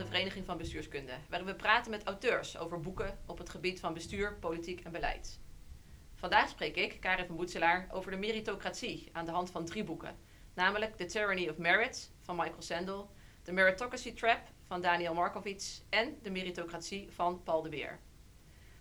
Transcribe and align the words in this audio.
de 0.00 0.06
Vereniging 0.06 0.46
van 0.46 0.56
Bestuurskunde, 0.56 1.12
waarin 1.28 1.48
we 1.48 1.54
praten 1.54 1.90
met 1.90 2.04
auteurs 2.04 2.58
over 2.58 2.80
boeken 2.80 3.18
op 3.26 3.38
het 3.38 3.50
gebied 3.50 3.80
van 3.80 3.94
bestuur, 3.94 4.34
politiek 4.34 4.80
en 4.80 4.92
beleid. 4.92 5.40
Vandaag 6.14 6.48
spreek 6.48 6.76
ik, 6.76 7.00
Karin 7.00 7.26
van 7.26 7.36
Boetselaar, 7.36 7.88
over 7.92 8.10
de 8.10 8.16
meritocratie 8.16 9.08
aan 9.12 9.24
de 9.24 9.30
hand 9.30 9.50
van 9.50 9.64
drie 9.64 9.84
boeken, 9.84 10.16
namelijk 10.54 10.96
The 10.96 11.04
Tyranny 11.04 11.48
of 11.48 11.56
Merit 11.56 12.10
van 12.22 12.36
Michael 12.36 12.62
Sandel, 12.62 13.10
The 13.42 13.52
Meritocracy 13.52 14.14
Trap 14.14 14.40
van 14.66 14.80
Daniel 14.80 15.14
Markovits 15.14 15.82
en 15.88 16.18
De 16.22 16.30
Meritocratie 16.30 17.08
van 17.10 17.42
Paul 17.42 17.62
de 17.62 17.68
Beer. 17.68 17.98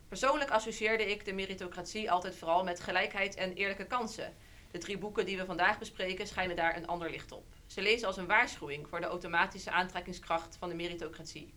Persoonlijk 0.07 0.49
associeerde 0.49 1.11
ik 1.11 1.25
de 1.25 1.33
meritocratie 1.33 2.11
altijd 2.11 2.36
vooral 2.36 2.63
met 2.63 2.79
gelijkheid 2.79 3.36
en 3.36 3.54
eerlijke 3.54 3.86
kansen. 3.86 4.33
De 4.71 4.77
drie 4.77 4.97
boeken 4.97 5.25
die 5.25 5.38
we 5.38 5.45
vandaag 5.45 5.79
bespreken 5.79 6.27
schijnen 6.27 6.55
daar 6.55 6.77
een 6.77 6.88
ander 6.88 7.09
licht 7.09 7.31
op. 7.31 7.58
Ze 7.69 7.82
lezen 7.82 8.07
als 8.07 8.18
een 8.18 8.28
waarschuwing 8.28 8.87
voor 8.87 9.00
de 9.00 9.05
automatische 9.05 9.71
aantrekkingskracht 9.71 10.55
van 10.55 10.69
de 10.69 10.75
meritocratie. 10.75 11.54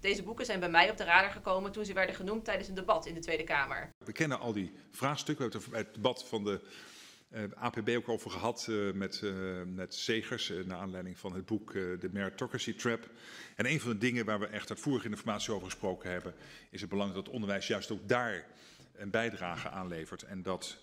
Deze 0.00 0.22
boeken 0.22 0.44
zijn 0.44 0.60
bij 0.60 0.70
mij 0.70 0.90
op 0.90 0.96
de 0.96 1.04
radar 1.04 1.30
gekomen 1.30 1.72
toen 1.72 1.84
ze 1.84 1.92
werden 1.92 2.14
genoemd 2.14 2.44
tijdens 2.44 2.68
een 2.68 2.74
debat 2.74 3.06
in 3.06 3.14
de 3.14 3.20
Tweede 3.20 3.44
Kamer. 3.44 3.90
We 4.04 4.12
kennen 4.12 4.38
al 4.38 4.52
die 4.52 4.72
vraagstukken. 4.90 5.50
We 5.50 5.58
hebben 5.58 5.78
het 5.78 5.94
debat 5.94 6.28
van 6.28 6.44
de 6.44 6.60
eh, 7.30 7.42
APB 7.54 7.88
ook 7.88 8.08
over 8.08 8.30
gehad 8.30 8.66
uh, 8.70 8.92
met, 8.92 9.20
uh, 9.24 9.62
met 9.66 9.94
Zegers, 9.94 10.52
naar 10.64 10.78
aanleiding 10.78 11.18
van 11.18 11.34
het 11.34 11.46
boek 11.46 11.70
The 11.72 12.08
Meritocracy 12.12 12.74
Trap. 12.74 13.10
En 13.56 13.66
een 13.66 13.80
van 13.80 13.90
de 13.90 13.98
dingen 13.98 14.24
waar 14.24 14.40
we 14.40 14.46
echt 14.46 14.70
uitvoerig 14.70 15.04
informatie 15.04 15.52
over 15.52 15.66
gesproken 15.66 16.10
hebben, 16.10 16.34
is 16.70 16.80
het 16.80 16.90
belang 16.90 17.14
dat 17.14 17.28
onderwijs 17.28 17.66
juist 17.66 17.90
ook 17.90 18.08
daar 18.08 18.46
een 18.96 19.10
bijdrage 19.10 19.68
aan 19.68 19.88
levert. 19.88 20.22
En 20.22 20.42
dat, 20.42 20.78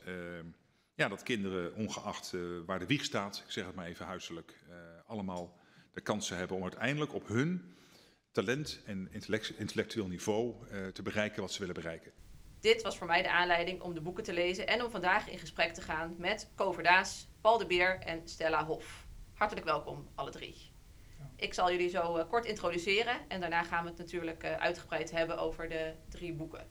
ja, 0.98 1.08
dat 1.08 1.24
kinderen, 1.24 1.76
ongeacht 1.76 2.34
waar 2.66 2.80
de 2.80 2.86
wieg 2.86 3.04
staat, 3.04 3.44
ik 3.46 3.52
zeg 3.52 3.66
het 3.66 3.76
maar 3.76 3.86
even 3.86 4.06
huiselijk, 4.06 4.54
allemaal 5.06 5.58
de 5.94 6.02
kansen 6.02 6.38
hebben 6.38 6.58
om 6.58 6.64
uiteindelijk 6.64 7.14
op 7.14 7.28
hun 7.28 7.76
talent 8.32 8.82
en 8.86 9.10
intellectueel 9.58 10.08
niveau 10.08 10.56
te 10.94 11.02
bereiken 11.02 11.42
wat 11.42 11.52
ze 11.52 11.60
willen 11.60 11.76
bereiken. 11.76 12.12
Dit 12.60 12.82
was 12.82 12.98
voor 12.98 13.08
mij 13.08 13.22
de 13.22 13.32
aanleiding 13.32 13.82
om 13.82 13.94
de 13.94 14.02
boeken 14.02 14.24
te 14.24 14.34
lezen 14.34 14.68
en 14.68 14.84
om 14.84 14.92
vandaag 14.92 15.30
in 15.30 15.40
gesprek 15.40 15.74
te 15.74 15.82
gaan 15.82 16.16
met 16.18 16.52
Ko 16.56 16.82
Daas, 16.82 17.28
Paul 17.42 17.58
de 17.58 17.66
Beer 17.66 18.00
en 18.00 18.28
Stella 18.28 18.66
Hof. 18.66 19.08
Hartelijk 19.34 19.66
welkom, 19.66 20.08
alle 20.16 20.32
drie. 20.32 20.72
Ik 21.36 21.54
zal 21.54 21.72
jullie 21.72 21.90
zo 21.90 22.26
kort 22.26 22.46
introduceren 22.46 23.30
en 23.30 23.40
daarna 23.40 23.64
gaan 23.64 23.84
we 23.84 23.90
het 23.90 23.98
natuurlijk 23.98 24.44
uitgebreid 24.44 25.12
hebben 25.12 25.38
over 25.38 25.70
de 25.70 25.94
drie 26.10 26.34
boeken. 26.34 26.68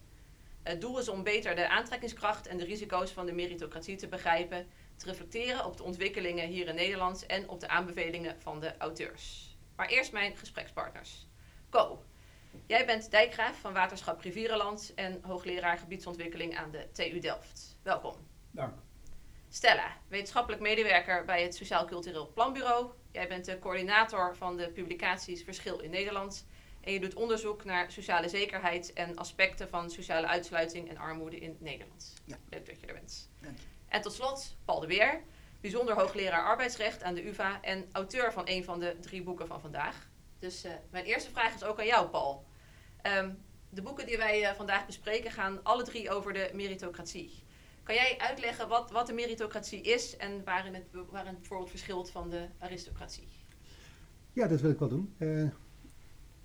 Het 0.67 0.81
doel 0.81 0.99
is 0.99 1.09
om 1.09 1.23
beter 1.23 1.55
de 1.55 1.69
aantrekkingskracht 1.69 2.47
en 2.47 2.57
de 2.57 2.65
risico's 2.65 3.11
van 3.11 3.25
de 3.25 3.31
meritocratie 3.31 3.95
te 3.95 4.07
begrijpen, 4.07 4.67
te 4.95 5.05
reflecteren 5.05 5.65
op 5.65 5.77
de 5.77 5.83
ontwikkelingen 5.83 6.47
hier 6.47 6.67
in 6.67 6.75
Nederland 6.75 7.25
en 7.25 7.49
op 7.49 7.59
de 7.59 7.67
aanbevelingen 7.67 8.41
van 8.41 8.59
de 8.59 8.77
auteurs. 8.77 9.55
Maar 9.75 9.87
eerst 9.87 10.11
mijn 10.11 10.37
gesprekspartners. 10.37 11.27
Ko, 11.69 12.03
Jij 12.65 12.85
bent 12.85 13.11
dijkgraaf 13.11 13.59
van 13.59 13.73
Waterschap 13.73 14.21
Rivierenland 14.21 14.93
en 14.95 15.19
hoogleraar 15.21 15.77
gebiedsontwikkeling 15.77 16.57
aan 16.57 16.71
de 16.71 16.91
TU 16.91 17.19
Delft. 17.19 17.77
Welkom. 17.83 18.15
Dank. 18.51 18.73
Stella, 19.49 19.97
wetenschappelijk 20.07 20.61
medewerker 20.61 21.25
bij 21.25 21.43
het 21.43 21.55
Sociaal 21.55 21.85
Cultureel 21.85 22.31
Planbureau. 22.33 22.91
Jij 23.11 23.27
bent 23.27 23.45
de 23.45 23.59
coördinator 23.59 24.35
van 24.35 24.57
de 24.57 24.71
publicaties 24.71 25.43
Verschil 25.43 25.79
in 25.79 25.89
Nederland. 25.89 26.45
En 26.81 26.93
je 26.93 26.99
doet 26.99 27.13
onderzoek 27.15 27.63
naar 27.63 27.91
sociale 27.91 28.29
zekerheid 28.29 28.93
en 28.93 29.15
aspecten 29.15 29.69
van 29.69 29.89
sociale 29.89 30.27
uitsluiting 30.27 30.89
en 30.89 30.97
armoede 30.97 31.39
in 31.39 31.57
Nederland. 31.59 32.13
Ja. 32.25 32.37
Leuk 32.49 32.65
dat 32.65 32.79
je 32.79 32.85
er 32.85 32.93
bent. 32.93 33.29
Dank 33.41 33.57
je. 33.57 33.63
En 33.87 34.01
tot 34.01 34.13
slot, 34.13 34.55
Paul 34.65 34.79
de 34.79 34.87
Weer, 34.87 35.21
bijzonder 35.61 35.95
hoogleraar 35.95 36.43
arbeidsrecht 36.43 37.03
aan 37.03 37.13
de 37.13 37.27
UvA 37.27 37.61
en 37.61 37.85
auteur 37.91 38.33
van 38.33 38.43
een 38.45 38.63
van 38.63 38.79
de 38.79 38.95
drie 39.01 39.23
boeken 39.23 39.47
van 39.47 39.61
vandaag. 39.61 40.09
Dus 40.39 40.65
uh, 40.65 40.71
mijn 40.91 41.05
eerste 41.05 41.31
vraag 41.31 41.55
is 41.55 41.63
ook 41.63 41.79
aan 41.79 41.85
jou, 41.85 42.07
Paul. 42.07 42.45
Um, 43.03 43.37
de 43.69 43.81
boeken 43.81 44.05
die 44.05 44.17
wij 44.17 44.41
uh, 44.41 44.51
vandaag 44.51 44.85
bespreken 44.85 45.31
gaan 45.31 45.63
alle 45.63 45.83
drie 45.83 46.09
over 46.09 46.33
de 46.33 46.49
meritocratie. 46.53 47.43
Kan 47.83 47.95
jij 47.95 48.15
uitleggen 48.17 48.67
wat, 48.67 48.91
wat 48.91 49.07
de 49.07 49.13
meritocratie 49.13 49.81
is 49.81 50.17
en 50.17 50.43
waarin 50.43 50.73
het, 50.73 50.85
waarin 50.91 51.31
het 51.31 51.39
bijvoorbeeld 51.39 51.69
verschilt 51.69 52.11
van 52.11 52.29
de 52.29 52.47
aristocratie? 52.59 53.27
Ja, 54.33 54.47
dat 54.47 54.61
wil 54.61 54.71
ik 54.71 54.79
wel 54.79 54.87
doen. 54.87 55.15
Uh, 55.17 55.49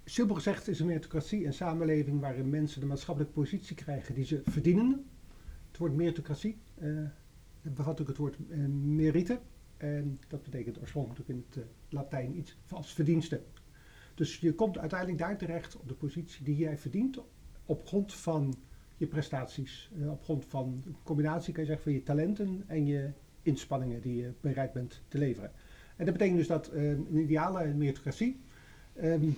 simpel 0.04 0.34
gezegd 0.34 0.68
is 0.68 0.80
een 0.80 0.86
meritocratie 0.86 1.46
een 1.46 1.52
samenleving 1.52 2.20
waarin 2.20 2.50
mensen 2.50 2.80
de 2.80 2.86
maatschappelijke 2.86 3.34
positie 3.34 3.76
krijgen 3.76 4.14
die 4.14 4.24
ze 4.24 4.40
verdienen. 4.44 5.04
Het 5.68 5.78
woord 5.78 5.94
meritocratie 5.94 6.56
uh, 6.82 7.08
bevat 7.62 8.00
ook 8.00 8.08
het 8.08 8.16
woord 8.16 8.36
merite. 8.84 9.40
En 9.76 10.20
dat 10.28 10.42
betekent 10.42 10.80
oorspronkelijk 10.80 11.28
in 11.28 11.44
het 11.50 11.64
Latijn 11.88 12.36
iets 12.36 12.56
als 12.68 12.94
verdiensten. 12.94 13.44
Dus 14.14 14.38
je 14.38 14.54
komt 14.54 14.78
uiteindelijk 14.78 15.18
daar 15.18 15.38
terecht 15.38 15.76
op 15.76 15.88
de 15.88 15.94
positie 15.94 16.44
die 16.44 16.56
jij 16.56 16.78
verdient 16.78 17.18
op 17.64 17.86
grond 17.86 18.14
van 18.14 18.54
je 18.96 19.06
prestaties. 19.06 19.90
Op 20.08 20.22
grond 20.22 20.44
van 20.44 20.82
een 20.86 20.96
combinatie, 21.02 21.52
kan 21.52 21.62
je 21.62 21.68
zeggen, 21.68 21.84
van 21.84 21.94
je 21.94 22.02
talenten 22.02 22.64
en 22.66 22.86
je 22.86 23.10
inspanningen 23.42 24.00
die 24.00 24.16
je 24.16 24.32
bereid 24.40 24.72
bent 24.72 25.02
te 25.08 25.18
leveren. 25.18 25.52
En 25.96 26.04
dat 26.04 26.14
betekent 26.14 26.38
dus 26.38 26.46
dat 26.46 26.70
een 26.72 27.16
ideale 27.16 27.74
meritocratie 27.74 28.40
um, 29.02 29.36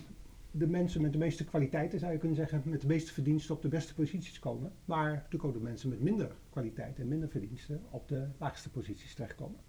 de 0.56 0.66
mensen 0.66 1.02
met 1.02 1.12
de 1.12 1.18
meeste 1.18 1.44
kwaliteiten, 1.44 1.98
zou 1.98 2.12
je 2.12 2.18
kunnen 2.18 2.36
zeggen, 2.36 2.62
met 2.64 2.80
de 2.80 2.86
meeste 2.86 3.12
verdiensten 3.12 3.54
op 3.54 3.62
de 3.62 3.68
beste 3.68 3.94
posities 3.94 4.38
komen. 4.38 4.72
Maar 4.84 5.12
natuurlijk 5.12 5.44
ook 5.44 5.52
de 5.52 5.60
mensen 5.60 5.88
met 5.88 6.00
minder 6.00 6.36
kwaliteit 6.50 6.98
en 6.98 7.08
minder 7.08 7.28
verdiensten 7.28 7.82
op 7.90 8.08
de 8.08 8.28
laagste 8.38 8.70
posities 8.70 9.14
terechtkomen. 9.14 9.60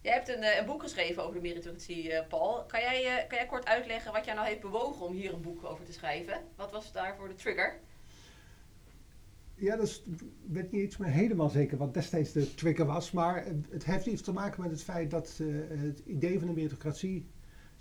Jij 0.00 0.12
hebt 0.12 0.28
een, 0.28 0.42
eh, 0.42 0.58
een, 0.58 0.66
boek 0.66 0.82
geschreven 0.82 1.22
over 1.22 1.34
de 1.34 1.40
meritocratie, 1.40 2.10
uh, 2.10 2.28
Paul. 2.28 2.64
Kan 2.66 2.80
jij, 2.80 3.02
uh, 3.02 3.28
kan 3.28 3.38
jij 3.38 3.46
kort 3.46 3.66
uitleggen 3.66 4.12
wat 4.12 4.24
jou 4.24 4.36
nou 4.36 4.48
heeft 4.48 4.60
bewogen 4.60 5.06
om 5.06 5.12
hier 5.12 5.32
een 5.32 5.42
boek 5.42 5.64
over 5.64 5.84
te 5.84 5.92
schrijven? 5.92 6.40
Wat 6.56 6.70
was 6.70 6.92
daarvoor 6.92 7.28
de 7.28 7.34
trigger? 7.34 7.78
Ja, 9.54 9.76
dat 9.76 10.02
weet 10.46 10.72
niet 10.72 10.82
eens 10.82 10.96
meer 10.96 11.10
helemaal 11.10 11.48
zeker 11.48 11.78
wat 11.78 11.94
destijds 11.94 12.32
de 12.32 12.54
trigger 12.54 12.86
was. 12.86 13.10
Maar 13.10 13.44
het, 13.70 13.84
heeft 13.84 14.06
iets 14.06 14.22
te 14.22 14.32
maken 14.32 14.62
met 14.62 14.70
het 14.70 14.82
feit 14.82 15.10
dat 15.10 15.40
het 15.68 15.98
idee 15.98 16.38
van 16.38 16.48
de 16.48 16.54
meritocratie, 16.54 17.26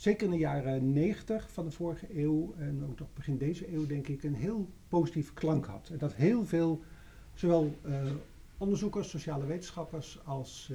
zeker 0.01 0.25
in 0.25 0.31
de 0.31 0.37
jaren 0.37 0.93
90 0.93 1.51
van 1.51 1.65
de 1.65 1.71
vorige 1.71 2.19
eeuw 2.19 2.53
en 2.57 2.85
ook 2.89 2.99
nog 2.99 3.13
begin 3.13 3.37
deze 3.37 3.73
eeuw, 3.73 3.87
denk 3.87 4.07
ik, 4.07 4.23
een 4.23 4.35
heel 4.35 4.69
positieve 4.87 5.33
klank 5.33 5.65
had. 5.65 5.89
En 5.89 5.97
dat 5.97 6.13
heel 6.13 6.45
veel, 6.45 6.81
zowel 7.33 7.75
onderzoekers, 8.57 9.09
sociale 9.09 9.45
wetenschappers 9.45 10.19
als 10.25 10.71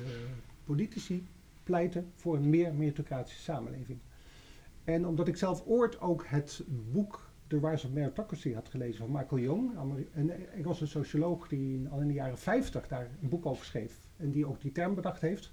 politici 0.64 1.26
pleiten 1.62 2.10
voor 2.14 2.36
een 2.36 2.50
meer 2.50 2.74
meritocratische 2.74 3.42
samenleving. 3.42 3.98
En 4.84 5.06
omdat 5.06 5.28
ik 5.28 5.36
zelf 5.36 5.66
ooit 5.66 6.00
ook 6.00 6.26
het 6.26 6.62
boek 6.92 7.30
The 7.46 7.58
Rise 7.58 7.86
of 7.86 7.92
Meritocracy 7.92 8.52
had 8.52 8.68
gelezen 8.68 8.98
van 8.98 9.12
Michael 9.12 9.40
Young, 9.40 9.70
een 10.14 10.30
Engelse 10.30 10.86
socioloog 10.86 11.48
die 11.48 11.88
al 11.88 12.00
in 12.00 12.08
de 12.08 12.14
jaren 12.14 12.38
50 12.38 12.88
daar 12.88 13.08
een 13.22 13.28
boek 13.28 13.46
over 13.46 13.64
schreef 13.64 13.98
en 14.16 14.30
die 14.30 14.46
ook 14.46 14.60
die 14.60 14.72
term 14.72 14.94
bedacht 14.94 15.20
heeft. 15.20 15.52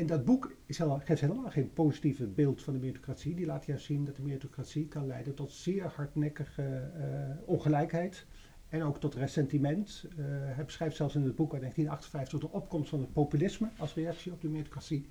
En 0.00 0.06
dat 0.06 0.24
boek 0.24 0.56
is 0.66 0.78
helemaal, 0.78 1.00
geeft 1.04 1.20
helemaal 1.20 1.50
geen 1.50 1.72
positieve 1.72 2.26
beeld 2.26 2.62
van 2.62 2.72
de 2.72 2.78
meritocratie. 2.78 3.34
Die 3.34 3.46
laat 3.46 3.66
juist 3.66 3.84
zien 3.84 4.04
dat 4.04 4.16
de 4.16 4.22
meritocratie 4.22 4.88
kan 4.88 5.06
leiden 5.06 5.34
tot 5.34 5.52
zeer 5.52 5.92
hardnekkige 5.96 6.90
uh, 6.96 7.48
ongelijkheid 7.48 8.26
en 8.68 8.82
ook 8.82 9.00
tot 9.00 9.14
ressentiment. 9.14 10.06
Uh, 10.10 10.24
hij 10.28 10.64
beschrijft 10.64 10.96
zelfs 10.96 11.14
in 11.14 11.22
het 11.22 11.34
boek 11.34 11.52
uit 11.52 11.60
1958 11.60 12.50
de 12.50 12.56
opkomst 12.56 12.90
van 12.90 13.00
het 13.00 13.12
populisme 13.12 13.68
als 13.78 13.94
reactie 13.94 14.32
op 14.32 14.40
de 14.40 14.48
meritocratie. 14.48 15.08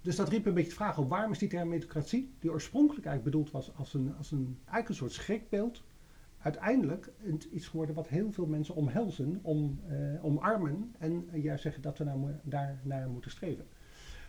Dus 0.00 0.16
dat 0.16 0.28
riep 0.28 0.46
een 0.46 0.54
beetje 0.54 0.68
de 0.68 0.76
vraag 0.76 0.98
op 0.98 1.08
waarom 1.08 1.32
is 1.32 1.38
die 1.38 1.48
term 1.48 1.68
meritocratie, 1.68 2.34
die 2.38 2.50
oorspronkelijk 2.50 3.06
eigenlijk 3.06 3.36
bedoeld 3.36 3.50
was 3.50 3.76
als 3.76 3.94
een, 3.94 4.14
als 4.16 4.30
een, 4.30 4.58
eigenlijk 4.58 4.88
een 4.88 4.94
soort 4.94 5.12
schrikbeeld, 5.12 5.84
uiteindelijk 6.38 7.12
iets 7.52 7.68
geworden 7.68 7.94
wat 7.94 8.08
heel 8.08 8.32
veel 8.32 8.46
mensen 8.46 8.74
omhelzen, 8.74 9.38
om, 9.42 9.80
uh, 9.90 10.24
omarmen 10.24 10.94
en 10.98 11.28
juist 11.32 11.62
zeggen 11.62 11.82
dat 11.82 11.98
we 11.98 12.04
nou, 12.04 12.30
daar 12.42 12.80
naar 12.82 13.08
moeten 13.08 13.30
streven. 13.30 13.66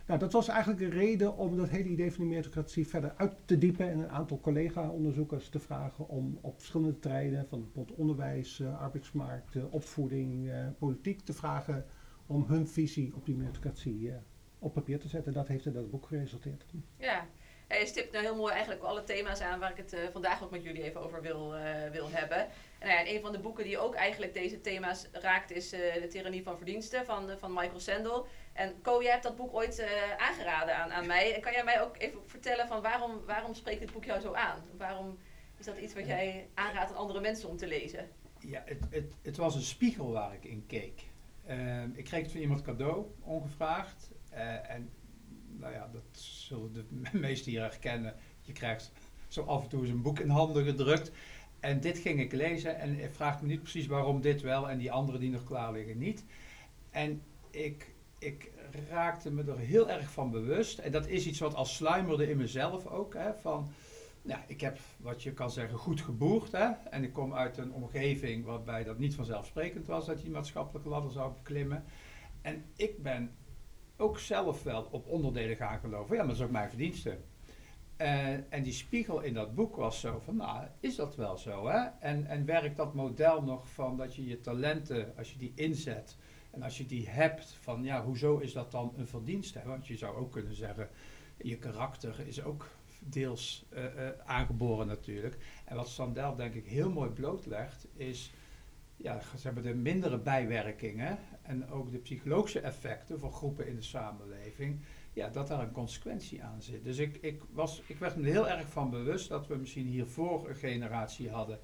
Nou, 0.06 0.18
dat 0.18 0.32
was 0.32 0.48
eigenlijk 0.48 0.80
een 0.80 0.90
reden 0.90 1.36
om 1.36 1.56
dat 1.56 1.68
hele 1.68 1.88
idee 1.88 2.12
van 2.12 2.24
de 2.24 2.30
meritocratie 2.30 2.86
verder 2.86 3.14
uit 3.16 3.34
te 3.44 3.58
diepen 3.58 3.90
en 3.90 3.98
een 3.98 4.10
aantal 4.10 4.40
collega-onderzoekers 4.40 5.48
te 5.48 5.58
vragen 5.58 6.08
om 6.08 6.38
op 6.40 6.56
verschillende 6.56 6.98
terreinen 6.98 7.46
van 7.48 7.62
bijvoorbeeld 7.62 7.98
onderwijs, 7.98 8.58
uh, 8.58 8.80
arbeidsmarkt, 8.80 9.54
uh, 9.54 9.72
opvoeding, 9.72 10.46
uh, 10.46 10.66
politiek 10.78 11.20
te 11.20 11.32
vragen 11.32 11.86
om 12.26 12.44
hun 12.48 12.68
visie 12.68 13.12
op 13.14 13.26
die 13.26 13.34
meritocratie 13.34 14.12
op 14.58 14.74
papier 14.74 15.00
te 15.00 15.08
zetten. 15.08 15.32
Dat 15.32 15.48
heeft 15.48 15.66
in 15.66 15.72
dat 15.72 15.90
boek 15.90 16.06
geresulteerd. 16.06 16.64
Ja, 16.98 17.26
je 17.68 17.86
stipt 17.86 18.12
nou 18.12 18.24
heel 18.24 18.36
mooi 18.36 18.52
eigenlijk 18.52 18.82
alle 18.82 19.04
thema's 19.04 19.40
aan 19.40 19.58
waar 19.58 19.70
ik 19.70 19.76
het 19.76 19.96
vandaag 20.12 20.44
ook 20.44 20.50
met 20.50 20.62
jullie 20.62 20.82
even 20.82 21.00
over 21.00 21.22
wil, 21.22 21.54
wil 21.92 22.10
hebben. 22.10 22.38
En, 22.38 22.88
nou 22.88 22.92
ja, 22.92 23.12
een 23.14 23.20
van 23.20 23.32
de 23.32 23.38
boeken 23.38 23.64
die 23.64 23.78
ook 23.78 23.94
eigenlijk 23.94 24.34
deze 24.34 24.60
thema's 24.60 25.08
raakt 25.12 25.50
is 25.50 25.70
De 25.70 26.06
Tyrannie 26.10 26.42
van 26.42 26.56
Verdiensten 26.56 27.04
van, 27.04 27.30
van 27.38 27.52
Michael 27.52 27.80
Sandel. 27.80 28.26
En 28.56 28.74
Ko, 28.82 29.02
jij 29.02 29.10
hebt 29.10 29.22
dat 29.22 29.36
boek 29.36 29.54
ooit 29.54 29.78
uh, 29.78 29.86
aangeraden 30.16 30.76
aan, 30.76 30.92
aan 30.92 31.06
mij. 31.06 31.34
En 31.34 31.40
kan 31.40 31.52
jij 31.52 31.64
mij 31.64 31.82
ook 31.82 31.96
even 31.98 32.20
vertellen 32.26 32.68
van 32.68 32.82
waarom, 32.82 33.20
waarom 33.26 33.54
spreekt 33.54 33.80
dit 33.80 33.92
boek 33.92 34.04
jou 34.04 34.20
zo 34.20 34.32
aan? 34.32 34.62
Waarom 34.76 35.18
is 35.56 35.64
dat 35.64 35.78
iets 35.78 35.94
wat 35.94 36.06
jij 36.06 36.48
aanraadt 36.54 36.90
aan 36.90 36.96
andere 36.96 37.20
mensen 37.20 37.48
om 37.48 37.56
te 37.56 37.66
lezen? 37.66 38.08
Ja, 38.38 38.62
het, 38.64 38.80
het, 38.90 39.12
het 39.22 39.36
was 39.36 39.54
een 39.54 39.62
spiegel 39.62 40.10
waar 40.10 40.34
ik 40.34 40.44
in 40.44 40.64
keek. 40.66 41.04
Uh, 41.48 41.82
ik 41.82 42.04
kreeg 42.04 42.22
het 42.22 42.32
van 42.32 42.40
iemand 42.40 42.62
cadeau, 42.62 43.06
ongevraagd. 43.20 44.10
Uh, 44.32 44.70
en 44.70 44.90
nou 45.46 45.72
ja, 45.72 45.88
dat 45.92 46.20
zullen 46.20 46.72
de 46.72 46.84
meesten 47.18 47.50
hier 47.50 47.60
herkennen. 47.60 48.14
Je 48.42 48.52
krijgt 48.52 48.92
zo 49.28 49.42
af 49.42 49.62
en 49.62 49.68
toe 49.68 49.80
eens 49.80 49.90
een 49.90 50.02
boek 50.02 50.18
in 50.18 50.28
handen 50.28 50.64
gedrukt. 50.64 51.10
En 51.60 51.80
dit 51.80 51.98
ging 51.98 52.20
ik 52.20 52.32
lezen 52.32 52.78
en 52.78 53.00
ik 53.00 53.14
vraag 53.14 53.42
me 53.42 53.46
niet 53.46 53.62
precies 53.62 53.86
waarom 53.86 54.20
dit 54.20 54.40
wel 54.40 54.70
en 54.70 54.78
die 54.78 54.92
andere 54.92 55.18
die 55.18 55.30
nog 55.30 55.44
klaar 55.44 55.72
liggen 55.72 55.98
niet. 55.98 56.24
En 56.90 57.22
ik, 57.50 57.94
ik 58.26 58.50
raakte 58.90 59.30
me 59.32 59.44
er 59.44 59.58
heel 59.58 59.90
erg 59.90 60.10
van 60.10 60.30
bewust. 60.30 60.78
En 60.78 60.92
dat 60.92 61.06
is 61.06 61.26
iets 61.26 61.38
wat 61.38 61.54
als 61.54 61.76
sluimerde 61.76 62.30
in 62.30 62.36
mezelf 62.36 62.86
ook. 62.86 63.14
Hè, 63.14 63.34
van, 63.34 63.68
ja, 64.22 64.44
ik 64.46 64.60
heb 64.60 64.78
wat 64.96 65.22
je 65.22 65.32
kan 65.32 65.50
zeggen 65.50 65.78
goed 65.78 66.00
geboerd. 66.00 66.52
Hè, 66.52 66.70
en 66.90 67.04
ik 67.04 67.12
kom 67.12 67.34
uit 67.34 67.56
een 67.56 67.72
omgeving 67.72 68.44
waarbij 68.44 68.84
dat 68.84 68.98
niet 68.98 69.14
vanzelfsprekend 69.14 69.86
was 69.86 70.06
dat 70.06 70.18
je 70.18 70.24
die 70.24 70.32
maatschappelijke 70.32 70.88
ladder 70.88 71.12
zou 71.12 71.32
beklimmen. 71.32 71.84
En 72.42 72.64
ik 72.76 73.02
ben 73.02 73.30
ook 73.96 74.18
zelf 74.18 74.62
wel 74.62 74.88
op 74.90 75.06
onderdelen 75.06 75.56
gaan 75.56 75.78
geloven. 75.78 76.16
Ja, 76.16 76.20
maar 76.20 76.28
dat 76.28 76.36
is 76.36 76.42
ook 76.42 76.50
mijn 76.50 76.68
verdienste. 76.68 77.18
Uh, 78.00 78.52
en 78.52 78.62
die 78.62 78.72
spiegel 78.72 79.20
in 79.20 79.34
dat 79.34 79.54
boek 79.54 79.76
was 79.76 80.00
zo 80.00 80.20
van, 80.24 80.36
nou, 80.36 80.66
is 80.80 80.96
dat 80.96 81.16
wel 81.16 81.36
zo, 81.36 81.66
hè? 81.66 81.78
En, 82.00 82.26
en 82.26 82.44
werkt 82.44 82.76
dat 82.76 82.94
model 82.94 83.42
nog 83.42 83.68
van 83.68 83.96
dat 83.96 84.14
je 84.14 84.26
je 84.26 84.40
talenten, 84.40 85.12
als 85.16 85.32
je 85.32 85.38
die 85.38 85.52
inzet 85.54 86.16
en 86.56 86.62
als 86.62 86.78
je 86.78 86.86
die 86.86 87.08
hebt, 87.08 87.52
van 87.60 87.84
ja, 87.84 88.04
hoezo 88.04 88.38
is 88.38 88.52
dat 88.52 88.70
dan 88.70 88.92
een 88.96 89.06
verdienste? 89.06 89.60
Want 89.64 89.86
je 89.86 89.96
zou 89.96 90.16
ook 90.16 90.32
kunnen 90.32 90.54
zeggen, 90.54 90.88
je 91.36 91.56
karakter 91.56 92.26
is 92.26 92.42
ook 92.42 92.68
deels 93.00 93.66
uh, 93.72 93.84
uh, 93.84 93.90
aangeboren 94.24 94.86
natuurlijk. 94.86 95.36
En 95.64 95.76
wat 95.76 95.88
Sandel 95.88 96.36
denk 96.36 96.54
ik 96.54 96.66
heel 96.66 96.90
mooi 96.90 97.10
blootlegt, 97.10 97.86
is, 97.94 98.32
ja, 98.96 99.20
ze 99.20 99.46
hebben 99.46 99.62
de 99.62 99.74
mindere 99.74 100.18
bijwerkingen 100.18 101.18
en 101.42 101.70
ook 101.70 101.90
de 101.90 101.98
psychologische 101.98 102.60
effecten 102.60 103.18
voor 103.18 103.32
groepen 103.32 103.66
in 103.66 103.76
de 103.76 103.82
samenleving 103.82 104.80
ja, 105.12 105.28
dat 105.28 105.48
daar 105.48 105.60
een 105.60 105.72
consequentie 105.72 106.42
aan 106.42 106.62
zit. 106.62 106.84
Dus 106.84 106.98
ik, 106.98 107.16
ik, 107.20 107.42
was, 107.52 107.82
ik 107.86 107.98
werd 107.98 108.16
me 108.16 108.28
heel 108.28 108.48
erg 108.48 108.68
van 108.68 108.90
bewust 108.90 109.28
dat 109.28 109.46
we 109.46 109.56
misschien 109.56 109.86
hiervoor 109.86 110.48
een 110.48 110.56
generatie 110.56 111.30
hadden, 111.30 111.58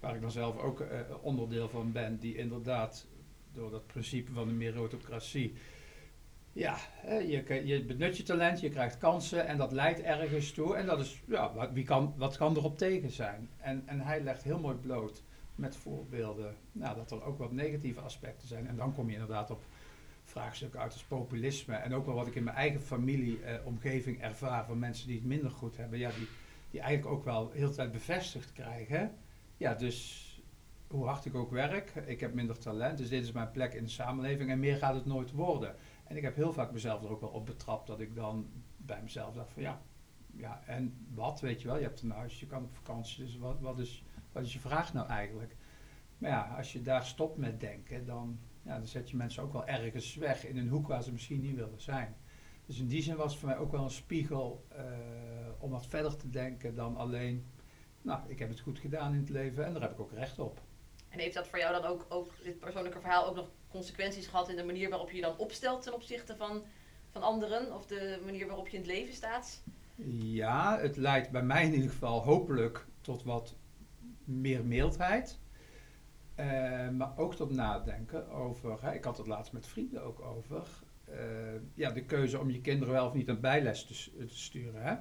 waar 0.00 0.14
ik 0.14 0.20
dan 0.20 0.30
zelf 0.30 0.58
ook 0.58 0.80
uh, 0.80 0.86
onderdeel 1.20 1.68
van 1.68 1.92
ben, 1.92 2.18
die 2.18 2.36
inderdaad 2.36 3.06
door 3.58 3.70
dat 3.70 3.86
principe 3.86 4.32
van 4.32 4.46
de 4.46 4.54
meritocratie, 4.54 5.54
ja, 6.52 6.76
je, 7.06 7.62
je 7.64 7.84
benut 7.84 8.16
je 8.16 8.22
talent, 8.22 8.60
je 8.60 8.70
krijgt 8.70 8.98
kansen 8.98 9.46
en 9.46 9.56
dat 9.56 9.72
leidt 9.72 10.00
ergens 10.00 10.52
toe. 10.52 10.76
En 10.76 10.86
dat 10.86 11.00
is, 11.00 11.22
ja, 11.26 11.72
wie 11.72 11.84
kan, 11.84 12.14
wat 12.16 12.36
kan 12.36 12.56
erop 12.56 12.78
tegen 12.78 13.10
zijn? 13.10 13.48
En, 13.56 13.82
en 13.86 14.00
hij 14.00 14.20
legt 14.20 14.42
heel 14.42 14.58
mooi 14.58 14.76
bloot 14.76 15.22
met 15.54 15.76
voorbeelden, 15.76 16.54
nou, 16.72 16.96
dat 16.96 17.10
er 17.10 17.24
ook 17.24 17.38
wat 17.38 17.52
negatieve 17.52 18.00
aspecten 18.00 18.48
zijn. 18.48 18.66
En 18.66 18.76
dan 18.76 18.94
kom 18.94 19.06
je 19.06 19.12
inderdaad 19.12 19.50
op 19.50 19.62
vraagstukken 20.24 20.80
uit 20.80 20.92
als 20.92 21.04
populisme. 21.04 21.74
En 21.74 21.94
ook 21.94 22.06
wel 22.06 22.14
wat 22.14 22.26
ik 22.26 22.34
in 22.34 22.44
mijn 22.44 22.56
eigen 22.56 22.80
familieomgeving 22.80 24.20
eh, 24.20 24.24
ervaar 24.24 24.64
van 24.64 24.78
mensen 24.78 25.06
die 25.06 25.16
het 25.16 25.26
minder 25.26 25.50
goed 25.50 25.76
hebben. 25.76 25.98
Ja, 25.98 26.10
die, 26.10 26.28
die 26.70 26.80
eigenlijk 26.80 27.16
ook 27.16 27.24
wel 27.24 27.50
heel 27.50 27.68
de 27.68 27.74
tijd 27.74 27.92
bevestigd 27.92 28.52
krijgen. 28.52 29.14
Ja, 29.56 29.74
dus 29.74 30.27
hoe 30.88 31.06
hard 31.06 31.24
ik 31.24 31.34
ook 31.34 31.50
werk, 31.50 31.94
ik 31.94 32.20
heb 32.20 32.34
minder 32.34 32.58
talent. 32.58 32.98
Dus 32.98 33.08
dit 33.08 33.22
is 33.22 33.32
mijn 33.32 33.50
plek 33.50 33.74
in 33.74 33.84
de 33.84 33.90
samenleving 33.90 34.50
en 34.50 34.58
meer 34.58 34.76
gaat 34.76 34.94
het 34.94 35.06
nooit 35.06 35.32
worden. 35.32 35.74
En 36.04 36.16
ik 36.16 36.22
heb 36.22 36.36
heel 36.36 36.52
vaak 36.52 36.72
mezelf 36.72 37.02
er 37.02 37.10
ook 37.10 37.20
wel 37.20 37.30
op 37.30 37.46
betrapt 37.46 37.86
dat 37.86 38.00
ik 38.00 38.14
dan 38.14 38.50
bij 38.76 39.02
mezelf 39.02 39.34
dacht 39.34 39.52
van 39.52 39.62
ja, 39.62 39.80
ja 40.32 40.62
en 40.66 41.06
wat, 41.14 41.40
weet 41.40 41.60
je 41.60 41.68
wel. 41.68 41.76
Je 41.76 41.82
hebt 41.82 42.02
een 42.02 42.10
huis, 42.10 42.40
je 42.40 42.46
kan 42.46 42.62
op 42.62 42.74
vakantie, 42.74 43.24
dus 43.24 43.38
wat, 43.38 43.60
wat, 43.60 43.78
is, 43.78 44.04
wat 44.32 44.42
is 44.42 44.52
je 44.52 44.58
vraag 44.58 44.92
nou 44.92 45.08
eigenlijk? 45.08 45.56
Maar 46.18 46.30
ja, 46.30 46.54
als 46.56 46.72
je 46.72 46.82
daar 46.82 47.04
stopt 47.04 47.36
met 47.36 47.60
denken, 47.60 48.06
dan, 48.06 48.38
ja, 48.62 48.76
dan 48.76 48.86
zet 48.86 49.10
je 49.10 49.16
mensen 49.16 49.42
ook 49.42 49.52
wel 49.52 49.66
ergens 49.66 50.14
weg 50.14 50.46
in 50.46 50.56
een 50.56 50.68
hoek 50.68 50.86
waar 50.88 51.02
ze 51.02 51.12
misschien 51.12 51.40
niet 51.40 51.54
willen 51.54 51.80
zijn. 51.80 52.16
Dus 52.66 52.78
in 52.78 52.86
die 52.86 53.02
zin 53.02 53.16
was 53.16 53.30
het 53.30 53.40
voor 53.40 53.48
mij 53.48 53.58
ook 53.58 53.72
wel 53.72 53.84
een 53.84 53.90
spiegel 53.90 54.66
uh, 54.72 54.82
om 55.58 55.70
wat 55.70 55.86
verder 55.86 56.16
te 56.16 56.30
denken 56.30 56.74
dan 56.74 56.96
alleen, 56.96 57.44
nou, 58.02 58.20
ik 58.28 58.38
heb 58.38 58.48
het 58.48 58.60
goed 58.60 58.78
gedaan 58.78 59.12
in 59.12 59.20
het 59.20 59.28
leven 59.28 59.64
en 59.64 59.72
daar 59.72 59.82
heb 59.82 59.92
ik 59.92 60.00
ook 60.00 60.12
recht 60.12 60.38
op. 60.38 60.60
En 61.18 61.24
heeft 61.24 61.36
dat 61.36 61.48
voor 61.48 61.58
jou 61.58 61.82
dan 61.82 61.90
ook, 61.90 62.06
ook 62.08 62.30
dit 62.42 62.58
persoonlijke 62.58 63.00
verhaal, 63.00 63.26
ook 63.26 63.34
nog 63.34 63.50
consequenties 63.68 64.26
gehad 64.26 64.48
in 64.48 64.56
de 64.56 64.64
manier 64.64 64.88
waarop 64.88 65.10
je 65.10 65.16
je 65.16 65.22
dan 65.22 65.38
opstelt 65.38 65.82
ten 65.82 65.94
opzichte 65.94 66.36
van, 66.36 66.62
van 67.10 67.22
anderen? 67.22 67.74
Of 67.74 67.86
de 67.86 68.20
manier 68.24 68.46
waarop 68.46 68.68
je 68.68 68.76
in 68.76 68.82
het 68.82 68.92
leven 68.92 69.14
staat? 69.14 69.62
Ja, 70.10 70.78
het 70.80 70.96
leidt 70.96 71.30
bij 71.30 71.42
mij 71.42 71.64
in 71.64 71.74
ieder 71.74 71.90
geval 71.90 72.22
hopelijk 72.22 72.86
tot 73.00 73.22
wat 73.22 73.54
meer 74.24 74.64
mildheid. 74.64 75.38
Uh, 76.36 76.88
maar 76.88 77.12
ook 77.16 77.34
tot 77.34 77.50
nadenken 77.50 78.28
over, 78.28 78.82
hè, 78.82 78.94
ik 78.94 79.04
had 79.04 79.18
het 79.18 79.26
laatst 79.26 79.52
met 79.52 79.66
vrienden 79.66 80.02
ook 80.02 80.20
over, 80.20 80.66
uh, 81.08 81.16
ja, 81.74 81.90
de 81.90 82.04
keuze 82.04 82.38
om 82.38 82.50
je 82.50 82.60
kinderen 82.60 82.94
wel 82.94 83.06
of 83.06 83.14
niet 83.14 83.28
een 83.28 83.40
bijles 83.40 83.84
te, 83.84 84.26
te, 84.26 84.38
sturen. 84.38 84.82
Hè? 84.82 84.96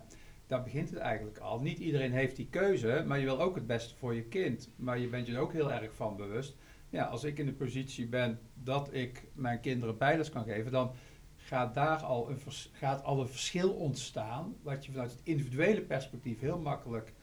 Daar 0.48 0.64
begint 0.64 0.90
het 0.90 1.00
eigenlijk 1.00 1.38
al. 1.38 1.60
Niet 1.60 1.80
iedereen 1.80 2.12
heeft 2.12 2.36
die 2.36 2.48
keuze, 2.50 3.04
maar 3.08 3.20
je 3.20 3.26
wil 3.26 3.42
ook 3.42 3.56
het 3.56 3.68
beste 3.68 3.96
voor 3.96 4.16
je 4.16 4.24
kind. 4.24 4.70
Maar 4.76 5.00
je 5.00 5.08
bent 5.08 5.28
je 5.28 5.34
er 5.34 5.40
ook 5.40 5.54
heel 5.54 5.72
erg 5.72 5.94
van 5.94 6.16
bewust. 6.16 6.56
Ja, 6.90 7.04
als 7.04 7.24
ik 7.24 7.38
in 7.38 7.46
de 7.46 7.54
positie 7.54 8.08
ben 8.08 8.40
dat 8.54 8.94
ik 8.94 9.28
mijn 9.34 9.60
kinderen 9.60 9.98
bijles 9.98 10.30
kan 10.30 10.44
geven, 10.44 10.72
dan 10.72 10.92
gaat 11.36 11.74
daar 11.74 12.04
al 12.04 12.30
een, 12.30 12.40
gaat 12.72 13.04
al 13.04 13.22
een 13.22 13.28
verschil 13.28 13.74
ontstaan, 13.74 14.56
wat 14.62 14.86
je 14.86 14.92
vanuit 14.92 15.12
het 15.12 15.22
individuele 15.24 15.82
perspectief 15.82 16.40
heel 16.40 16.60
makkelijk 16.60 17.14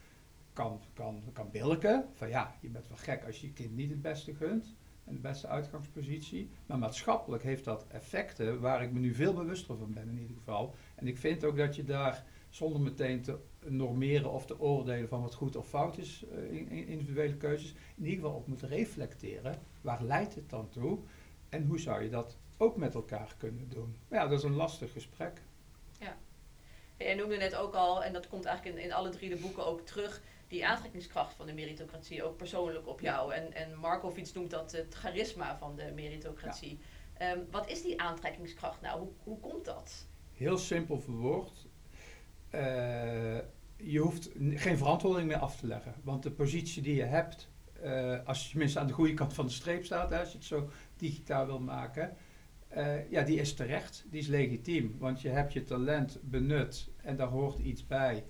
kan, 0.53 0.81
kan, 0.93 1.23
kan 1.33 1.51
bilken. 1.51 2.09
Van 2.13 2.29
ja, 2.29 2.57
je 2.61 2.69
bent 2.69 2.89
wel 2.89 2.97
gek 2.97 3.25
als 3.25 3.41
je 3.41 3.47
je 3.47 3.53
kind 3.53 3.77
niet 3.77 3.91
het 3.91 4.03
beste 4.03 4.35
gunt 4.35 4.75
en 5.05 5.15
de 5.15 5.21
beste 5.21 5.47
uitgangspositie. 5.47 6.51
Maar 6.67 6.79
maatschappelijk 6.79 7.43
heeft 7.43 7.65
dat 7.65 7.87
effecten 7.89 8.61
waar 8.61 8.83
ik 8.83 8.93
me 8.93 8.99
nu 8.99 9.15
veel 9.15 9.35
bewuster 9.35 9.77
van 9.77 9.93
ben 9.93 10.09
in 10.09 10.19
ieder 10.19 10.37
geval. 10.37 10.75
En 10.95 11.07
ik 11.07 11.19
vind 11.19 11.45
ook 11.45 11.57
dat 11.57 11.77
je 11.77 11.85
daar 11.85 12.25
zonder 12.55 12.81
meteen 12.81 13.23
te 13.23 13.39
normeren 13.61 14.31
of 14.31 14.47
te 14.47 14.61
oordelen 14.61 15.09
van 15.09 15.23
wat 15.23 15.35
goed 15.35 15.57
of 15.57 15.69
fout 15.69 15.99
is 15.99 16.25
uh, 16.33 16.53
in, 16.53 16.69
in, 16.69 16.87
individuele 16.87 17.37
keuzes, 17.37 17.75
in 17.97 18.05
ieder 18.05 18.25
geval 18.25 18.37
op 18.37 18.47
moet 18.47 18.63
reflecteren. 18.63 19.59
Waar 19.81 20.03
leidt 20.03 20.35
het 20.35 20.51
dan 20.51 20.69
toe? 20.69 20.99
En 21.49 21.67
hoe 21.67 21.81
zou 21.81 22.03
je 22.03 22.09
dat 22.09 22.37
ook 22.57 22.77
met 22.77 22.95
elkaar 22.95 23.35
kunnen 23.39 23.69
doen? 23.69 23.97
Maar 24.09 24.19
ja, 24.19 24.27
dat 24.27 24.39
is 24.39 24.45
een 24.45 24.55
lastig 24.55 24.93
gesprek. 24.93 25.43
Ja. 25.99 26.17
Jij 26.97 27.15
noemde 27.15 27.37
net 27.37 27.55
ook 27.55 27.75
al, 27.75 28.05
en 28.05 28.13
dat 28.13 28.29
komt 28.29 28.45
eigenlijk 28.45 28.77
in, 28.77 28.85
in 28.85 28.93
alle 28.93 29.09
drie 29.09 29.29
de 29.29 29.37
boeken 29.37 29.67
ook 29.67 29.81
terug, 29.81 30.23
die 30.49 30.67
aantrekkingskracht 30.67 31.35
van 31.35 31.47
de 31.47 31.55
meritocratie 31.55 32.25
ook 32.25 32.37
persoonlijk 32.37 32.89
op 32.89 33.01
jou. 33.01 33.33
En, 33.33 33.53
en 33.53 33.79
Markovits 33.79 34.33
noemt 34.33 34.51
dat 34.51 34.73
het 34.73 34.95
charisma 34.95 35.59
van 35.59 35.77
de 35.77 35.93
meritocratie. 35.95 36.79
Ja. 37.19 37.33
Um, 37.33 37.47
wat 37.51 37.69
is 37.69 37.83
die 37.83 38.01
aantrekkingskracht 38.01 38.81
nou? 38.81 38.99
Hoe, 39.01 39.11
hoe 39.23 39.41
komt 39.41 39.65
dat? 39.65 40.07
Heel 40.33 40.59
simpel 40.59 41.01
verwoord. 41.01 41.64
Uh, 42.55 43.39
je 43.77 43.99
hoeft 43.99 44.31
geen 44.55 44.79
verantwoording 44.79 45.27
meer 45.29 45.39
af 45.39 45.57
te 45.57 45.67
leggen. 45.67 45.95
Want 46.03 46.23
de 46.23 46.31
positie 46.31 46.83
die 46.83 46.95
je 46.95 47.03
hebt, 47.05 47.49
uh, 47.85 48.17
als 48.25 48.45
je 48.45 48.51
tenminste 48.51 48.79
aan 48.79 48.87
de 48.87 48.93
goede 48.93 49.15
kant 49.15 49.35
van 49.35 49.47
de 49.47 49.53
streep 49.53 49.85
staat, 49.85 50.11
hè, 50.11 50.19
als 50.19 50.31
je 50.31 50.37
het 50.37 50.47
zo 50.47 50.69
digitaal 50.97 51.47
wil 51.47 51.61
maken, 51.61 52.17
uh, 52.77 53.11
ja, 53.11 53.23
die 53.23 53.41
is 53.41 53.55
terecht, 53.55 54.05
die 54.11 54.21
is 54.21 54.27
legitiem. 54.27 54.97
Want 54.99 55.21
je 55.21 55.29
hebt 55.29 55.53
je 55.53 55.63
talent 55.63 56.19
benut 56.23 56.91
en 57.03 57.17
daar 57.17 57.29
hoort 57.29 57.59
iets 57.59 57.87
bij. 57.87 58.25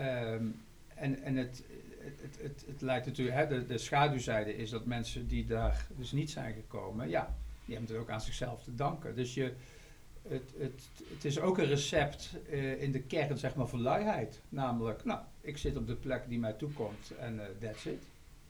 Um, 0.00 0.64
en, 0.94 1.22
en 1.22 1.36
het, 1.36 1.64
het, 1.98 2.38
het, 2.42 2.64
het, 2.66 2.80
lijkt 2.80 3.06
natuurlijk, 3.06 3.36
hè, 3.36 3.46
de, 3.46 3.66
de 3.66 3.78
schaduwzijde 3.78 4.56
is 4.56 4.70
dat 4.70 4.86
mensen 4.86 5.26
die 5.26 5.46
daar 5.46 5.86
dus 5.96 6.12
niet 6.12 6.30
zijn 6.30 6.54
gekomen, 6.54 7.08
ja, 7.08 7.36
die 7.64 7.74
hebben 7.74 7.94
het 7.94 8.02
ook 8.02 8.10
aan 8.10 8.20
zichzelf 8.20 8.62
te 8.62 8.74
danken. 8.74 9.14
Dus 9.14 9.34
je, 9.34 9.52
het, 10.28 10.52
het, 10.58 10.82
het 11.14 11.24
is 11.24 11.40
ook 11.40 11.58
een 11.58 11.66
recept 11.66 12.30
uh, 12.50 12.82
in 12.82 12.92
de 12.92 13.00
kern, 13.00 13.38
zeg 13.38 13.54
maar, 13.54 13.68
voor 13.68 13.78
luiheid. 13.78 14.40
Namelijk, 14.48 15.04
nou, 15.04 15.20
ik 15.40 15.58
zit 15.58 15.76
op 15.76 15.86
de 15.86 15.96
plek 15.96 16.28
die 16.28 16.38
mij 16.38 16.52
toekomt 16.52 17.12
en 17.18 17.34
uh, 17.34 17.68
that's 17.68 17.84
it. 17.84 18.02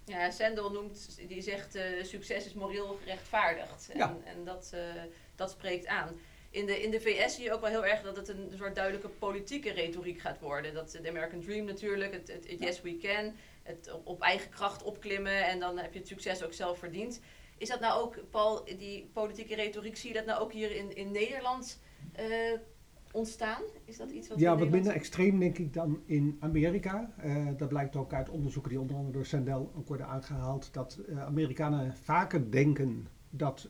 Ja, 0.04 0.30
Sandel 0.30 0.72
noemt, 0.72 1.18
die 1.28 1.42
zegt, 1.42 1.76
uh, 1.76 1.82
succes 2.02 2.46
is 2.46 2.52
moreel 2.52 2.98
gerechtvaardigd. 3.02 3.88
En, 3.92 3.98
ja. 3.98 4.16
en 4.24 4.44
dat, 4.44 4.74
dat 5.34 5.50
spreekt 5.50 5.86
aan 5.86 6.08
in 6.56 6.66
de, 6.66 6.82
in 6.82 6.90
de 6.90 7.00
VS 7.00 7.34
zie 7.34 7.44
je 7.44 7.52
ook 7.52 7.60
wel 7.60 7.70
heel 7.70 7.86
erg 7.86 8.02
dat 8.02 8.16
het 8.16 8.28
een 8.28 8.52
soort 8.56 8.74
duidelijke 8.74 9.08
politieke 9.08 9.72
retoriek 9.72 10.20
gaat 10.20 10.40
worden. 10.40 10.74
Dat 10.74 10.90
de 10.90 11.08
American 11.08 11.40
Dream 11.40 11.64
natuurlijk, 11.64 12.12
het, 12.12 12.28
het, 12.28 12.50
het 12.50 12.60
Yes 12.60 12.80
We 12.80 12.98
Can, 12.98 13.34
het 13.62 13.90
op 14.04 14.20
eigen 14.20 14.50
kracht 14.50 14.82
opklimmen 14.82 15.46
en 15.46 15.60
dan 15.60 15.78
heb 15.78 15.92
je 15.92 15.98
het 15.98 16.08
succes 16.08 16.42
ook 16.42 16.52
zelf 16.52 16.78
verdiend. 16.78 17.20
Is 17.58 17.68
dat 17.68 17.80
nou 17.80 18.02
ook, 18.02 18.18
Paul, 18.30 18.64
die 18.64 19.10
politieke 19.12 19.54
retoriek, 19.54 19.96
zie 19.96 20.08
je 20.08 20.16
dat 20.16 20.26
nou 20.26 20.40
ook 20.40 20.52
hier 20.52 20.76
in, 20.76 20.96
in 20.96 21.12
Nederland 21.12 21.80
uh, 22.20 22.58
ontstaan? 23.12 23.62
Is 23.84 23.96
dat 23.96 24.10
iets 24.10 24.28
wat 24.28 24.38
Ja, 24.38 24.58
wat 24.58 24.70
minder 24.70 24.92
extreem 24.92 25.38
denk 25.38 25.58
ik 25.58 25.74
dan 25.74 26.02
in 26.06 26.36
Amerika. 26.40 27.14
Uh, 27.24 27.48
dat 27.56 27.68
blijkt 27.68 27.96
ook 27.96 28.12
uit 28.12 28.28
onderzoeken 28.28 28.70
die 28.70 28.80
onder 28.80 28.96
andere 28.96 29.12
door 29.12 29.26
Sandel 29.26 29.72
ook 29.76 29.88
worden 29.88 30.06
aangehaald. 30.06 30.68
Dat 30.72 31.00
uh, 31.08 31.24
Amerikanen 31.24 31.94
vaker 31.94 32.50
denken 32.50 33.08
dat 33.30 33.68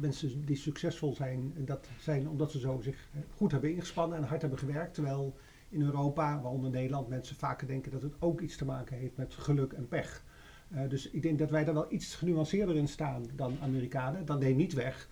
mensen 0.00 0.44
die 0.44 0.56
succesvol 0.56 1.14
zijn, 1.14 1.54
dat 1.56 1.88
zijn 1.98 2.28
omdat 2.28 2.50
ze 2.50 2.58
zo 2.58 2.80
zich 2.80 3.08
goed 3.36 3.52
hebben 3.52 3.70
ingespannen 3.70 4.18
en 4.18 4.24
hard 4.24 4.40
hebben 4.40 4.58
gewerkt. 4.58 4.94
Terwijl 4.94 5.36
in 5.68 5.82
Europa, 5.82 6.40
waaronder 6.42 6.70
Nederland, 6.70 7.08
mensen 7.08 7.36
vaker 7.36 7.66
denken 7.66 7.92
dat 7.92 8.02
het 8.02 8.14
ook 8.18 8.40
iets 8.40 8.56
te 8.56 8.64
maken 8.64 8.96
heeft 8.96 9.16
met 9.16 9.34
geluk 9.34 9.72
en 9.72 9.88
pech. 9.88 10.24
Uh, 10.72 10.88
dus 10.88 11.10
ik 11.10 11.22
denk 11.22 11.38
dat 11.38 11.50
wij 11.50 11.64
daar 11.64 11.74
wel 11.74 11.92
iets 11.92 12.14
genuanceerder 12.14 12.76
in 12.76 12.88
staan 12.88 13.24
dan 13.36 13.56
Amerikanen. 13.62 14.26
Dat 14.26 14.40
neemt 14.40 14.56
niet 14.56 14.72
weg 14.72 15.08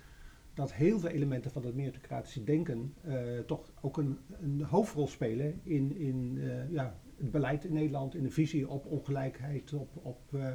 dat 0.54 0.72
heel 0.72 0.98
veel 0.98 1.08
elementen 1.08 1.50
van 1.50 1.64
het 1.64 1.74
meritocratische 1.74 2.44
denken 2.44 2.94
uh, 3.06 3.38
toch 3.46 3.72
ook 3.80 3.96
een, 3.96 4.18
een, 4.40 4.62
hoofdrol 4.62 5.06
spelen 5.08 5.60
in, 5.62 5.96
in 5.96 6.34
uh, 6.36 6.70
ja, 6.70 6.98
het 7.16 7.30
beleid 7.30 7.64
in 7.64 7.72
Nederland, 7.72 8.14
in 8.14 8.22
de 8.22 8.30
visie 8.30 8.68
op 8.68 8.86
ongelijkheid, 8.86 9.72
op, 9.72 9.96
op 10.02 10.20
uh, 10.30 10.46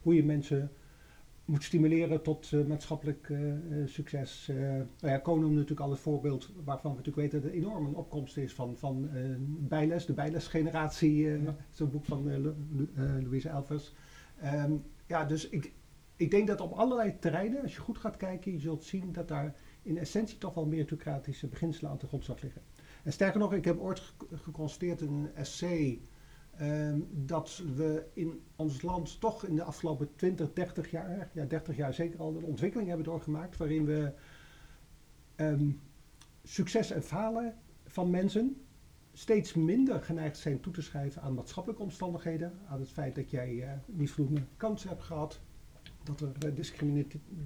hoe 0.00 0.14
je 0.14 0.24
mensen 0.24 0.70
moet 1.44 1.62
stimuleren 1.62 2.22
tot 2.22 2.66
maatschappelijk 2.68 3.32
succes. 3.84 4.50
nou 5.00 5.14
ja, 5.14 5.20
noemde 5.24 5.48
natuurlijk 5.48 5.80
al 5.80 5.90
het 5.90 6.00
voorbeeld 6.00 6.52
waarvan 6.64 6.90
we 6.90 6.96
natuurlijk 6.96 7.16
weten 7.16 7.42
dat 7.42 7.50
er 7.50 7.56
enorm 7.56 7.86
een 7.86 7.94
opkomst 7.94 8.36
is 8.36 8.52
van, 8.52 8.76
van 8.76 9.08
bijles, 9.58 10.06
de 10.06 10.12
bijlesgeneratie, 10.12 11.16
ja. 11.16 11.56
zo'n 11.70 11.90
boek 11.90 12.04
van 12.04 12.54
Louise 13.22 13.48
Elvers. 13.48 13.94
Um, 14.44 14.84
ja, 15.06 15.24
dus 15.24 15.48
ik, 15.48 15.72
ik 16.16 16.30
denk 16.30 16.46
dat 16.46 16.60
op 16.60 16.72
allerlei 16.72 17.18
terreinen, 17.18 17.62
als 17.62 17.74
je 17.74 17.80
goed 17.80 17.98
gaat 17.98 18.16
kijken, 18.16 18.52
je 18.52 18.58
zult 18.58 18.84
zien 18.84 19.12
dat 19.12 19.28
daar 19.28 19.54
in 19.82 19.98
essentie 19.98 20.38
toch 20.38 20.54
wel 20.54 20.66
meritocratische 20.66 21.46
beginselen 21.46 21.90
aan 21.90 21.98
de 21.98 22.06
grondslag 22.06 22.40
liggen. 22.40 22.62
En 23.02 23.12
sterker 23.12 23.40
nog, 23.40 23.52
ik 23.52 23.64
heb 23.64 23.78
ooit 23.78 24.02
geconstateerd 24.32 25.00
in 25.00 25.12
een 25.12 25.34
essay 25.34 26.00
ehm, 26.56 27.00
dat 27.10 27.62
we 27.76 28.06
in 28.12 28.42
ons 28.56 28.82
land 28.82 29.20
toch 29.20 29.44
in 29.44 29.56
de 29.56 29.62
afgelopen 29.62 30.14
20, 30.16 30.52
30 30.52 30.90
jaar, 30.90 31.30
ja 31.32 31.44
30 31.44 31.76
jaar 31.76 31.94
zeker 31.94 32.20
al, 32.20 32.36
een 32.36 32.44
ontwikkeling 32.44 32.88
hebben 32.88 33.06
doorgemaakt 33.06 33.56
waarin 33.56 33.84
we 33.84 34.12
ehm, 35.34 35.70
succes 36.42 36.90
en 36.90 37.02
falen 37.02 37.54
van 37.84 38.10
mensen 38.10 38.63
steeds 39.14 39.54
minder 39.54 40.02
geneigd 40.02 40.38
zijn 40.38 40.60
toe 40.60 40.72
te 40.72 40.82
schrijven 40.82 41.22
aan 41.22 41.34
maatschappelijke 41.34 41.82
omstandigheden, 41.82 42.52
aan 42.68 42.80
het 42.80 42.88
feit 42.88 43.14
dat 43.14 43.30
jij 43.30 43.52
uh, 43.52 43.70
niet 43.86 44.10
voldoende 44.10 44.42
kansen 44.56 44.88
hebt 44.88 45.02
gehad, 45.02 45.40
dat 46.02 46.20
er 46.20 46.32
uh, 46.46 46.66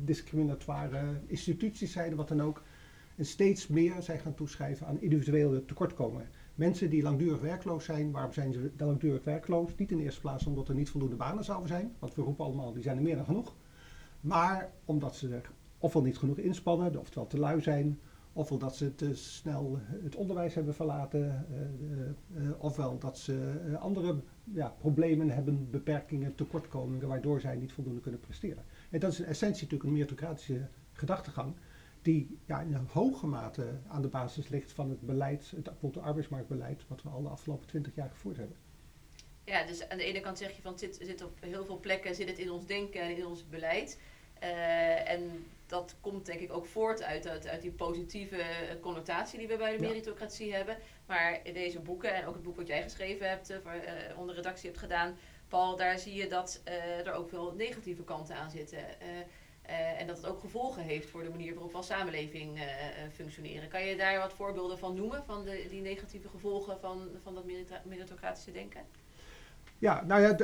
discriminatoire 0.05 1.21
instituties 1.27 1.93
zijn, 1.93 2.15
wat 2.15 2.29
dan 2.29 2.43
ook. 2.43 2.63
En 3.17 3.25
steeds 3.25 3.67
meer 3.67 4.03
zijn 4.03 4.19
gaan 4.19 4.35
toeschrijven 4.35 4.87
aan 4.87 5.01
individuele 5.01 5.65
tekortkomingen. 5.65 6.29
Mensen 6.55 6.91
die 6.91 7.03
langdurig 7.03 7.41
werkloos 7.41 7.85
zijn, 7.85 8.11
waarom 8.11 8.33
zijn 8.33 8.53
ze 8.53 8.71
langdurig 8.77 9.25
werkloos? 9.25 9.77
Niet 9.77 9.91
in 9.91 9.97
de 9.97 10.03
eerste 10.03 10.21
plaats 10.21 10.47
omdat 10.47 10.69
er 10.69 10.75
niet 10.75 10.91
voldoende 10.91 11.17
banen 11.17 11.45
zouden 11.45 11.69
zijn, 11.69 11.95
want 11.99 12.15
we 12.15 12.23
roepen 12.23 12.45
allemaal, 12.45 12.73
die 12.73 12.83
zijn 12.83 12.97
er 12.97 13.03
meer 13.03 13.17
dan 13.17 13.25
genoeg. 13.25 13.57
Maar 14.21 14.73
omdat 14.85 15.17
ze 15.17 15.41
ofwel 15.79 16.03
niet 16.03 16.19
genoeg 16.19 16.39
inspannen, 16.39 16.99
oftewel 16.99 17.27
te 17.27 17.39
lui 17.39 17.61
zijn, 17.61 17.99
ofwel 18.39 18.59
dat 18.59 18.77
ze 18.77 18.95
te 18.95 19.15
snel 19.15 19.79
het 20.03 20.17
onderwijs 20.17 20.55
hebben 20.55 20.75
verlaten, 20.75 21.47
uh, 21.51 22.43
uh, 22.43 22.51
ofwel 22.59 22.99
dat 22.99 23.19
ze 23.19 23.61
andere 23.79 24.21
ja, 24.45 24.69
problemen 24.69 25.31
hebben, 25.31 25.71
beperkingen, 25.71 26.35
tekortkomingen, 26.35 27.09
waardoor 27.09 27.41
zij 27.41 27.57
niet 27.57 27.73
voldoende 27.73 28.01
kunnen 28.01 28.21
presteren. 28.21 28.65
En 28.91 29.01
dat 29.01 29.13
is 29.13 29.21
in 29.21 29.25
essentie 29.25 29.63
natuurlijk 29.63 29.91
een 29.91 29.97
meritocratische 29.97 30.69
gedachtegang, 30.93 31.55
die 32.03 32.39
ja, 32.47 32.61
in 32.61 32.75
een 32.75 32.89
hoge 32.93 33.27
mate 33.27 33.67
aan 33.89 34.03
de 34.03 34.09
basis 34.09 34.49
ligt 34.49 34.73
van 34.73 34.91
het 34.91 35.01
beleid, 35.01 35.53
het 35.57 35.99
arbeidsmarktbeleid, 35.99 36.85
wat 36.89 37.03
we 37.03 37.09
al 37.09 37.23
de 37.23 37.29
afgelopen 37.29 37.67
twintig 37.67 37.95
jaar 37.95 38.11
gevoerd 38.11 38.37
hebben. 38.37 38.57
Ja, 39.45 39.67
dus 39.67 39.89
aan 39.89 39.99
de 39.99 40.05
ene 40.05 40.21
kant 40.21 40.39
zeg 40.39 40.57
je 40.57 40.63
van 40.63 40.71
het 40.71 40.81
zit, 40.81 40.99
zit 41.03 41.25
op 41.25 41.39
heel 41.41 41.65
veel 41.65 41.81
plekken 41.81 42.15
zit 42.15 42.29
het 42.29 42.39
in 42.39 42.51
ons 42.51 42.67
denken 42.67 43.01
en 43.01 43.17
in 43.17 43.27
ons 43.27 43.49
beleid. 43.49 43.99
Uh, 44.43 45.11
en 45.11 45.47
dat 45.67 45.95
komt 46.01 46.27
denk 46.27 46.41
ik 46.41 46.53
ook 46.53 46.67
voort 46.67 47.03
uit, 47.03 47.29
uit, 47.29 47.49
uit 47.49 47.63
die 47.63 47.71
positieve 47.71 48.43
connotatie 48.81 49.39
die 49.39 49.49
we 49.49 49.57
bij 49.57 49.77
de 49.77 49.83
meritocratie 49.83 50.55
hebben. 50.55 50.77
Maar 51.07 51.41
in 51.43 51.55
deze 51.55 51.81
boeken, 51.81 52.15
en 52.15 52.27
ook 52.27 52.35
het 52.35 52.43
boek 52.43 52.57
wat 52.57 52.67
jij 52.67 52.83
geschreven 52.83 53.29
hebt, 53.29 53.51
uh, 53.51 53.59
onder 54.17 54.35
redactie 54.35 54.69
hebt 54.69 54.81
gedaan, 54.81 55.17
Paul, 55.49 55.77
daar 55.77 55.99
zie 55.99 56.15
je 56.15 56.29
dat 56.29 56.61
uh, 56.69 57.07
er 57.07 57.13
ook 57.13 57.29
veel 57.29 57.55
negatieve 57.57 58.03
kanten 58.03 58.37
aan 58.37 58.51
zitten. 58.51 58.79
en 59.99 60.07
dat 60.07 60.17
het 60.17 60.27
ook 60.27 60.41
gevolgen 60.41 60.83
heeft 60.83 61.11
voor 61.11 61.23
de 61.23 61.31
manier 61.31 61.53
waarop 61.53 61.71
we 61.71 61.77
als 61.77 61.87
samenleving 61.87 62.59
functioneren. 63.13 63.69
Kan 63.69 63.85
je 63.85 63.97
daar 63.97 64.19
wat 64.19 64.33
voorbeelden 64.33 64.79
van 64.79 64.95
noemen, 64.95 65.25
van 65.25 65.45
de, 65.45 65.67
die 65.71 65.81
negatieve 65.81 66.29
gevolgen 66.29 66.81
van, 66.81 67.09
van 67.23 67.35
dat 67.35 67.45
meritocratische 67.85 68.53
denken? 68.53 68.81
Ja, 69.79 70.05
nou 70.05 70.23
ja, 70.23 70.37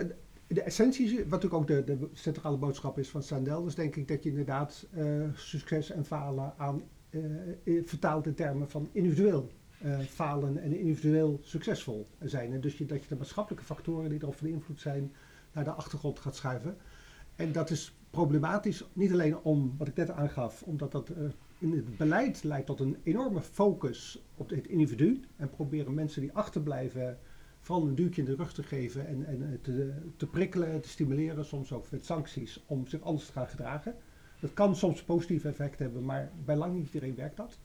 de 0.47 0.63
essentie, 0.63 1.25
wat 1.29 1.51
ook 1.51 1.67
de, 1.67 1.85
de 1.85 2.09
centrale 2.13 2.57
boodschap 2.57 2.99
is 2.99 3.09
van 3.09 3.23
Sandel, 3.23 3.67
is 3.67 3.75
denk 3.75 3.97
ik 3.97 4.09
dat 4.09 4.23
je 4.23 4.29
inderdaad 4.29 4.87
uh, 4.97 5.29
succes 5.35 5.91
en 5.91 6.05
falen 6.05 6.55
aan 6.57 6.83
vertaalt 7.85 8.27
in 8.27 8.35
termen 8.35 8.71
van 8.71 8.89
individueel 8.93 9.51
uh, 9.85 9.99
falen 9.99 10.59
en 10.59 10.79
individueel 10.79 11.41
succesvol 11.43 12.07
zijn. 12.23 12.53
En 12.53 12.61
dus 12.61 12.79
je, 12.79 12.87
dat 12.87 13.03
je 13.03 13.09
de 13.09 13.17
maatschappelijke 13.17 13.67
factoren 13.67 14.11
die 14.11 14.23
erop 14.23 14.35
van 14.35 14.47
invloed 14.47 14.81
zijn 14.81 15.13
naar 15.53 15.65
de 15.65 15.71
achtergrond 15.71 16.19
gaat 16.19 16.37
schuiven. 16.37 16.77
En 17.35 17.53
dat 17.53 17.71
is 17.71 17.97
problematisch, 18.11 18.85
niet 18.93 19.13
alleen 19.13 19.39
om, 19.39 19.75
wat 19.79 19.89
ik 19.89 19.97
net 19.97 20.11
aangaf, 20.11 20.63
omdat 20.63 20.93
dat 20.93 21.11
in 21.59 21.73
het 21.73 21.97
beleid 21.97 22.43
leidt 22.43 22.67
tot 22.67 22.81
een 22.81 22.97
enorme 23.03 23.41
focus 23.41 24.25
op 24.35 24.49
het 24.51 24.67
individu 24.67 25.21
en 25.37 25.51
proberen 25.51 25.95
mensen 25.95 26.21
die 26.21 26.33
achterblijven 26.33 27.19
vooral 27.65 27.87
een 27.87 27.95
duwtje 27.95 28.21
in 28.21 28.27
de 28.27 28.35
rug 28.35 28.53
te 28.53 28.63
geven 28.63 29.07
en, 29.07 29.27
en 29.27 29.59
te, 29.63 29.93
te 30.17 30.27
prikkelen, 30.27 30.81
te 30.81 30.89
stimuleren, 30.89 31.45
soms 31.45 31.73
ook 31.73 31.91
met 31.91 32.05
sancties, 32.05 32.63
om 32.67 32.87
zich 32.87 33.01
anders 33.01 33.27
te 33.27 33.33
gaan 33.33 33.49
gedragen. 33.49 33.95
Dat 34.41 34.55
kan 34.55 34.77
soms 34.77 35.03
positief 35.03 35.45
effect 35.45 35.79
hebben, 35.79 36.05
maar 36.05 36.31
bij 36.45 36.57
lang 36.57 36.75
niet 36.75 36.87
iedereen 36.87 37.15
werkt 37.15 37.37
dat. 37.37 37.59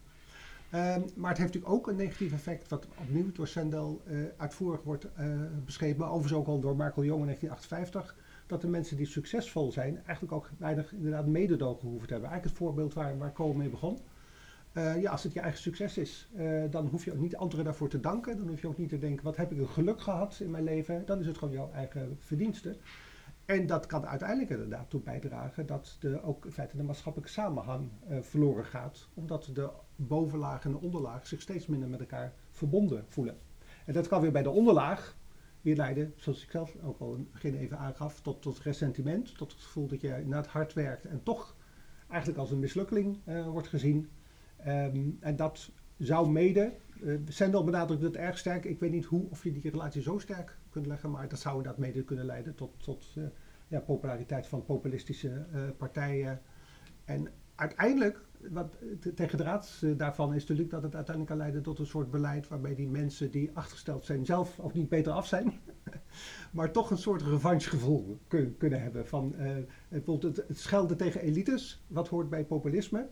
Um, 0.73 1.05
maar 1.15 1.29
het 1.29 1.37
heeft 1.37 1.53
natuurlijk 1.53 1.71
ook 1.71 1.87
een 1.87 1.95
negatief 1.95 2.33
effect, 2.33 2.69
wat 2.69 2.87
opnieuw 2.97 3.31
door 3.31 3.47
Sendel 3.47 4.01
uh, 4.07 4.19
uitvoerig 4.37 4.83
wordt 4.83 5.05
uh, 5.19 5.25
beschreven, 5.65 6.05
overigens 6.05 6.39
ook 6.39 6.47
al 6.47 6.59
door 6.59 6.75
Marco 6.75 7.03
Jong 7.03 7.19
in 7.19 7.25
1958, 7.25 8.15
dat 8.47 8.61
de 8.61 8.67
mensen 8.67 8.97
die 8.97 9.05
succesvol 9.05 9.71
zijn 9.71 10.01
eigenlijk 10.05 10.33
ook 10.33 10.49
weinig 10.57 10.93
inderdaad 10.93 11.25
mededogen 11.25 11.87
hoeven 11.87 12.07
te 12.07 12.13
hebben. 12.13 12.31
Eigenlijk 12.31 12.59
het 12.59 12.67
voorbeeld 12.67 12.93
waar, 12.93 13.33
Cole 13.33 13.53
mee 13.53 13.69
begon. 13.69 13.97
Uh, 14.73 15.01
ja, 15.01 15.11
als 15.11 15.23
het 15.23 15.33
je 15.33 15.39
eigen 15.39 15.59
succes 15.61 15.97
is, 15.97 16.29
uh, 16.35 16.63
dan 16.69 16.87
hoef 16.87 17.05
je 17.05 17.11
ook 17.11 17.19
niet 17.19 17.35
anderen 17.35 17.65
daarvoor 17.65 17.89
te 17.89 17.99
danken. 17.99 18.37
Dan 18.37 18.47
hoef 18.47 18.61
je 18.61 18.67
ook 18.67 18.77
niet 18.77 18.89
te 18.89 18.97
denken, 18.97 19.23
wat 19.23 19.37
heb 19.37 19.51
ik 19.51 19.57
een 19.57 19.67
geluk 19.67 20.01
gehad 20.01 20.39
in 20.39 20.51
mijn 20.51 20.63
leven. 20.63 21.05
Dan 21.05 21.19
is 21.19 21.25
het 21.25 21.37
gewoon 21.37 21.53
jouw 21.53 21.71
eigen 21.71 22.17
verdienste. 22.19 22.77
En 23.45 23.65
dat 23.65 23.85
kan 23.85 24.07
uiteindelijk 24.07 24.49
inderdaad 24.49 24.89
toe 24.89 25.01
bijdragen 25.01 25.65
dat 25.65 25.97
de, 25.99 26.23
ook 26.23 26.45
in 26.45 26.51
feite 26.51 26.77
de 26.77 26.83
maatschappelijke 26.83 27.33
samenhang 27.33 27.89
uh, 28.09 28.21
verloren 28.21 28.65
gaat. 28.65 29.09
Omdat 29.13 29.49
de 29.53 29.69
bovenlaag 29.95 30.65
en 30.65 30.71
de 30.71 30.81
onderlaag 30.81 31.27
zich 31.27 31.41
steeds 31.41 31.67
minder 31.67 31.89
met 31.89 31.99
elkaar 31.99 32.33
verbonden 32.51 33.05
voelen. 33.07 33.37
En 33.85 33.93
dat 33.93 34.07
kan 34.07 34.21
weer 34.21 34.31
bij 34.31 34.43
de 34.43 34.49
onderlaag 34.49 35.17
weer 35.61 35.75
leiden, 35.75 36.13
zoals 36.15 36.43
ik 36.43 36.51
zelf 36.51 36.75
ook 36.83 36.99
al 36.99 37.13
in 37.13 37.19
het 37.19 37.31
begin 37.31 37.55
even 37.55 37.77
aangaf, 37.77 38.21
tot, 38.21 38.41
tot 38.41 38.59
ressentiment. 38.59 39.37
Tot 39.37 39.51
het 39.51 39.61
gevoel 39.61 39.87
dat 39.87 40.01
je 40.01 40.07
inderdaad 40.07 40.47
hard 40.47 40.73
werkt 40.73 41.05
en 41.05 41.23
toch 41.23 41.55
eigenlijk 42.07 42.39
als 42.39 42.51
een 42.51 42.59
mislukking 42.59 43.19
wordt 43.51 43.67
gezien. 43.67 44.09
Um, 44.67 45.17
en 45.19 45.35
dat 45.35 45.71
zou 45.97 46.29
mede, 46.29 46.73
uh, 47.01 47.19
Sendel 47.27 47.63
benadrukt 47.63 48.01
het 48.01 48.15
erg 48.15 48.37
sterk, 48.37 48.65
ik 48.65 48.79
weet 48.79 48.91
niet 48.91 49.05
hoe 49.05 49.29
of 49.29 49.43
je 49.43 49.51
die 49.51 49.71
relatie 49.71 50.01
zo 50.01 50.17
sterk 50.17 50.57
kunt 50.69 50.85
leggen, 50.85 51.11
maar 51.11 51.27
dat 51.27 51.39
zou 51.39 51.55
inderdaad 51.55 51.79
mede 51.79 52.03
kunnen 52.03 52.25
leiden 52.25 52.55
tot, 52.55 52.71
tot 52.77 53.13
uh, 53.17 53.23
ja, 53.67 53.79
populariteit 53.79 54.47
van 54.47 54.65
populistische 54.65 55.45
uh, 55.53 55.61
partijen. 55.77 56.41
En 57.05 57.27
uiteindelijk, 57.55 58.19
wat 58.49 58.75
tegen 59.15 59.37
de 59.37 59.43
raad 59.43 59.83
daarvan 59.97 60.33
is 60.33 60.41
natuurlijk 60.41 60.69
dat 60.69 60.83
het 60.83 60.95
uiteindelijk 60.95 61.35
kan 61.35 61.45
leiden 61.45 61.63
tot 61.63 61.79
een 61.79 61.85
soort 61.85 62.11
beleid 62.11 62.47
waarbij 62.47 62.75
die 62.75 62.87
mensen 62.87 63.31
die 63.31 63.51
achtergesteld 63.53 64.05
zijn 64.05 64.25
zelf 64.25 64.59
ook 64.59 64.73
niet 64.73 64.89
beter 64.89 65.11
af 65.11 65.27
zijn, 65.27 65.53
maar 66.51 66.71
toch 66.71 66.91
een 66.91 66.97
soort 66.97 67.21
revanchegevoel 67.21 68.19
kun, 68.27 68.57
kunnen 68.57 68.81
hebben 68.81 69.07
van 69.07 69.35
bijvoorbeeld 69.89 70.37
het, 70.37 70.47
het 70.47 70.59
schelden 70.59 70.97
tegen 70.97 71.21
elites, 71.21 71.83
wat 71.87 72.07
hoort 72.07 72.29
bij 72.29 72.45
populisme. 72.45 73.07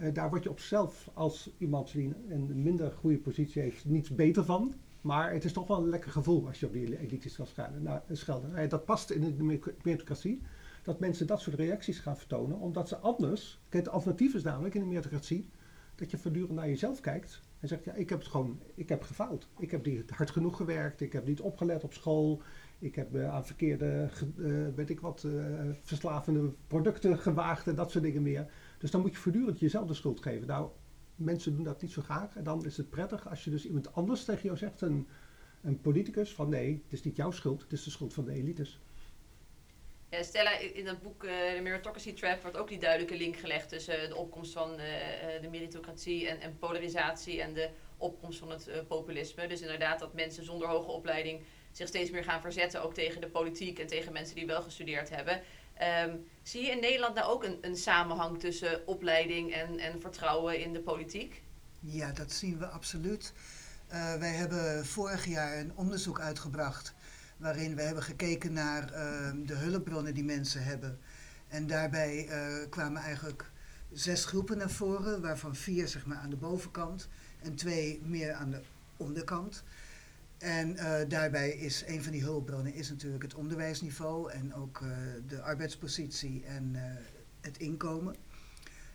Uh, 0.00 0.14
daar 0.14 0.30
word 0.30 0.42
je 0.42 0.50
op 0.50 0.58
zichzelf 0.58 1.10
als 1.14 1.50
iemand 1.58 1.92
die 1.92 2.14
een 2.28 2.62
minder 2.62 2.92
goede 2.92 3.18
positie 3.18 3.62
heeft 3.62 3.84
niets 3.84 4.10
beter 4.10 4.44
van. 4.44 4.74
Maar 5.00 5.32
het 5.32 5.44
is 5.44 5.52
toch 5.52 5.66
wel 5.66 5.78
een 5.78 5.88
lekker 5.88 6.10
gevoel 6.10 6.46
als 6.46 6.60
je 6.60 6.66
op 6.66 6.72
die 6.72 6.98
elites 6.98 7.36
kan 7.36 7.46
schelden. 7.46 7.82
Nou, 7.82 8.00
schelden. 8.10 8.50
Uh, 8.62 8.68
dat 8.68 8.84
past 8.84 9.10
in 9.10 9.36
de 9.36 9.58
meritocratie. 9.82 10.42
Dat 10.82 11.00
mensen 11.00 11.26
dat 11.26 11.40
soort 11.40 11.56
reacties 11.56 11.98
gaan 11.98 12.16
vertonen. 12.16 12.58
Omdat 12.58 12.88
ze 12.88 12.96
anders... 12.96 13.60
Kijk, 13.68 13.84
het 13.84 13.92
alternatief 13.92 14.34
is 14.34 14.42
namelijk 14.42 14.74
in 14.74 14.80
de 14.80 14.86
meritocratie... 14.86 15.48
dat 15.94 16.10
je 16.10 16.18
voortdurend 16.18 16.54
naar 16.54 16.68
jezelf 16.68 17.00
kijkt... 17.00 17.40
en 17.60 17.68
zegt, 17.68 17.84
ja, 17.84 17.92
ik 17.92 18.08
heb 18.08 18.18
het 18.18 18.28
gewoon... 18.28 18.60
Ik 18.74 18.88
heb 18.88 19.02
gefaald. 19.02 19.48
Ik 19.58 19.70
heb 19.70 19.86
niet 19.86 20.10
hard 20.10 20.30
genoeg 20.30 20.56
gewerkt. 20.56 21.00
Ik 21.00 21.12
heb 21.12 21.26
niet 21.26 21.40
opgelet 21.40 21.84
op 21.84 21.92
school. 21.92 22.42
Ik 22.78 22.94
heb 22.94 23.16
aan 23.16 23.46
verkeerde, 23.46 24.08
weet 24.74 24.90
ik 24.90 25.00
wat, 25.00 25.26
verslavende 25.82 26.52
producten 26.66 27.18
gewaagd... 27.18 27.66
en 27.66 27.74
dat 27.74 27.90
soort 27.90 28.04
dingen 28.04 28.22
meer... 28.22 28.50
Dus 28.80 28.90
dan 28.90 29.00
moet 29.00 29.12
je 29.12 29.18
voortdurend 29.18 29.58
jezelf 29.58 29.86
de 29.86 29.94
schuld 29.94 30.22
geven. 30.22 30.46
Nou, 30.46 30.70
mensen 31.14 31.54
doen 31.54 31.64
dat 31.64 31.82
niet 31.82 31.92
zo 31.92 32.02
graag. 32.02 32.36
En 32.36 32.44
dan 32.44 32.64
is 32.64 32.76
het 32.76 32.90
prettig 32.90 33.28
als 33.28 33.44
je 33.44 33.50
dus 33.50 33.66
iemand 33.66 33.94
anders 33.94 34.24
tegen 34.24 34.42
jou 34.42 34.56
zegt, 34.56 34.80
een, 34.80 35.08
een 35.62 35.80
politicus, 35.80 36.34
van 36.34 36.48
nee, 36.48 36.82
het 36.84 36.92
is 36.92 37.02
niet 37.02 37.16
jouw 37.16 37.30
schuld, 37.30 37.62
het 37.62 37.72
is 37.72 37.84
de 37.84 37.90
schuld 37.90 38.14
van 38.14 38.24
de 38.24 38.32
elites. 38.32 38.80
Ja, 40.10 40.22
Stella, 40.22 40.58
in 40.58 40.84
dat 40.84 41.02
boek 41.02 41.24
uh, 41.24 41.30
The 41.30 41.60
Meritocracy 41.62 42.12
Trap 42.12 42.42
wordt 42.42 42.56
ook 42.56 42.68
die 42.68 42.78
duidelijke 42.78 43.16
link 43.16 43.36
gelegd 43.36 43.68
tussen 43.68 44.02
uh, 44.02 44.08
de 44.08 44.16
opkomst 44.16 44.52
van 44.52 44.70
uh, 44.70 44.78
de 45.40 45.48
meritocratie 45.50 46.28
en, 46.28 46.40
en, 46.40 46.58
polarisatie 46.58 47.42
en 47.42 47.54
de 47.54 47.70
opkomst 47.96 48.38
van 48.38 48.50
het 48.50 48.84
populisme. 48.88 49.46
Dus 49.46 49.60
inderdaad 49.60 49.98
dat 49.98 50.14
mensen 50.14 50.44
zonder 50.44 50.68
hoge 50.68 50.90
opleiding 50.90 51.42
zich 51.72 51.88
steeds 51.88 52.10
meer 52.10 52.24
gaan 52.24 52.40
verzetten, 52.40 52.82
ook 52.82 52.94
tegen 52.94 53.20
de 53.20 53.28
politiek 53.28 53.78
en 53.78 53.86
tegen 53.86 54.12
mensen 54.12 54.34
die 54.34 54.46
wel 54.46 54.62
gestudeerd 54.62 55.10
hebben. 55.10 55.42
Ehm, 55.80 56.16
zie 56.42 56.62
je 56.62 56.70
in 56.70 56.80
Nederland 56.80 57.14
nou 57.14 57.30
ook 57.30 57.44
een, 57.44 57.58
een 57.60 57.76
samenhang 57.76 58.38
tussen 58.38 58.86
opleiding 58.86 59.52
en, 59.52 59.78
en 59.78 60.00
vertrouwen 60.00 60.60
in 60.60 60.72
de 60.72 60.80
politiek? 60.80 61.42
Ja, 61.80 62.12
dat 62.12 62.32
zien 62.32 62.58
we 62.58 62.66
absoluut. 62.66 63.32
Uh, 63.92 64.14
wij 64.14 64.32
hebben 64.32 64.86
vorig 64.86 65.26
jaar 65.26 65.58
een 65.58 65.72
onderzoek 65.74 66.20
uitgebracht 66.20 66.94
waarin 67.36 67.76
we 67.76 67.82
hebben 67.82 68.02
gekeken 68.02 68.52
naar 68.52 68.82
uh, 68.82 69.46
de 69.46 69.54
hulpbronnen 69.54 70.14
die 70.14 70.24
mensen 70.24 70.64
hebben. 70.64 70.98
En 71.48 71.66
daarbij 71.66 72.28
uh, 72.28 72.68
kwamen 72.70 73.02
eigenlijk 73.02 73.50
zes 73.92 74.24
groepen 74.24 74.58
naar 74.58 74.70
voren, 74.70 75.20
waarvan 75.20 75.54
vier 75.54 75.88
zeg 75.88 76.06
maar, 76.06 76.18
aan 76.18 76.30
de 76.30 76.36
bovenkant 76.36 77.08
en 77.42 77.54
twee 77.54 78.00
meer 78.04 78.32
aan 78.32 78.50
de 78.50 78.60
onderkant. 78.96 79.62
En 80.40 80.70
uh, 80.76 80.94
daarbij 81.08 81.50
is 81.50 81.84
een 81.86 82.02
van 82.02 82.12
die 82.12 82.22
hulpbronnen 82.22 82.74
is 82.74 82.88
natuurlijk 82.90 83.22
het 83.22 83.34
onderwijsniveau 83.34 84.30
en 84.30 84.54
ook 84.54 84.80
uh, 84.80 84.90
de 85.26 85.42
arbeidspositie 85.42 86.44
en 86.44 86.72
uh, 86.74 86.82
het 87.40 87.58
inkomen. 87.58 88.16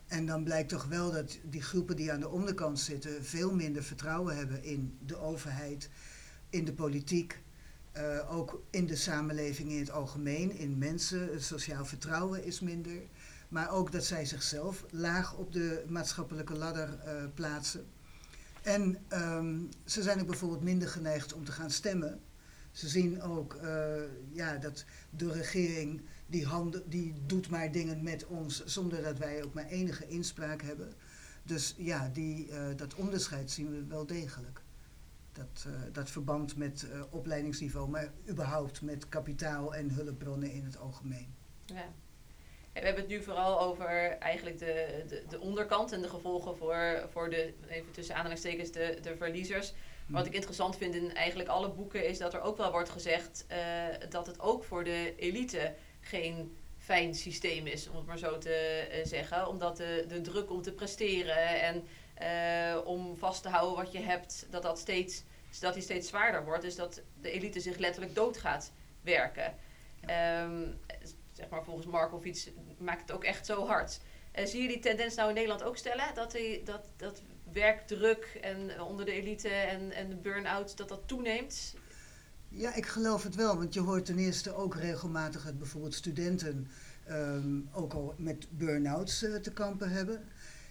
En 0.07 0.25
dan 0.25 0.43
blijkt 0.43 0.69
toch 0.69 0.85
wel 0.85 1.11
dat 1.11 1.39
die 1.43 1.61
groepen 1.61 1.95
die 1.95 2.11
aan 2.11 2.19
de 2.19 2.29
onderkant 2.29 2.79
zitten 2.79 3.25
veel 3.25 3.55
minder 3.55 3.83
vertrouwen 3.83 4.37
hebben 4.37 4.63
in 4.63 4.97
de 5.05 5.17
overheid, 5.17 5.89
in 6.49 6.65
de 6.65 6.73
politiek, 6.73 7.39
ook 8.29 8.63
in 8.69 8.85
de 8.85 8.95
samenleving 8.95 9.71
in 9.71 9.79
het 9.79 9.91
algemeen, 9.91 10.57
in 10.57 10.77
mensen. 10.77 11.31
Het 11.31 11.43
sociaal 11.43 11.85
vertrouwen 11.85 12.43
is 12.43 12.59
minder. 12.59 13.01
Maar 13.49 13.69
ook 13.69 13.91
dat 13.91 14.05
zij 14.05 14.25
zichzelf 14.25 14.85
laag 14.89 15.37
op 15.37 15.51
de 15.51 15.83
maatschappelijke 15.87 16.57
ladder 16.57 16.99
plaatsen. 17.33 17.85
En 18.65 18.97
um, 19.13 19.69
ze 19.85 20.03
zijn 20.03 20.19
ook 20.19 20.27
bijvoorbeeld 20.27 20.63
minder 20.63 20.87
geneigd 20.87 21.33
om 21.33 21.45
te 21.45 21.51
gaan 21.51 21.71
stemmen. 21.71 22.19
Ze 22.71 22.87
zien 22.87 23.21
ook 23.21 23.59
uh, 23.63 23.95
ja, 24.31 24.57
dat 24.57 24.85
de 25.09 25.31
regering 25.31 26.01
die, 26.27 26.45
handen, 26.45 26.89
die 26.89 27.13
doet 27.25 27.49
maar 27.49 27.71
dingen 27.71 28.03
met 28.03 28.25
ons 28.25 28.65
zonder 28.65 29.03
dat 29.03 29.17
wij 29.17 29.43
ook 29.43 29.53
maar 29.53 29.65
enige 29.65 30.07
inspraak 30.07 30.61
hebben. 30.61 30.93
Dus 31.43 31.73
ja, 31.77 32.09
die, 32.13 32.47
uh, 32.47 32.67
dat 32.75 32.95
onderscheid 32.95 33.51
zien 33.51 33.69
we 33.69 33.85
wel 33.85 34.05
degelijk. 34.05 34.61
Dat, 35.31 35.65
uh, 35.67 35.73
dat 35.91 36.09
verband 36.09 36.55
met 36.55 36.87
opleidingsniveau, 37.09 37.89
maar 37.89 38.11
überhaupt 38.29 38.81
met 38.81 39.09
kapitaal 39.09 39.75
en 39.75 39.91
hulpbronnen 39.91 40.51
in 40.51 40.63
het 40.63 40.77
algemeen. 40.77 41.27
Ja. 41.65 41.93
We 42.75 42.81
hebben 42.81 43.03
het 43.03 43.11
nu 43.11 43.23
vooral 43.23 43.61
over 43.61 44.17
eigenlijk 44.19 44.59
de, 44.59 45.03
de, 45.07 45.23
de, 45.29 45.39
onderkant 45.39 45.91
en 45.91 46.01
de 46.01 46.09
gevolgen 46.09 46.57
voor, 46.57 47.07
voor 47.11 47.29
de, 47.29 47.53
even 47.67 47.91
tussen 47.91 48.15
aanhalingstekens, 48.15 48.71
de, 48.71 48.97
de 49.01 49.15
verliezers. 49.17 49.73
Maar 50.07 50.17
wat 50.17 50.25
ik 50.25 50.33
interessant 50.35 50.77
vind 50.77 50.95
in 50.95 51.13
eigenlijk 51.13 51.49
alle 51.49 51.69
boeken 51.69 52.07
is 52.07 52.17
dat 52.17 52.33
er 52.33 52.41
ook 52.41 52.57
wel 52.57 52.71
wordt 52.71 52.89
gezegd 52.89 53.45
uh, 53.51 53.57
dat 54.09 54.27
het 54.27 54.39
ook 54.39 54.63
voor 54.63 54.83
de 54.83 55.13
elite 55.17 55.73
geen 55.99 56.57
fijn 56.77 57.15
systeem 57.15 57.67
is, 57.67 57.89
om 57.89 57.95
het 57.95 58.05
maar 58.05 58.17
zo 58.17 58.37
te 58.37 58.87
uh, 58.91 59.05
zeggen. 59.05 59.47
Omdat 59.47 59.77
de, 59.77 60.05
de 60.07 60.21
druk 60.21 60.51
om 60.51 60.61
te 60.61 60.73
presteren 60.73 61.61
en 61.61 61.83
uh, 62.21 62.85
om 62.85 63.17
vast 63.17 63.41
te 63.41 63.49
houden 63.49 63.83
wat 63.83 63.91
je 63.91 63.99
hebt, 63.99 64.47
dat 64.49 64.63
dat 64.63 64.79
steeds, 64.79 65.23
dat 65.59 65.73
die 65.73 65.83
steeds 65.83 66.07
zwaarder 66.07 66.45
wordt. 66.45 66.61
Dus 66.61 66.75
dat 66.75 67.01
de 67.21 67.31
elite 67.31 67.59
zich 67.59 67.77
letterlijk 67.77 68.15
dood 68.15 68.37
gaat 68.37 68.71
werken. 69.01 69.55
Um, 70.41 70.79
zeg 71.35 71.49
maar 71.49 71.63
volgens 71.63 71.85
Markovic 71.85 72.51
maakt 72.77 73.01
het 73.01 73.11
ook 73.11 73.23
echt 73.23 73.45
zo 73.45 73.65
hard. 73.65 73.99
Uh, 74.39 74.45
zie 74.45 74.61
je 74.61 74.67
die 74.67 74.79
tendens 74.79 75.15
nou 75.15 75.29
in 75.29 75.35
Nederland 75.35 75.63
ook 75.63 75.77
stellen? 75.77 76.05
Dat, 76.13 76.31
die, 76.31 76.63
dat, 76.63 76.81
dat 76.97 77.21
werkdruk 77.51 78.37
en 78.41 78.81
onder 78.81 79.05
de 79.05 79.11
elite 79.11 79.49
en, 79.49 79.91
en 79.91 80.09
de 80.09 80.15
burn-out, 80.15 80.77
dat 80.77 80.89
dat 80.89 81.01
toeneemt? 81.05 81.73
Ja, 82.49 82.73
ik 82.75 82.85
geloof 82.85 83.23
het 83.23 83.35
wel. 83.35 83.57
Want 83.57 83.73
je 83.73 83.79
hoort 83.79 84.05
ten 84.05 84.17
eerste 84.17 84.53
ook 84.53 84.75
regelmatig 84.75 85.45
dat 85.45 85.57
bijvoorbeeld 85.57 85.93
studenten 85.93 86.67
um, 87.09 87.69
ook 87.71 87.93
al 87.93 88.13
met 88.17 88.47
burn-outs 88.49 89.23
uh, 89.23 89.35
te 89.35 89.51
kampen 89.51 89.89
hebben. 89.89 90.23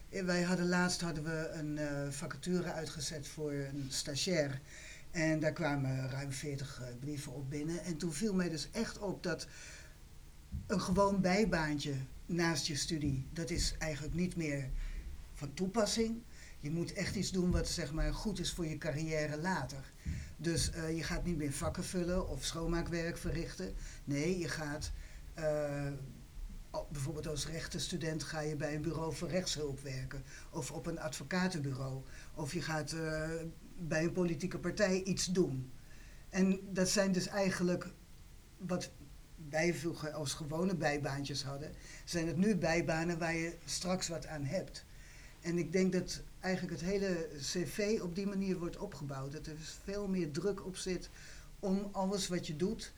Wij 0.08 0.42
hadden 0.42 0.68
laatst 0.68 1.00
hadden 1.00 1.25
we 1.25 1.50
een 1.52 1.78
vacature 2.12 2.73
uitgezet 2.73 3.28
voor 3.28 3.52
een 3.52 3.87
stagiair. 3.88 4.61
En 5.11 5.40
daar 5.40 5.52
kwamen 5.52 6.10
ruim 6.10 6.32
40 6.32 6.82
brieven 7.00 7.32
op 7.32 7.50
binnen. 7.50 7.84
En 7.84 7.97
toen 7.97 8.12
viel 8.12 8.34
mij 8.34 8.49
dus 8.49 8.69
echt 8.73 8.99
op 8.99 9.23
dat 9.23 9.47
een 10.67 10.80
gewoon 10.80 11.21
bijbaantje 11.21 11.95
naast 12.26 12.67
je 12.67 12.76
studie, 12.76 13.26
dat 13.32 13.50
is 13.50 13.75
eigenlijk 13.78 14.14
niet 14.14 14.36
meer 14.36 14.71
van 15.34 15.54
toepassing. 15.54 16.23
Je 16.60 16.71
moet 16.71 16.93
echt 16.93 17.14
iets 17.14 17.30
doen 17.30 17.50
wat 17.50 17.69
zeg 17.69 17.93
maar, 17.93 18.14
goed 18.14 18.38
is 18.38 18.52
voor 18.52 18.67
je 18.67 18.78
carrière 18.78 19.40
later. 19.40 19.93
Dus 20.36 20.71
uh, 20.75 20.97
je 20.97 21.02
gaat 21.02 21.25
niet 21.25 21.36
meer 21.36 21.52
vakken 21.52 21.84
vullen 21.84 22.28
of 22.28 22.45
schoonmaakwerk 22.45 23.19
verrichten. 23.19 23.75
Nee, 24.04 24.38
je 24.38 24.49
gaat 24.49 24.93
uh, 25.38 25.88
bijvoorbeeld 26.90 27.26
als 27.26 27.47
rechtenstudent 27.47 28.23
ga 28.23 28.40
je 28.40 28.56
bij 28.56 28.75
een 28.75 28.82
bureau 28.82 29.14
voor 29.14 29.28
rechtshulp 29.28 29.80
werken. 29.80 30.23
Of 30.50 30.71
op 30.71 30.86
een 30.86 31.00
advocatenbureau. 31.00 32.02
Of 32.34 32.52
je 32.52 32.62
gaat 32.62 32.93
uh, 32.93 33.30
bij 33.78 34.04
een 34.04 34.12
politieke 34.12 34.58
partij 34.58 35.02
iets 35.02 35.26
doen. 35.26 35.71
En 36.30 36.60
dat 36.73 36.88
zijn 36.88 37.12
dus 37.12 37.26
eigenlijk 37.26 37.86
wat 38.58 38.90
wij 39.54 40.12
als 40.12 40.34
gewone 40.34 40.75
bijbaantjes 40.75 41.43
hadden, 41.43 41.73
zijn 42.04 42.26
het 42.26 42.36
nu 42.36 42.56
bijbanen 42.56 43.19
waar 43.19 43.34
je 43.34 43.56
straks 43.64 44.08
wat 44.08 44.26
aan 44.26 44.45
hebt. 44.45 44.84
En 45.40 45.58
ik 45.58 45.73
denk 45.73 45.93
dat 45.93 46.23
eigenlijk 46.40 46.80
het 46.80 46.90
hele 46.90 47.28
cv 47.36 47.99
op 48.02 48.14
die 48.14 48.26
manier 48.26 48.58
wordt 48.58 48.76
opgebouwd. 48.76 49.32
Dat 49.32 49.47
er 49.47 49.56
veel 49.58 50.08
meer 50.08 50.30
druk 50.30 50.67
op 50.67 50.76
zit 50.76 51.10
om 51.58 51.88
alles 51.93 52.28
wat 52.28 52.47
je 52.47 52.56
doet 52.56 52.93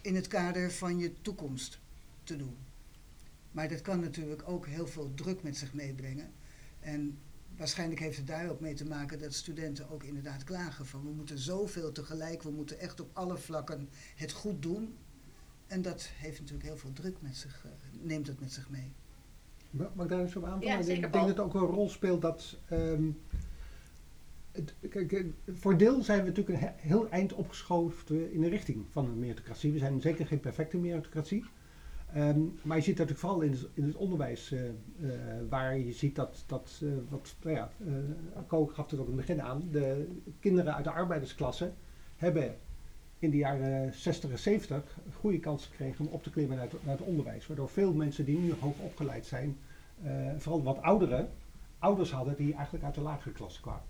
in 0.00 0.14
het 0.14 0.26
kader 0.26 0.70
van 0.70 0.98
je 0.98 1.20
toekomst 1.22 1.78
te 2.24 2.36
doen. 2.36 2.56
Maar 3.50 3.68
dat 3.68 3.82
kan 3.82 4.00
natuurlijk 4.00 4.48
ook 4.48 4.66
heel 4.66 4.86
veel 4.86 5.14
druk 5.14 5.42
met 5.42 5.56
zich 5.56 5.74
meebrengen. 5.74 6.32
En 6.80 7.18
waarschijnlijk 7.56 8.00
heeft 8.00 8.16
het 8.16 8.26
daar 8.26 8.50
ook 8.50 8.60
mee 8.60 8.74
te 8.74 8.86
maken 8.86 9.18
dat 9.18 9.34
studenten 9.34 9.90
ook 9.90 10.04
inderdaad 10.04 10.44
klagen 10.44 10.86
van 10.86 11.02
we 11.02 11.10
moeten 11.10 11.38
zoveel 11.38 11.92
tegelijk, 11.92 12.42
we 12.42 12.50
moeten 12.50 12.78
echt 12.78 13.00
op 13.00 13.10
alle 13.12 13.38
vlakken 13.38 13.88
het 14.16 14.32
goed 14.32 14.62
doen. 14.62 14.96
En 15.70 15.82
dat 15.82 16.10
heeft 16.14 16.40
natuurlijk 16.40 16.68
heel 16.68 16.76
veel 16.76 16.92
druk 16.92 17.16
met 17.20 17.36
zich, 17.36 17.64
uh, 17.66 17.72
neemt 18.02 18.26
het 18.26 18.40
met 18.40 18.52
zich 18.52 18.70
mee. 18.70 18.92
Mag 19.70 20.04
ik 20.04 20.08
daar 20.08 20.20
eens 20.20 20.36
op 20.36 20.44
aanvullen? 20.44 20.74
Ja, 20.74 20.78
ik 20.78 20.86
denk 20.86 21.12
dat 21.12 21.28
het 21.28 21.40
ook 21.40 21.54
een 21.54 21.60
rol 21.60 21.88
speelt 21.88 22.22
dat. 22.22 22.58
Um, 22.72 23.18
het, 24.52 24.74
kijk, 24.88 25.24
voor 25.46 25.76
deel 25.76 26.02
zijn 26.02 26.20
we 26.20 26.28
natuurlijk 26.28 26.62
een 26.62 26.68
heel 26.76 27.10
eind 27.10 27.32
opgeschoven 27.32 28.32
in 28.32 28.40
de 28.40 28.48
richting 28.48 28.84
van 28.90 29.04
een 29.04 29.18
meritocratie. 29.18 29.72
We 29.72 29.78
zijn 29.78 30.00
zeker 30.00 30.26
geen 30.26 30.40
perfecte 30.40 30.76
meritocratie. 30.76 31.44
Um, 32.16 32.58
maar 32.62 32.76
je 32.76 32.82
ziet 32.82 32.96
dat 32.96 33.08
natuurlijk 33.08 33.18
vooral 33.18 33.40
in 33.40 33.50
het, 33.50 33.68
in 33.74 33.84
het 33.84 33.96
onderwijs, 33.96 34.52
uh, 34.52 34.64
uh, 34.64 34.70
waar 35.48 35.78
je 35.78 35.92
ziet 35.92 36.16
dat, 36.16 36.44
dat 36.46 36.80
uh, 36.82 36.92
wat, 37.08 37.36
nou 37.42 37.56
ja, 37.56 37.70
Ko 38.46 38.66
gaf 38.66 38.90
het 38.90 39.00
ook 39.00 39.08
in 39.08 39.16
het 39.16 39.26
begin 39.26 39.42
aan, 39.42 39.68
de 39.70 40.08
kinderen 40.40 40.74
uit 40.74 40.84
de 40.84 40.90
arbeidersklasse 40.90 41.72
hebben 42.16 42.56
in 43.20 43.30
de 43.30 43.36
jaren 43.36 43.94
60 43.94 44.30
en 44.30 44.38
70 44.38 44.98
een 45.06 45.12
goede 45.12 45.38
kans 45.38 45.66
gekregen 45.66 46.06
om 46.06 46.12
op 46.12 46.22
te 46.22 46.30
klimmen 46.30 46.56
naar 46.56 46.68
het, 46.96 47.00
onderwijs. 47.00 47.46
Waardoor 47.46 47.68
veel 47.68 47.92
mensen 47.92 48.24
die 48.24 48.38
nu 48.38 48.54
hoog 48.60 48.78
opgeleid 48.78 49.26
zijn, 49.26 49.58
uh, 50.04 50.10
vooral 50.38 50.62
wat 50.62 50.82
ouderen, 50.82 51.30
ouders 51.78 52.12
hadden 52.12 52.36
die 52.36 52.54
eigenlijk 52.54 52.84
uit 52.84 52.94
de 52.94 53.00
lagere 53.00 53.32
klasse 53.32 53.60
kwamen. 53.60 53.82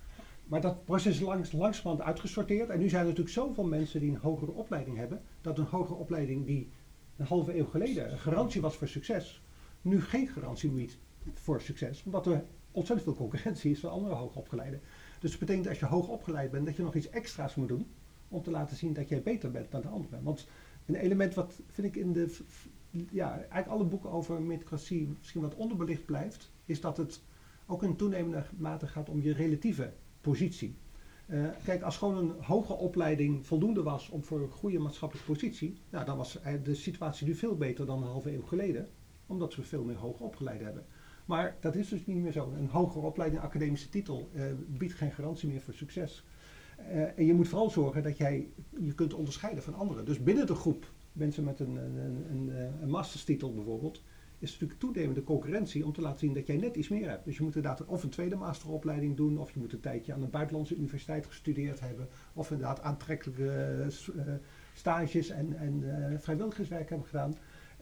Maar 0.45 0.61
dat 0.61 0.85
proces 0.85 1.21
is 1.21 1.51
langzamerhand 1.51 2.01
uitgesorteerd. 2.01 2.69
En 2.69 2.79
nu 2.79 2.89
zijn 2.89 3.01
er 3.01 3.07
natuurlijk 3.07 3.35
zoveel 3.35 3.63
mensen 3.63 3.99
die 3.99 4.09
een 4.09 4.17
hogere 4.17 4.51
opleiding 4.51 4.97
hebben, 4.97 5.21
dat 5.41 5.57
een 5.57 5.65
hogere 5.65 5.99
opleiding 5.99 6.45
die 6.45 6.69
een 7.17 7.25
halve 7.25 7.57
eeuw 7.57 7.65
geleden 7.65 8.11
een 8.11 8.19
garantie 8.19 8.61
was 8.61 8.75
voor 8.75 8.87
succes, 8.87 9.43
nu 9.81 10.01
geen 10.01 10.27
garantie 10.27 10.69
biedt 10.69 10.97
voor 11.33 11.61
succes. 11.61 12.03
Omdat 12.05 12.25
er 12.25 12.43
ontzettend 12.71 13.07
veel 13.07 13.17
concurrentie 13.17 13.71
is 13.71 13.79
van 13.79 13.91
andere 13.91 14.15
hoogopgeleiden. 14.15 14.81
Dus 15.19 15.31
dat 15.31 15.39
betekent 15.39 15.67
als 15.67 15.79
je 15.79 15.85
hoog 15.85 16.07
opgeleid 16.07 16.51
bent, 16.51 16.65
dat 16.65 16.75
je 16.75 16.83
nog 16.83 16.95
iets 16.95 17.09
extra's 17.09 17.55
moet 17.55 17.67
doen 17.67 17.87
om 18.31 18.41
te 18.41 18.51
laten 18.51 18.77
zien 18.77 18.93
dat 18.93 19.09
jij 19.09 19.21
beter 19.21 19.51
bent 19.51 19.71
dan 19.71 19.81
de 19.81 19.87
anderen. 19.87 20.23
Want 20.23 20.47
een 20.85 20.95
element 20.95 21.33
wat 21.33 21.61
vind 21.71 21.87
ik 21.87 21.95
in 21.95 22.13
de, 22.13 22.37
ja, 23.11 23.31
eigenlijk 23.31 23.67
alle 23.67 23.83
boeken 23.85 24.11
over 24.11 24.41
meritocratie 24.41 25.15
misschien 25.17 25.41
wat 25.41 25.55
onderbelicht 25.55 26.05
blijft, 26.05 26.51
is 26.65 26.81
dat 26.81 26.97
het 26.97 27.21
ook 27.65 27.83
in 27.83 27.95
toenemende 27.95 28.43
mate 28.57 28.87
gaat 28.87 29.09
om 29.09 29.21
je 29.21 29.33
relatieve 29.33 29.93
positie. 30.21 30.75
Uh, 31.27 31.47
kijk, 31.63 31.81
als 31.81 31.97
gewoon 31.97 32.17
een 32.17 32.33
hoge 32.41 32.73
opleiding 32.73 33.45
voldoende 33.45 33.83
was 33.83 34.09
om 34.09 34.23
voor 34.23 34.41
een 34.41 34.49
goede 34.49 34.79
maatschappelijke 34.79 35.31
positie, 35.31 35.77
nou, 35.89 36.05
dan 36.05 36.17
was 36.17 36.39
de 36.63 36.75
situatie 36.75 37.27
nu 37.27 37.35
veel 37.35 37.55
beter 37.57 37.85
dan 37.85 38.01
een 38.01 38.09
halve 38.09 38.33
eeuw 38.33 38.41
geleden, 38.41 38.89
omdat 39.25 39.55
we 39.55 39.63
veel 39.63 39.83
meer 39.83 39.95
hoger 39.95 40.25
opgeleid 40.25 40.61
hebben. 40.61 40.85
Maar 41.25 41.57
dat 41.59 41.75
is 41.75 41.89
dus 41.89 42.05
niet 42.05 42.17
meer 42.17 42.31
zo. 42.31 42.53
Een 42.57 42.67
hogere 42.67 43.05
opleiding, 43.05 43.41
academische 43.41 43.89
titel, 43.89 44.29
uh, 44.33 44.43
biedt 44.67 44.93
geen 44.93 45.11
garantie 45.11 45.49
meer 45.49 45.61
voor 45.61 45.73
succes. 45.73 46.25
Uh, 46.89 47.17
en 47.17 47.25
je 47.25 47.33
moet 47.33 47.47
vooral 47.47 47.69
zorgen 47.69 48.03
dat 48.03 48.17
jij 48.17 48.47
je 48.79 48.93
kunt 48.93 49.13
onderscheiden 49.13 49.63
van 49.63 49.73
anderen. 49.73 50.05
Dus 50.05 50.23
binnen 50.23 50.47
de 50.47 50.55
groep 50.55 50.91
mensen 51.11 51.43
met 51.43 51.59
een, 51.59 51.75
een, 51.75 52.25
een, 52.29 52.51
een 52.81 52.89
masterstitel 52.89 53.53
bijvoorbeeld, 53.53 54.03
is 54.39 54.51
natuurlijk 54.51 54.79
toenemende 54.79 55.23
concurrentie 55.23 55.85
om 55.85 55.93
te 55.93 56.01
laten 56.01 56.19
zien 56.19 56.33
dat 56.33 56.47
jij 56.47 56.57
net 56.57 56.75
iets 56.75 56.89
meer 56.89 57.09
hebt. 57.09 57.25
Dus 57.25 57.37
je 57.37 57.43
moet 57.43 57.55
inderdaad 57.55 57.85
of 57.85 58.03
een 58.03 58.09
tweede 58.09 58.35
masteropleiding 58.35 59.17
doen, 59.17 59.37
of 59.37 59.51
je 59.51 59.59
moet 59.59 59.73
een 59.73 59.79
tijdje 59.79 60.13
aan 60.13 60.21
een 60.21 60.29
buitenlandse 60.29 60.75
universiteit 60.75 61.25
gestudeerd 61.25 61.79
hebben, 61.79 62.07
of 62.33 62.51
inderdaad 62.51 62.81
aantrekkelijke 62.81 63.75
uh, 64.15 64.23
stages 64.73 65.29
en, 65.29 65.57
en 65.57 65.83
vrijwilligerswerk 66.21 66.89
hebben 66.89 67.07
gedaan. 67.07 67.35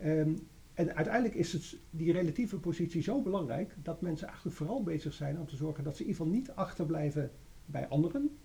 Um, 0.06 0.36
En 0.74 0.96
uiteindelijk 0.96 1.36
is 1.36 1.54
het, 1.54 1.78
die 1.90 2.12
relatieve 2.12 2.60
positie 2.60 3.02
zo 3.02 3.22
belangrijk 3.22 3.76
dat 3.84 4.02
mensen 4.02 4.28
eigenlijk 4.28 4.58
vooral 4.58 4.84
bezig 4.84 5.14
zijn 5.14 5.40
om 5.40 5.48
te 5.48 5.56
zorgen 5.56 5.84
dat 5.84 5.96
ze 5.96 6.02
in 6.04 6.08
ieder 6.10 6.22
geval 6.22 6.38
niet 6.40 6.52
achterblijven 6.52 7.32
bij 7.66 7.88
anderen. 7.88 8.38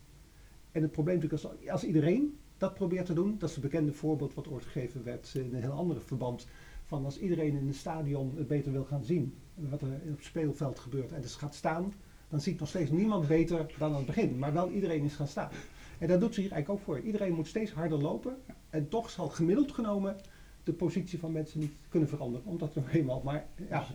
En 0.75 0.83
het 0.83 0.93
probleem 0.93 1.15
natuurlijk 1.15 1.45
als, 1.45 1.71
als 1.71 1.85
iedereen 1.85 2.39
dat 2.59 2.75
probeert 2.75 3.07
te 3.07 3.15
doen, 3.15 3.37
dat 3.39 3.49
is 3.49 3.55
het 3.55 3.65
bekende 3.65 3.93
voorbeeld 3.93 4.35
wat 4.35 4.49
ooit 4.49 4.65
gegeven 4.65 5.05
werd 5.05 5.35
in 5.35 5.55
een 5.55 5.61
heel 5.61 5.73
ander 5.73 6.01
verband. 6.01 6.47
Van 6.85 7.05
als 7.05 7.19
iedereen 7.19 7.57
in 7.57 7.67
een 7.67 7.75
stadion 7.75 8.33
het 8.37 8.47
beter 8.47 8.73
wil 8.73 8.85
gaan 8.85 9.05
zien, 9.05 9.35
wat 9.55 9.81
er 9.81 9.89
op 9.89 10.17
het 10.17 10.25
speelveld 10.25 10.79
gebeurt, 10.79 11.13
en 11.13 11.21
dus 11.21 11.35
gaat 11.35 11.55
staan, 11.55 11.93
dan 12.29 12.41
ziet 12.41 12.59
nog 12.59 12.69
steeds 12.69 12.91
niemand 12.91 13.29
beter 13.29 13.67
dan 13.79 13.91
aan 13.91 13.97
het 13.97 14.07
begin. 14.07 14.39
Maar 14.39 14.53
wel 14.53 14.71
iedereen 14.71 15.05
is 15.05 15.15
gaan 15.15 15.29
staan. 15.29 15.51
En 15.99 16.09
dat 16.09 16.21
doet 16.21 16.35
ze 16.35 16.41
hier 16.41 16.53
eigenlijk 16.53 16.81
ook 16.81 16.87
voor. 16.87 17.05
Iedereen 17.05 17.35
moet 17.35 17.47
steeds 17.47 17.73
harder 17.73 17.99
lopen. 17.99 18.37
En 18.71 18.89
toch 18.89 19.11
zal 19.11 19.29
gemiddeld 19.29 19.73
genomen 19.73 20.17
de 20.65 20.73
positie 20.73 21.19
van 21.19 21.33
mensen 21.33 21.61
niet 21.61 21.75
kunnen 21.89 22.09
veranderen. 22.09 22.47
Omdat 22.47 22.75
er 22.75 22.81
nog 22.81 22.93
eenmaal 22.93 23.21
maar 23.25 23.47
ja, 23.69 23.87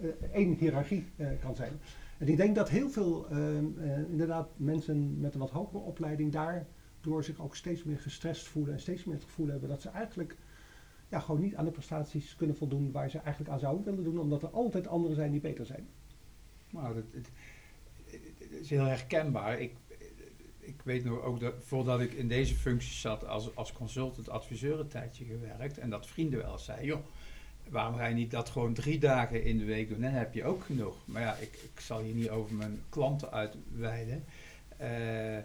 uh, 0.00 0.08
één 0.32 0.54
hiërarchie 0.54 1.06
uh, 1.16 1.26
kan 1.40 1.56
zijn. 1.56 1.72
En 2.22 2.28
ik 2.28 2.36
denk 2.36 2.54
dat 2.54 2.68
heel 2.68 2.90
veel 2.90 3.28
ehm, 3.28 3.64
inderdaad 4.10 4.48
mensen 4.56 5.20
met 5.20 5.34
een 5.34 5.40
wat 5.40 5.50
hogere 5.50 5.78
opleiding 5.78 6.32
daardoor 6.32 7.24
zich 7.24 7.40
ook 7.40 7.56
steeds 7.56 7.84
meer 7.84 7.98
gestrest 7.98 8.46
voelen. 8.46 8.72
En 8.72 8.80
steeds 8.80 9.04
meer 9.04 9.14
het 9.14 9.24
gevoel 9.24 9.46
hebben 9.46 9.68
dat 9.68 9.82
ze 9.82 9.88
eigenlijk 9.88 10.36
ja, 11.08 11.20
gewoon 11.20 11.40
niet 11.40 11.54
aan 11.54 11.64
de 11.64 11.70
prestaties 11.70 12.36
kunnen 12.36 12.56
voldoen 12.56 12.92
waar 12.92 13.10
ze 13.10 13.18
eigenlijk 13.18 13.50
aan 13.50 13.58
zouden 13.58 13.84
willen 13.84 14.04
doen. 14.04 14.18
Omdat 14.18 14.42
er 14.42 14.48
altijd 14.48 14.86
anderen 14.86 15.16
zijn 15.16 15.30
die 15.30 15.40
beter 15.40 15.66
zijn. 15.66 15.88
Nou, 16.70 16.96
het, 16.96 17.04
het, 17.12 17.30
is 18.50 18.70
heel 18.70 18.84
herkenbaar. 18.84 19.60
Ik, 19.60 19.74
ik 20.58 20.82
weet 20.84 21.04
nog 21.04 21.22
ook 21.22 21.40
dat 21.40 21.54
voordat 21.58 22.00
ik 22.00 22.12
in 22.12 22.28
deze 22.28 22.54
functie 22.54 22.94
zat 22.94 23.26
als, 23.26 23.56
als 23.56 23.72
consultant 23.72 24.28
adviseur 24.28 24.80
een 24.80 24.88
tijdje 24.88 25.24
gewerkt. 25.24 25.78
En 25.78 25.90
dat 25.90 26.06
vrienden 26.06 26.38
wel 26.38 26.58
zeiden, 26.58 26.86
joh, 26.86 27.04
waarom 27.70 27.96
ga 27.96 28.06
je 28.06 28.14
niet 28.14 28.30
dat 28.30 28.48
gewoon 28.48 28.74
drie 28.74 28.98
dagen 28.98 29.44
in 29.44 29.58
de 29.58 29.64
week 29.64 29.88
doen? 29.88 30.00
Dan 30.00 30.10
heb 30.10 30.34
je 30.34 30.44
ook 30.44 30.64
genoeg. 30.64 30.96
Maar 31.04 31.22
ja, 31.22 31.34
ik, 31.34 31.58
ik 31.74 31.80
zal 31.80 32.00
hier 32.00 32.14
niet 32.14 32.30
over 32.30 32.54
mijn 32.54 32.82
klanten 32.88 33.32
uitweiden. 33.32 34.24
Uh, 34.80 35.38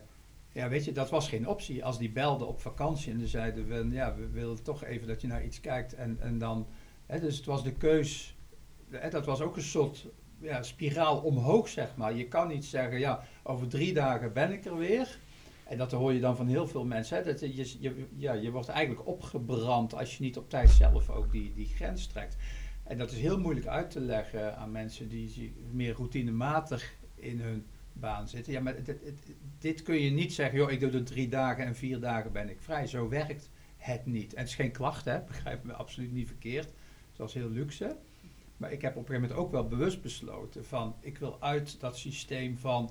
ja, 0.52 0.70
weet 0.70 0.86
je, 0.86 0.92
dat 0.92 1.10
was 1.10 1.30
geen 1.30 1.48
optie. 1.48 1.86
Als 1.86 1.98
die 1.98 2.10
belden 2.10 2.48
op 2.48 2.62
vakantie 2.62 3.12
en 3.14 3.28
zeiden 3.28 3.68
we, 3.68 3.96
ja, 3.96 4.16
we 4.16 4.30
willen 4.30 4.64
toch 4.64 4.84
even 4.84 5.08
dat 5.08 5.22
je 5.22 5.28
naar 5.28 5.44
iets 5.44 5.60
kijkt. 5.60 5.94
En, 5.94 6.18
en 6.20 6.38
dan, 6.38 6.68
hè, 7.06 7.20
dus 7.20 7.38
het 7.38 7.46
was 7.46 7.64
de 7.64 7.74
keus, 7.74 8.36
hè, 8.90 9.10
dat 9.10 9.26
was 9.26 9.42
ook 9.42 9.56
een 9.56 9.62
soort 9.62 10.06
ja, 10.40 10.64
spiraal 10.64 11.18
omhoog, 11.18 11.68
zeg 11.68 11.96
maar. 11.96 12.16
Je 12.16 12.28
kan 12.28 12.48
niet 12.48 12.66
zeggen, 12.66 13.00
ja, 13.00 13.24
over 13.44 13.68
drie 13.68 13.94
dagen 13.94 14.34
ben 14.34 14.52
ik 14.52 14.66
er 14.66 14.78
weer. 14.78 15.20
En 15.70 15.78
dat 15.78 15.92
hoor 15.92 16.14
je 16.14 16.20
dan 16.20 16.36
van 16.36 16.48
heel 16.48 16.68
veel 16.68 16.86
mensen. 16.86 17.18
Hè, 17.18 17.24
dat 17.24 17.40
je, 17.40 17.82
je, 17.82 18.08
ja, 18.16 18.34
je 18.34 18.52
wordt 18.52 18.68
eigenlijk 18.68 19.08
opgebrand 19.08 19.94
als 19.94 20.18
je 20.18 20.24
niet 20.24 20.38
op 20.38 20.50
tijd 20.50 20.70
zelf 20.70 21.10
ook 21.10 21.32
die, 21.32 21.54
die 21.54 21.68
grens 21.68 22.08
trekt. 22.08 22.38
En 22.84 22.98
dat 22.98 23.12
is 23.12 23.20
heel 23.20 23.40
moeilijk 23.40 23.68
uit 23.68 23.92
te 23.92 24.00
leggen 24.00 24.58
aan 24.58 24.72
mensen 24.72 25.10
die 25.10 25.54
meer 25.72 25.94
routinematig 25.94 26.94
in 27.16 27.40
hun 27.40 27.66
baan 27.94 28.28
zitten. 28.28 28.54
Ja, 28.54 28.62
maar 28.62 28.84
dit, 28.84 28.98
dit 29.60 29.82
kun 29.82 30.00
je 30.00 30.12
niet 30.12 30.34
zeggen, 30.34 30.58
joh, 30.58 30.72
ik 30.72 30.80
doe 30.80 30.92
er 30.92 31.04
drie 31.04 31.28
dagen 31.28 31.66
en 31.66 31.76
vier 31.76 32.00
dagen 32.00 32.32
ben 32.32 32.50
ik 32.50 32.62
vrij. 32.62 32.88
Zo 32.88 33.10
werkt 33.10 33.50
het 33.78 34.06
niet. 34.06 34.34
En 34.34 34.40
het 34.40 34.50
is 34.50 34.56
geen 34.56 34.72
klacht, 34.72 35.06
hè, 35.06 35.20
begrijp 35.20 35.64
me 35.64 35.74
absoluut 35.74 36.12
niet 36.12 36.28
verkeerd. 36.28 36.66
Het 37.10 37.18
was 37.18 37.34
heel 37.34 37.50
luxe. 37.50 37.98
Maar 38.58 38.72
ik 38.72 38.82
heb 38.82 38.96
op 38.96 39.02
een 39.02 39.08
gegeven 39.08 39.30
moment 39.30 39.46
ook 39.46 39.52
wel 39.52 39.68
bewust 39.68 40.02
besloten 40.02 40.66
van, 40.66 40.96
ik 41.00 41.18
wil 41.18 41.38
uit 41.40 41.80
dat 41.80 41.98
systeem 41.98 42.58
van 42.58 42.90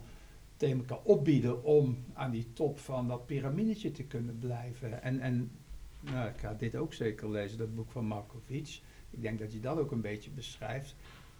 tegen 0.56 0.78
elkaar 0.78 1.02
opbieden 1.02 1.64
om 1.64 1.98
aan 2.14 2.30
die 2.30 2.52
top 2.52 2.78
van 2.78 3.08
dat 3.08 3.26
piramidetje 3.26 3.90
te 3.90 4.02
kunnen 4.04 4.38
blijven. 4.38 5.02
En, 5.02 5.20
en 5.20 5.50
nou, 6.00 6.28
ik 6.28 6.36
ga 6.38 6.54
dit 6.54 6.76
ook 6.76 6.92
zeker 6.94 7.30
lezen, 7.30 7.58
dat 7.58 7.74
boek 7.74 7.90
van 7.90 8.04
Markovic. 8.06 8.80
Ik 9.10 9.22
denk 9.22 9.38
dat 9.38 9.52
je 9.52 9.60
dat 9.60 9.78
ook 9.78 9.90
een 9.90 10.00
beetje 10.00 10.30
beschrijft. 10.30 10.94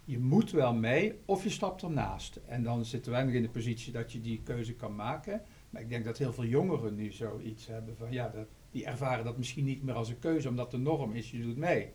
Je 0.05 0.19
moet 0.19 0.51
wel 0.51 0.73
mee 0.73 1.13
of 1.25 1.43
je 1.43 1.49
stapt 1.49 1.81
ernaast. 1.81 2.39
En 2.45 2.63
dan 2.63 2.85
zitten 2.85 3.11
wij 3.11 3.23
nog 3.23 3.33
in 3.33 3.41
de 3.41 3.49
positie 3.49 3.93
dat 3.93 4.11
je 4.11 4.21
die 4.21 4.41
keuze 4.43 4.73
kan 4.73 4.95
maken. 4.95 5.41
Maar 5.69 5.81
ik 5.81 5.89
denk 5.89 6.05
dat 6.05 6.17
heel 6.17 6.33
veel 6.33 6.45
jongeren 6.45 6.95
nu 6.95 7.11
zoiets 7.11 7.67
hebben 7.67 7.95
van 7.97 8.11
ja, 8.11 8.29
dat, 8.29 8.47
die 8.71 8.85
ervaren 8.85 9.25
dat 9.25 9.37
misschien 9.37 9.65
niet 9.65 9.83
meer 9.83 9.95
als 9.95 10.09
een 10.09 10.19
keuze, 10.19 10.49
omdat 10.49 10.71
de 10.71 10.77
norm 10.77 11.11
is, 11.13 11.31
je 11.31 11.41
doet 11.41 11.57
mee. 11.57 11.89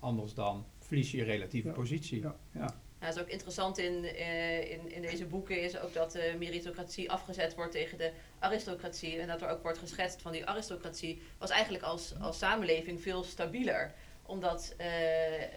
Anders 0.00 0.34
dan 0.34 0.64
verlies 0.78 1.10
je 1.10 1.16
je 1.16 1.24
relatieve 1.24 1.68
Ja. 1.68 1.74
positie. 1.74 2.20
Ja. 2.20 2.36
Ja. 2.52 2.74
Dat 3.00 3.14
is 3.14 3.20
ook 3.20 3.28
interessant 3.28 3.78
in, 3.78 4.04
eh, 4.04 4.70
in, 4.70 4.92
in 4.92 5.02
deze 5.02 5.24
boeken 5.24 5.62
is 5.62 5.78
ook 5.78 5.92
dat 5.92 6.12
de 6.12 6.34
meritocratie 6.38 7.10
afgezet 7.10 7.54
wordt 7.54 7.72
tegen 7.72 7.98
de 7.98 8.12
aristocratie. 8.38 9.18
En 9.18 9.28
dat 9.28 9.42
er 9.42 9.48
ook 9.48 9.62
wordt 9.62 9.78
geschetst 9.78 10.22
van 10.22 10.32
die 10.32 10.46
aristocratie 10.46 11.22
was 11.38 11.50
eigenlijk 11.50 11.84
als, 11.84 12.14
als 12.20 12.38
samenleving 12.38 13.02
veel 13.02 13.22
stabieler. 13.22 13.92
Omdat 14.22 14.74
eh, 14.76 15.34
eh, 15.34 15.50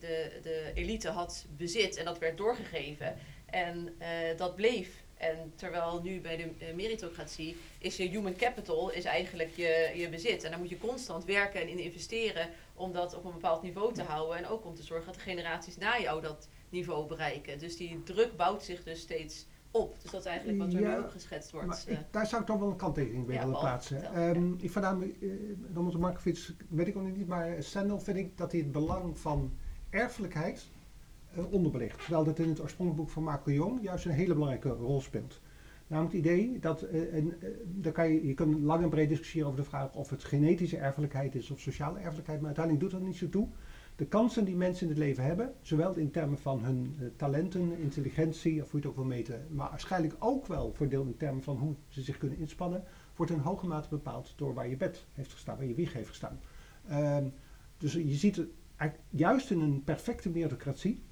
de, 0.00 0.38
de 0.42 0.70
elite 0.74 1.08
had 1.08 1.46
bezit 1.56 1.96
en 1.96 2.04
dat 2.04 2.18
werd 2.18 2.36
doorgegeven. 2.36 3.18
En 3.46 3.96
dat 4.36 4.56
bleef. 4.56 5.02
En 5.16 5.52
terwijl 5.56 6.00
nu 6.02 6.20
bij 6.20 6.36
de 6.36 6.72
meritocratie 6.74 7.56
is 7.78 7.96
je 7.96 8.08
human 8.08 8.36
capital 8.36 8.90
is 8.90 9.04
eigenlijk 9.04 9.56
je, 9.56 9.92
je 9.94 10.08
bezit. 10.08 10.44
En 10.44 10.50
daar 10.50 10.58
moet 10.58 10.68
je 10.68 10.78
constant 10.78 11.24
werken 11.24 11.60
en 11.60 11.68
in 11.68 11.78
investeren 11.78 12.50
om 12.74 12.92
dat 12.92 13.14
op 13.14 13.24
een 13.24 13.32
bepaald 13.32 13.62
niveau 13.62 13.94
te 13.94 14.02
houden. 14.02 14.36
En 14.36 14.46
ook 14.46 14.64
om 14.64 14.74
te 14.74 14.82
zorgen 14.82 15.06
dat 15.06 15.14
de 15.14 15.20
generaties 15.20 15.76
na 15.76 16.00
jou 16.00 16.22
dat 16.22 16.48
niveau 16.74 17.06
bereiken. 17.06 17.58
Dus 17.58 17.76
die 17.76 18.02
druk 18.02 18.36
bouwt 18.36 18.62
zich 18.62 18.82
dus 18.82 19.00
steeds 19.00 19.46
op. 19.70 19.96
Dus 20.02 20.10
dat 20.10 20.20
is 20.20 20.26
eigenlijk 20.26 20.58
wat 20.58 20.72
er 20.72 20.80
Ja, 20.80 20.96
nu 20.96 21.04
ook 21.04 21.10
geschetst 21.10 21.50
wordt. 21.50 21.66
Maar 21.66 21.84
eh. 21.86 21.92
ik, 21.92 22.06
daar 22.10 22.26
zou 22.26 22.40
ik 22.40 22.46
toch 22.46 22.58
wel 22.58 22.68
een 22.68 22.76
kanttekening 22.76 23.26
bij 23.26 23.34
Ja, 23.34 23.44
willen 23.44 23.60
plaatsen. 23.60 24.14
Ehm, 24.14 24.52
ik 24.52 24.70
vind 24.70 24.84
namelijk, 24.84 25.16
uh, 25.20 25.32
Donald 25.56 25.98
Markovic, 25.98 26.54
weet 26.68 26.86
ik 26.86 26.96
ook 26.96 27.16
niet, 27.16 27.26
maar 27.26 27.62
Stendhal 27.62 28.00
vind 28.00 28.16
ik 28.16 28.38
dat 28.38 28.52
hij 28.52 28.60
het 28.60 28.72
belang 28.72 29.18
van 29.18 29.52
erfelijkheid 29.90 30.66
eh, 31.34 31.52
onderbelicht. 31.52 31.98
Terwijl 31.98 32.24
dat 32.24 32.38
in 32.38 32.48
het 32.48 32.60
oorspronkelijk 32.60 33.04
boek 33.04 33.14
van 33.14 33.22
Marco 33.22 33.50
Jong 33.50 33.82
juist 33.82 34.04
een 34.04 34.10
hele 34.10 34.34
belangrijke 34.34 34.68
rol 34.68 35.00
speelt. 35.00 35.40
Namelijk 35.86 36.14
het 36.14 36.24
idee 36.24 36.58
dat, 36.58 36.82
eh, 36.82 37.14
en, 37.14 37.38
daar 37.64 37.92
kan 37.92 38.08
je, 38.08 38.26
je 38.26 38.34
kan 38.34 38.64
lang 38.64 38.82
en 38.82 38.88
breed 38.88 39.08
discussiëren 39.08 39.48
over 39.48 39.60
de 39.60 39.66
vraag 39.66 39.94
of 39.94 40.10
het 40.10 40.24
genetische 40.24 40.76
erfelijkheid 40.76 41.34
is 41.34 41.50
of 41.50 41.60
sociale 41.60 41.98
erfelijkheid, 41.98 42.38
maar 42.38 42.46
uiteindelijk 42.46 42.84
doet 42.84 43.00
dat 43.00 43.08
niet 43.08 43.16
zo 43.16 43.28
toe. 43.28 43.48
De 43.96 44.06
kansen 44.06 44.44
die 44.44 44.56
mensen 44.56 44.82
in 44.82 44.92
het 44.92 44.98
leven 44.98 45.24
hebben, 45.24 45.54
zowel 45.60 45.94
in 45.94 46.10
termen 46.10 46.38
van 46.38 46.64
hun 46.64 46.96
eh, 47.00 47.06
talenten, 47.16 47.78
intelligentie, 47.78 48.62
of 48.62 48.70
hoe 48.70 48.80
je 48.80 48.86
het 48.86 48.96
ook 48.96 49.02
wil 49.02 49.14
meten, 49.14 49.46
maar 49.50 49.70
waarschijnlijk 49.70 50.14
ook 50.18 50.46
wel 50.46 50.72
voor 50.72 50.92
in 50.92 51.16
termen 51.16 51.42
van 51.42 51.56
hoe 51.56 51.74
ze 51.88 52.02
zich 52.02 52.18
kunnen 52.18 52.38
inspannen, 52.38 52.84
wordt 53.16 53.32
in 53.32 53.38
hoge 53.38 53.66
mate 53.66 53.88
bepaald 53.88 54.32
door 54.36 54.54
waar 54.54 54.68
je 54.68 54.76
bed 54.76 55.06
heeft 55.12 55.32
gestaan, 55.32 55.56
waar 55.56 55.66
je 55.66 55.74
wieg 55.74 55.92
heeft 55.92 56.08
gestaan. 56.08 56.40
Ehm, 56.88 57.28
dus 57.78 57.92
je 57.92 58.14
ziet 58.14 58.36
het 58.36 58.48
juist 59.10 59.50
in 59.50 59.60
een 59.60 59.84
perfecte 59.84 60.30
meritocratie, 60.30 61.02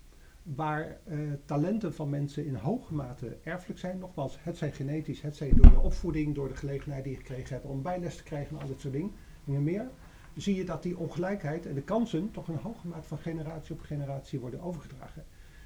waar 0.42 1.00
eh, 1.04 1.18
talenten 1.44 1.94
van 1.94 2.10
mensen 2.10 2.46
in 2.46 2.54
hoge 2.54 2.94
mate 2.94 3.36
erfelijk 3.42 3.80
zijn. 3.80 3.98
Nogmaals, 3.98 4.38
het 4.40 4.56
zij 4.56 4.72
genetisch, 4.72 5.20
het 5.20 5.36
zij 5.36 5.52
door 5.54 5.70
je 5.70 5.80
opvoeding, 5.80 6.34
door 6.34 6.48
de 6.48 6.56
gelegenheid 6.56 7.04
die 7.04 7.12
je 7.12 7.18
gekregen 7.18 7.54
hebt 7.54 7.66
om 7.66 7.82
bijles 7.82 8.16
te 8.16 8.22
krijgen 8.22 8.56
en 8.56 8.62
al 8.62 8.68
dit 8.68 8.80
soort 8.80 8.92
dingen 8.92 9.62
meer. 9.62 9.90
Zie 10.36 10.54
je 10.54 10.64
dat 10.64 10.82
die 10.82 10.98
ongelijkheid 10.98 11.66
en 11.66 11.74
de 11.74 11.82
kansen 11.82 12.30
toch 12.30 12.48
in 12.48 12.54
hoge 12.54 12.88
mate 12.88 13.08
van 13.08 13.18
generatie 13.18 13.74
op 13.74 13.80
generatie 13.80 14.40
worden 14.40 14.60
overgedragen. 14.60 15.24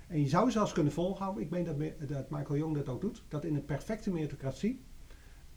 En 0.08 0.20
je 0.20 0.28
zou 0.28 0.50
zelfs 0.50 0.72
kunnen 0.72 0.92
volhouden, 0.92 1.42
ik 1.42 1.50
meen 1.50 1.64
dat, 1.64 1.76
dat 2.08 2.30
Michael 2.30 2.58
Jong 2.58 2.74
dat 2.74 2.88
ook 2.88 3.00
doet, 3.00 3.22
dat 3.28 3.44
in 3.44 3.54
een 3.54 3.64
perfecte 3.64 4.10
meritocratie 4.10 4.84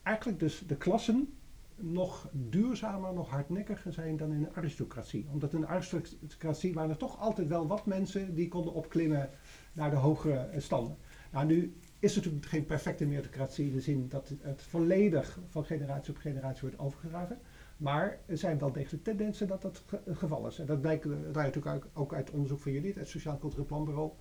eigenlijk 0.04 0.39
dus 0.39 0.63
de 0.67 0.76
klassen 0.76 1.34
nog 1.76 2.30
duurzamer, 2.32 3.13
nog 3.13 3.30
hardnekkiger 3.30 3.93
zijn 3.93 4.17
dan 4.17 4.32
in 4.32 4.43
een 4.43 4.56
aristocratie. 4.56 5.28
Omdat 5.32 5.54
in 5.54 5.62
een 5.62 5.67
aristocratie 5.67 6.74
waren 6.74 6.89
er 6.89 6.98
toch 6.98 7.19
altijd 7.19 7.48
wel 7.48 7.67
wat 7.67 7.86
mensen 7.86 8.36
die 8.36 8.48
konden 8.48 8.74
opklimmen 8.74 9.30
naar 9.74 9.89
de 9.89 9.95
hogere 9.95 10.50
standen. 10.58 10.98
Nou, 11.32 11.45
nu 11.45 11.74
is 12.00 12.15
het 12.15 12.24
natuurlijk 12.24 12.52
geen 12.52 12.65
perfecte 12.65 13.06
meritocratie 13.06 13.65
in 13.65 13.74
de 13.74 13.82
zin 13.82 14.10
dat 14.10 14.34
het 14.41 14.62
volledig 14.62 15.39
van 15.48 15.65
generatie 15.65 16.13
op 16.13 16.19
generatie 16.19 16.62
wordt 16.62 16.80
overgedragen. 16.80 17.39
Maar 17.80 18.20
er 18.26 18.38
zijn 18.38 18.60
wel 18.60 18.72
degelijk 18.72 19.04
tendensen 19.04 19.48
dat 19.48 19.62
dat 19.62 19.84
het 20.06 20.18
geval 20.18 20.48
is. 20.48 20.60
En 20.60 20.65
dat 20.65 20.82
blijkt 20.82 21.06
eh, 21.06 21.12
daaruit 21.12 21.56
natuurlijk 21.56 21.86
ook- 21.86 21.89
ook 22.02 22.13
uit 22.13 22.32
onderzoek 22.32 22.60
van 22.60 22.72
jullie, 22.72 22.94
het 22.94 23.08
Sociaal 23.08 23.38
Cultureel 23.38 23.65
Planbureau. 23.65 24.12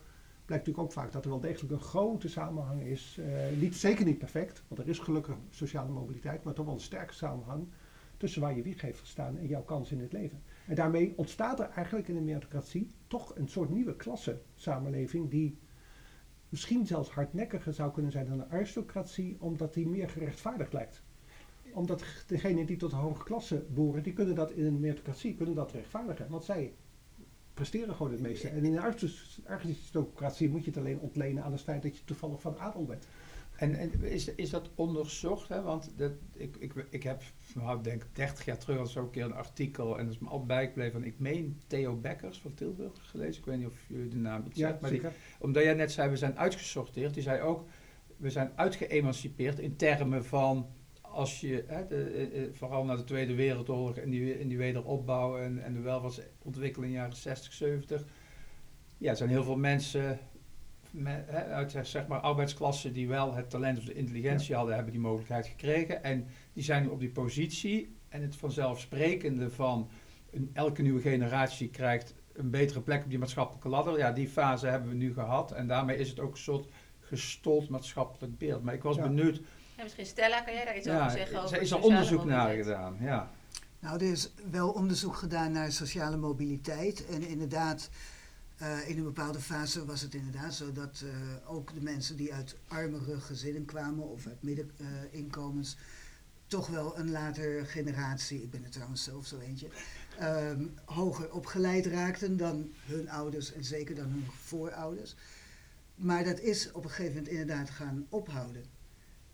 Blijkt 0.44 0.66
natuurlijk 0.66 0.78
ook 0.78 1.02
vaak 1.02 1.12
dat 1.12 1.24
er 1.24 1.30
wel 1.30 1.40
degelijk 1.40 1.72
een 1.72 1.80
grote 1.80 2.28
samenhang 2.28 2.82
is. 2.82 3.18
eh, 3.20 3.58
niet, 3.60 3.76
zeker 3.76 4.04
niet 4.04 4.18
perfect, 4.18 4.62
want 4.68 4.80
er 4.80 4.88
is 4.88 4.98
gelukkig 4.98 5.36
sociale 5.50 5.90
mobiliteit, 5.90 6.42
maar 6.44 6.54
toch 6.54 6.64
wel 6.64 6.74
een 6.74 6.80
sterke 6.80 7.14
samenhang 7.14 7.68
tussen 8.16 8.40
waar 8.40 8.56
je 8.56 8.62
wieg 8.62 8.80
heeft 8.80 9.00
gestaan 9.00 9.36
en 9.38 9.46
jouw 9.46 9.62
kans 9.62 9.90
in 9.92 10.00
het 10.00 10.12
leven. 10.12 10.42
En 10.66 10.74
daarmee 10.74 11.12
ontstaat 11.16 11.60
er 11.60 11.68
eigenlijk 11.68 12.08
in 12.08 12.14
de 12.14 12.20
meritocratie 12.20 12.92
toch 13.06 13.36
een 13.36 13.48
soort 13.48 13.70
nieuwe 13.70 13.96
klasse 13.96 14.40
samenleving 14.54 15.30
die 15.30 15.58
misschien 16.48 16.86
zelfs 16.86 17.10
hardnekkiger 17.10 17.72
zou 17.72 17.92
kunnen 17.92 18.12
zijn 18.12 18.26
dan 18.26 18.38
de 18.38 18.48
aristocratie, 18.48 19.36
omdat 19.40 19.74
die 19.74 19.88
meer 19.88 20.08
gerechtvaardigd 20.10 20.72
lijkt. 20.72 21.02
Omdat 21.72 22.04
degenen 22.26 22.66
die 22.66 22.76
tot 22.76 22.90
de 22.90 22.96
hoge 22.96 23.24
klasse 23.24 23.64
behoren, 23.74 24.02
die 24.02 24.12
kunnen 24.12 24.34
dat 24.34 24.50
in 24.50 24.66
een 24.66 24.80
meritocratie 24.80 25.34
kunnen 25.34 25.54
dat 25.54 25.72
rechtvaardigen. 25.72 26.28
Want 26.28 26.44
zij 26.44 26.72
presteren 27.54 27.94
gewoon 27.94 28.12
het 28.12 28.20
meeste. 28.20 28.48
En 28.48 28.64
in 28.64 28.76
een 28.76 28.96
aristocratie 29.46 30.48
moet 30.48 30.64
je 30.64 30.70
het 30.70 30.78
alleen 30.78 30.98
ontlenen 30.98 31.44
aan 31.44 31.52
het 31.52 31.60
feit 31.60 31.82
dat 31.82 31.96
je 31.96 32.04
toevallig 32.04 32.40
van 32.40 32.58
adel 32.58 32.84
bent. 32.84 33.06
En, 33.58 33.74
en 33.74 34.02
is, 34.02 34.34
is 34.34 34.50
dat 34.50 34.70
onderzocht? 34.74 35.48
Hè? 35.48 35.62
Want 35.62 35.92
dat, 35.96 36.12
ik, 36.32 36.56
ik, 36.56 36.72
ik 36.90 37.02
heb, 37.02 37.22
nou, 37.54 37.82
denk 37.82 38.06
30 38.12 38.44
jaar 38.44 38.58
terug 38.58 38.78
al 38.78 38.86
zo 38.86 39.02
een 39.02 39.10
keer 39.10 39.24
een 39.24 39.34
artikel 39.34 39.98
en 39.98 40.04
dat 40.04 40.14
is 40.14 40.20
me 40.20 40.28
al 40.28 40.46
bijgebleven 40.46 40.92
van, 40.92 41.04
ik 41.04 41.18
meen 41.18 41.60
Theo 41.66 41.96
Bekkers 41.96 42.40
van 42.40 42.54
Tilburg 42.54 42.92
gelezen. 43.10 43.40
Ik 43.40 43.46
weet 43.46 43.58
niet 43.58 43.66
of 43.66 43.84
jullie 43.88 44.08
de 44.08 44.16
naam 44.16 44.44
iets 44.46 44.58
Ja, 44.58 44.68
zegt. 44.68 44.80
Maar 44.80 44.90
die, 44.90 45.00
omdat 45.38 45.62
jij 45.62 45.74
net 45.74 45.92
zei, 45.92 46.10
we 46.10 46.16
zijn 46.16 46.38
uitgesorteerd. 46.38 47.14
Die 47.14 47.22
zei 47.22 47.40
ook, 47.40 47.68
we 48.16 48.30
zijn 48.30 48.52
uitgeëmancipeerd 48.54 49.58
in 49.58 49.76
termen 49.76 50.24
van, 50.24 50.66
als 51.18 51.40
je, 51.40 51.64
hè, 51.66 51.86
de, 51.86 52.04
eh, 52.04 52.42
eh, 52.42 52.48
vooral 52.52 52.84
na 52.84 52.96
de 52.96 53.04
Tweede 53.04 53.34
Wereldoorlog 53.34 53.96
en 53.96 54.10
die, 54.10 54.34
en 54.34 54.48
die 54.48 54.58
wederopbouw 54.58 55.38
en, 55.38 55.64
en 55.64 55.72
de 55.74 55.80
welvaartsontwikkeling 55.80 56.92
in 56.92 56.98
de 56.98 57.02
jaren 57.02 57.16
60, 57.16 57.52
70. 57.52 58.04
Ja, 58.98 59.10
er 59.10 59.16
zijn 59.16 59.28
heel 59.28 59.44
veel 59.44 59.56
mensen 59.56 60.18
met, 60.90 61.24
hè, 61.26 61.44
uit 61.44 61.78
zeg- 61.82 62.06
maar 62.06 62.20
arbeidsklassen 62.20 62.92
die 62.92 63.08
wel 63.08 63.34
het 63.34 63.50
talent 63.50 63.78
of 63.78 63.84
de 63.84 63.94
intelligentie 63.94 64.54
hadden, 64.54 64.74
hebben 64.74 64.92
die 64.92 65.00
mogelijkheid 65.02 65.46
gekregen. 65.46 66.02
En 66.04 66.26
die 66.52 66.62
zijn 66.64 66.82
nu 66.82 66.88
op 66.88 67.00
die 67.00 67.10
positie. 67.10 67.96
En 68.08 68.22
het 68.22 68.36
vanzelfsprekende 68.36 69.50
van 69.50 69.88
een, 70.30 70.50
elke 70.52 70.82
nieuwe 70.82 71.00
generatie 71.00 71.68
krijgt 71.70 72.14
een 72.32 72.50
betere 72.50 72.80
plek 72.80 73.04
op 73.04 73.10
die 73.10 73.18
maatschappelijke 73.18 73.68
ladder. 73.68 73.98
Ja, 73.98 74.12
die 74.12 74.28
fase 74.28 74.66
hebben 74.66 74.88
we 74.88 74.94
nu 74.96 75.12
gehad. 75.12 75.52
En 75.52 75.66
daarmee 75.66 75.96
is 75.96 76.08
het 76.08 76.20
ook 76.20 76.30
een 76.30 76.36
soort 76.38 76.68
gestold 77.00 77.68
maatschappelijk 77.68 78.38
beeld. 78.38 78.62
Maar 78.62 78.74
ik 78.74 78.82
was 78.82 78.96
Ja. 78.96 79.02
benieuwd. 79.02 79.40
Ja, 79.78 79.84
misschien 79.84 80.06
Stella, 80.06 80.40
kan 80.40 80.54
jij 80.54 80.64
daar 80.64 80.76
iets 80.76 80.86
Ja, 80.86 80.98
over 80.98 81.18
zeggen? 81.18 81.42
Over 81.42 81.56
er 81.56 81.62
is 81.62 81.70
er 81.70 81.80
onderzoek 81.80 82.24
naar 82.24 82.54
gedaan. 82.54 82.96
Ja. 83.00 83.30
Nou, 83.80 84.04
er 84.04 84.10
is 84.10 84.30
wel 84.50 84.70
onderzoek 84.70 85.16
gedaan 85.16 85.52
naar 85.52 85.72
sociale 85.72 86.16
mobiliteit. 86.16 87.06
En 87.06 87.22
inderdaad, 87.22 87.90
eh, 88.56 88.88
in 88.88 88.98
een 88.98 89.04
bepaalde 89.04 89.40
fase 89.40 89.84
was 89.84 90.00
het 90.00 90.14
inderdaad 90.14 90.54
zo 90.54 90.72
dat 90.72 91.04
eh, 91.04 91.52
ook 91.52 91.74
de 91.74 91.80
mensen 91.80 92.16
die 92.16 92.34
uit 92.34 92.56
armere 92.68 93.20
gezinnen 93.20 93.64
kwamen 93.64 94.08
of 94.08 94.26
uit 94.26 94.42
middeninkomens, 94.42 95.76
toch 96.46 96.66
wel 96.66 96.98
een 96.98 97.10
later 97.10 97.66
generatie, 97.66 98.42
ik 98.42 98.50
ben 98.50 98.64
er 98.64 98.70
trouwens 98.70 99.04
zelf 99.04 99.26
zo 99.26 99.38
eentje, 99.38 99.68
ehm, 100.18 100.66
hoger 100.84 101.32
opgeleid 101.32 101.86
raakten 101.86 102.36
dan 102.36 102.72
hun 102.84 103.10
ouders 103.10 103.52
en 103.52 103.64
zeker 103.64 103.94
dan 103.94 104.08
hun 104.10 104.26
voorouders. 104.42 105.14
Maar 105.94 106.24
dat 106.24 106.40
is 106.40 106.72
op 106.72 106.84
een 106.84 106.90
gegeven 106.90 107.14
moment 107.14 107.32
inderdaad 107.32 107.70
gaan 107.70 108.06
ophouden. 108.08 108.77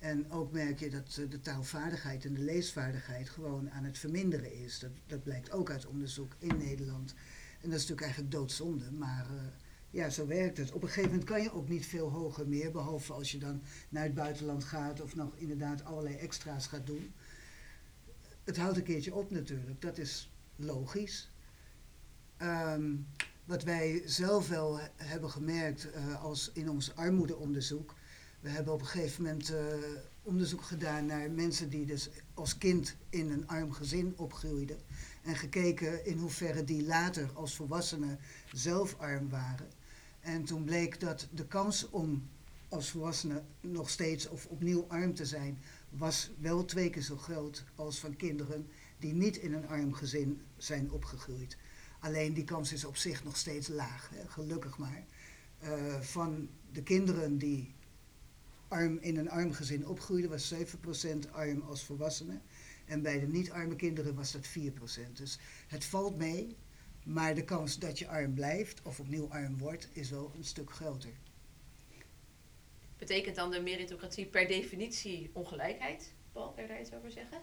En 0.05 0.31
ook 0.31 0.53
merk 0.53 0.79
je 0.81 0.91
dat 0.91 1.17
eh, 1.21 1.31
de 1.31 1.41
taalvaardigheid 1.41 2.25
en 2.25 2.35
de 2.35 2.41
leesvaardigheid 2.41 3.29
gewoon 3.29 3.71
aan 3.71 3.85
het 3.85 3.99
verminderen 3.99 4.53
is. 4.53 4.79
Dat, 4.79 4.91
dat 5.07 5.23
blijkt 5.23 5.51
ook 5.51 5.71
uit 5.71 5.87
onderzoek 5.87 6.35
in 6.39 6.57
Nederland. 6.57 7.15
En 7.61 7.71
dat 7.71 7.81
is 7.81 7.87
natuurlijk 7.89 8.01
eigenlijk 8.01 8.31
doodzonde, 8.31 8.91
maar 8.93 9.27
eh, 9.31 9.43
ja, 9.91 10.09
zo 10.11 10.27
werkt 10.27 10.57
het. 10.57 10.73
Op 10.73 10.83
een 10.83 10.89
gegeven 10.89 11.11
moment 11.11 11.29
kan 11.29 11.43
je 11.43 11.53
ook 11.53 11.69
niet 11.69 11.87
veel 11.87 12.11
hoger 12.11 12.49
meer, 12.49 12.71
behalve 12.71 13.13
als 13.13 13.33
je 13.33 13.39
dan 13.39 13.63
naar 13.89 14.03
het 14.03 14.15
buitenland 14.15 14.65
gaat 14.65 15.01
of 15.01 15.15
nog 15.15 15.37
inderdaad 15.37 15.85
allerlei 15.85 16.15
extra's 16.15 16.67
gaat 16.67 16.87
doen. 16.87 17.13
Het 18.45 18.57
houdt 18.57 18.77
een 18.77 18.83
keertje 18.83 19.15
op 19.15 19.31
natuurlijk, 19.31 19.81
dat 19.81 19.99
is 19.99 20.33
logisch. 20.57 21.31
Ehm, 22.37 22.93
wat 23.45 23.63
wij 23.63 24.03
zelf 24.05 24.49
wel 24.49 24.79
he- 24.79 24.89
hebben 24.97 25.31
gemerkt 25.31 25.91
eh, 25.91 26.25
als 26.25 26.51
in 26.53 26.71
ons 26.71 26.97
armoedeonderzoek. 26.97 27.95
We 28.45 28.51
hebben 28.51 28.73
op 28.73 28.81
een 28.81 28.87
gegeven 28.87 29.23
moment 29.23 29.51
eh, 29.51 29.65
onderzoek 30.23 30.63
gedaan 30.63 31.07
naar 31.07 31.31
mensen 31.31 31.71
die 31.71 31.87
dus 31.87 32.09
als 32.35 32.59
kind 32.59 32.97
in 33.09 33.31
een 33.31 33.49
arm 33.49 33.73
gezin 33.73 34.15
opgroeiden. 34.17 34.77
En 35.23 35.37
gekeken 35.37 36.07
in 36.07 36.19
hoeverre 36.19 36.65
die 36.65 36.85
later 36.85 37.31
als 37.35 37.55
volwassenen 37.55 38.19
zelf 38.53 38.97
arm 38.99 39.29
waren. 39.29 39.71
En 40.21 40.45
toen 40.45 40.65
bleek 40.65 41.01
dat 41.01 41.29
de 41.31 41.47
kans 41.47 41.91
om 41.91 42.29
als 42.69 42.91
volwassene 42.91 43.43
nog 43.61 43.91
steeds 43.91 44.29
of 44.29 44.47
opnieuw 44.47 44.85
arm 44.89 45.15
te 45.15 45.25
zijn, 45.25 45.59
was 45.91 46.31
wel 46.39 46.65
twee 46.65 46.91
keer 46.91 47.03
zo 47.03 47.17
groot 47.17 47.65
als 47.75 47.99
van 47.99 48.17
kinderen 48.17 48.67
die 48.99 49.13
niet 49.13 49.37
in 49.37 49.53
een 49.53 49.69
arm 49.69 49.93
gezin 49.93 50.41
zijn 50.57 50.91
opgegroeid. 50.91 51.57
Alleen 52.01 52.35
die 52.35 52.45
kans 52.45 52.73
is 52.73 52.85
op 52.85 52.97
zich 52.97 53.25
nog 53.25 53.37
steeds 53.37 53.69
laag, 53.69 54.11
hè, 54.15 54.29
gelukkig 54.29 54.79
maar. 54.79 55.05
Eh, 55.59 56.01
van 56.01 56.49
de 56.73 56.83
kinderen 56.83 57.39
die 57.39 57.75
arm 58.75 58.99
in 59.01 59.17
een 59.17 59.31
arm 59.31 59.53
gezin 59.53 59.87
opgroeiden, 59.87 60.31
was 60.31 60.55
7% 60.55 61.31
arm 61.31 61.61
als 61.61 61.85
volwassenen. 61.85 62.43
En 62.87 63.03
bij 63.03 63.21
de 63.21 63.27
niet-arme 63.27 63.77
kinderen 63.77 64.15
was 64.15 64.33
dat 64.33 64.47
4%. 64.47 65.13
Dus 65.13 65.39
het 65.69 65.85
valt 65.85 66.17
mee, 66.17 66.57
maar 67.05 67.35
de 67.35 67.45
kans 67.45 67.79
dat 67.79 67.99
je 67.99 68.09
arm 68.09 68.35
blijft 68.35 68.83
of 68.83 69.01
opnieuw 69.01 69.29
arm 69.29 69.59
wordt, 69.59 69.89
is 69.93 70.11
wel 70.11 70.33
een 70.37 70.45
stuk 70.45 70.71
groter. 70.71 71.11
Betekent 72.99 73.37
dan 73.37 73.51
de 73.51 73.61
meritocratie 73.61 74.27
per 74.27 74.47
definitie 74.47 75.31
ongelijkheid? 75.33 76.13
Paul, 76.33 76.53
kan 76.53 76.63
je 76.63 76.69
daar 76.69 76.81
iets 76.81 76.95
over 76.95 77.11
zeggen? 77.11 77.39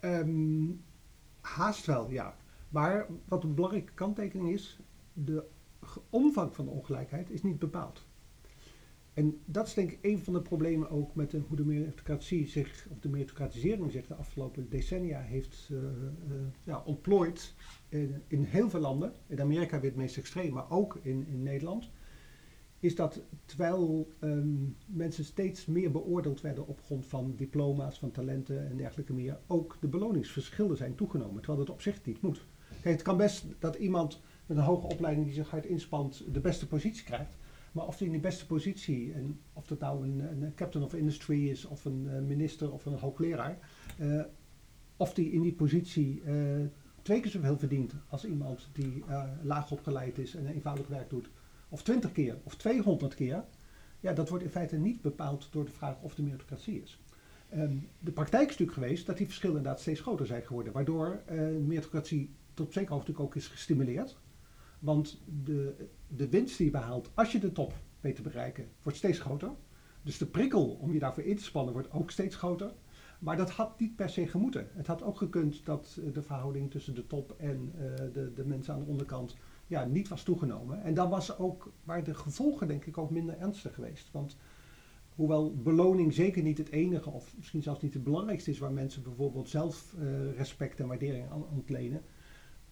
Ehm, 0.00 0.70
haast 1.40 1.86
wel, 1.86 2.10
ja. 2.10 2.36
Maar 2.68 3.06
wat 3.24 3.44
een 3.44 3.54
belangrijke 3.54 3.92
kanttekening 3.92 4.52
is, 4.52 4.78
de 5.12 5.44
omvang 6.10 6.54
van 6.54 6.64
de 6.64 6.70
ongelijkheid 6.70 7.30
is 7.30 7.42
niet 7.42 7.58
bepaald. 7.58 8.04
En 9.14 9.40
dat 9.44 9.66
is 9.66 9.74
denk 9.74 9.90
ik 9.90 9.98
een 10.02 10.18
van 10.18 10.32
de 10.32 10.42
problemen 10.42 10.90
ook 10.90 11.14
met 11.14 11.30
de, 11.30 11.38
hoe 11.38 11.56
de 11.56 11.64
meritocratie 11.64 12.46
zich, 12.46 12.86
of 12.90 12.98
de 12.98 13.08
meritocratisering 13.08 13.92
zich 13.92 14.06
de 14.06 14.14
afgelopen 14.14 14.68
decennia 14.68 15.20
heeft 15.20 15.68
eh, 15.70 15.78
ja, 16.62 16.82
ontplooid 16.84 17.54
in, 17.88 18.22
in 18.26 18.42
heel 18.42 18.70
veel 18.70 18.80
landen. 18.80 19.12
In 19.26 19.40
Amerika 19.40 19.80
weer 19.80 19.90
het 19.90 19.98
meest 19.98 20.16
extreem, 20.16 20.52
maar 20.52 20.70
ook 20.70 20.98
in, 21.02 21.26
in 21.26 21.42
Nederland. 21.42 21.90
Is 22.78 22.94
dat 22.94 23.22
terwijl 23.44 24.12
ehm, 24.18 24.64
mensen 24.86 25.24
steeds 25.24 25.66
meer 25.66 25.90
beoordeeld 25.90 26.40
werden 26.40 26.66
op 26.66 26.80
grond 26.80 27.06
van 27.06 27.34
diploma's, 27.36 27.98
van 27.98 28.10
talenten 28.10 28.68
en 28.70 28.76
dergelijke 28.76 29.12
meer, 29.12 29.38
ook 29.46 29.76
de 29.80 29.88
beloningsverschillen 29.88 30.76
zijn 30.76 30.94
toegenomen. 30.94 31.42
Terwijl 31.42 31.64
dat 31.64 31.74
op 31.74 31.82
zich 31.82 32.04
niet 32.04 32.22
moet. 32.22 32.44
Kijk, 32.68 32.94
het 32.94 33.02
kan 33.02 33.16
best 33.16 33.46
dat 33.58 33.74
iemand 33.74 34.20
met 34.46 34.56
een 34.56 34.62
hoge 34.62 34.86
opleiding 34.86 35.26
die 35.26 35.34
zich 35.34 35.50
hard 35.50 35.66
inspant 35.66 36.24
de 36.32 36.40
beste 36.40 36.66
positie 36.66 37.04
krijgt. 37.04 37.36
Maar 37.72 37.86
of 37.86 37.96
die 37.96 38.06
in 38.06 38.12
die 38.12 38.20
beste 38.20 38.46
positie, 38.46 39.12
en 39.12 39.40
of 39.52 39.66
dat 39.66 39.80
nou 39.80 40.06
een, 40.06 40.42
een 40.42 40.54
captain 40.54 40.84
of 40.84 40.94
industry 40.94 41.48
is, 41.48 41.64
of 41.64 41.84
een 41.84 42.08
eh, 42.08 42.20
minister 42.20 42.72
of 42.72 42.86
een 42.86 42.98
hoogleraar, 42.98 43.58
eh, 43.98 44.20
of 44.96 45.14
die 45.14 45.32
in 45.32 45.42
die 45.42 45.54
positie 45.54 46.22
eh, 46.22 46.34
twee 47.02 47.20
keer 47.20 47.30
zoveel 47.30 47.58
verdient 47.58 47.94
als 48.08 48.24
iemand 48.24 48.68
die 48.72 49.04
laag 49.42 49.70
opgeleid 49.70 50.18
is 50.18 50.34
en 50.34 50.46
eenvoudig 50.46 50.86
werk 50.86 51.10
doet, 51.10 51.30
of 51.68 51.82
twintig 51.82 52.12
keer 52.12 52.38
of 52.42 52.56
200 52.56 53.14
keer, 53.14 53.44
ja, 54.00 54.12
dat 54.12 54.28
wordt 54.28 54.44
in 54.44 54.50
feite 54.50 54.76
niet 54.76 55.00
bepaald 55.00 55.48
door 55.50 55.64
de 55.64 55.70
vraag 55.70 56.00
of 56.00 56.14
de 56.14 56.22
meritocratie 56.22 56.82
is. 56.82 57.00
Ehm, 57.48 57.76
de 57.98 58.12
praktijk 58.12 58.42
is 58.42 58.58
natuurlijk 58.58 58.78
geweest 58.78 59.06
dat 59.06 59.16
die 59.16 59.26
verschillen 59.26 59.56
inderdaad 59.56 59.80
steeds 59.80 60.00
groter 60.00 60.26
zijn 60.26 60.42
geworden, 60.42 60.72
waardoor 60.72 61.22
meritocratie 61.66 62.30
tot 62.54 62.66
op 62.66 62.72
zekere 62.72 62.94
hoogte 62.94 63.18
ook 63.18 63.36
is 63.36 63.46
gestimuleerd. 63.46 64.16
Want 64.78 65.22
de, 65.44 65.88
de 66.16 66.28
winst 66.28 66.56
die 66.56 66.66
je 66.66 66.72
behaalt 66.72 67.10
als 67.14 67.32
je 67.32 67.38
de 67.38 67.52
top 67.52 67.72
weet 68.00 68.16
te 68.16 68.22
bereiken, 68.22 68.68
wordt 68.82 68.98
steeds 68.98 69.18
groter. 69.18 69.50
Dus 70.02 70.18
de 70.18 70.26
prikkel 70.26 70.78
om 70.80 70.92
je 70.92 70.98
daarvoor 70.98 71.22
in 71.22 71.36
te 71.36 71.42
spannen 71.42 71.72
wordt 71.72 71.92
ook 71.92 72.10
steeds 72.10 72.36
groter. 72.36 72.72
Maar 73.18 73.36
dat 73.36 73.50
had 73.50 73.80
niet 73.80 73.96
per 73.96 74.08
se 74.08 74.26
gemoeten. 74.26 74.68
Het 74.72 74.86
had 74.86 75.02
ook 75.02 75.16
gekund 75.16 75.64
dat 75.64 75.98
eh, 76.00 76.12
de 76.12 76.22
verhouding 76.22 76.70
tussen 76.70 76.94
de 76.94 77.06
top 77.06 77.34
en 77.38 77.72
eh, 77.74 78.12
de, 78.12 78.32
de 78.34 78.44
mensen 78.44 78.74
aan 78.74 78.80
de 78.80 78.86
onderkant 78.86 79.36
ja, 79.66 79.84
niet 79.84 80.08
was 80.08 80.22
toegenomen. 80.22 80.82
En 80.82 80.94
dan 80.94 81.10
was 81.10 81.38
ook, 81.38 81.72
waar 81.84 82.04
de 82.04 82.14
gevolgen 82.14 82.68
denk 82.68 82.84
ik 82.84 82.98
ook 82.98 83.10
minder 83.10 83.38
ernstig 83.38 83.74
geweest. 83.74 84.10
Want 84.10 84.36
hoewel 85.14 85.54
beloning 85.54 86.14
zeker 86.14 86.42
niet 86.42 86.58
het 86.58 86.70
enige 86.70 87.10
of 87.10 87.36
misschien 87.36 87.62
zelfs 87.62 87.80
niet 87.80 87.94
het 87.94 88.04
belangrijkste 88.04 88.50
is 88.50 88.58
waar 88.58 88.72
mensen 88.72 89.02
bijvoorbeeld 89.02 89.48
zelf 89.48 89.94
eh, 89.98 90.36
respect 90.36 90.80
en 90.80 90.86
waardering 90.86 91.30
aan 91.30 91.46
ontlenen. 91.48 92.02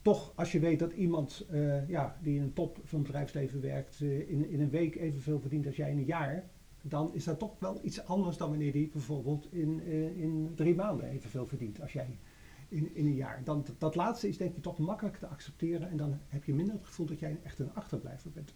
Toch, 0.02 0.32
als 0.34 0.52
je 0.52 0.60
weet 0.60 0.78
dat 0.78 0.92
iemand 0.92 1.46
eh, 1.50 1.88
ja, 1.88 2.18
die 2.22 2.36
in 2.36 2.42
een 2.42 2.52
top 2.52 2.78
van 2.84 2.98
het 2.98 3.06
bedrijfsleven 3.06 3.60
werkt, 3.60 4.00
eh, 4.00 4.30
in, 4.30 4.50
in 4.50 4.60
een 4.60 4.70
week 4.70 4.96
evenveel 4.96 5.40
verdient 5.40 5.66
als 5.66 5.76
jij 5.76 5.90
in 5.90 5.98
een 5.98 6.04
jaar, 6.04 6.50
dan 6.82 7.14
is 7.14 7.24
dat 7.24 7.38
toch 7.38 7.58
wel 7.58 7.78
iets 7.82 8.04
anders 8.04 8.36
dan 8.36 8.48
wanneer 8.48 8.72
die 8.72 8.88
bijvoorbeeld 8.88 9.52
in, 9.52 9.80
eh, 9.86 10.18
in 10.18 10.52
drie 10.54 10.74
maanden 10.74 11.08
evenveel 11.08 11.46
verdient 11.46 11.80
als 11.80 11.92
jij 11.92 12.18
in, 12.68 12.94
in 12.94 13.06
een 13.06 13.14
jaar. 13.14 13.40
Dan, 13.44 13.64
dat 13.78 13.94
laatste 13.94 14.28
is 14.28 14.36
denk 14.36 14.56
ik 14.56 14.62
toch 14.62 14.78
makkelijk 14.78 15.16
te 15.16 15.26
accepteren 15.26 15.90
en 15.90 15.96
dan 15.96 16.18
heb 16.28 16.44
je 16.44 16.54
minder 16.54 16.74
het 16.74 16.86
gevoel 16.86 17.06
dat 17.06 17.18
jij 17.18 17.38
echt 17.42 17.58
een 17.58 17.74
achterblijver 17.74 18.30
bent. 18.30 18.54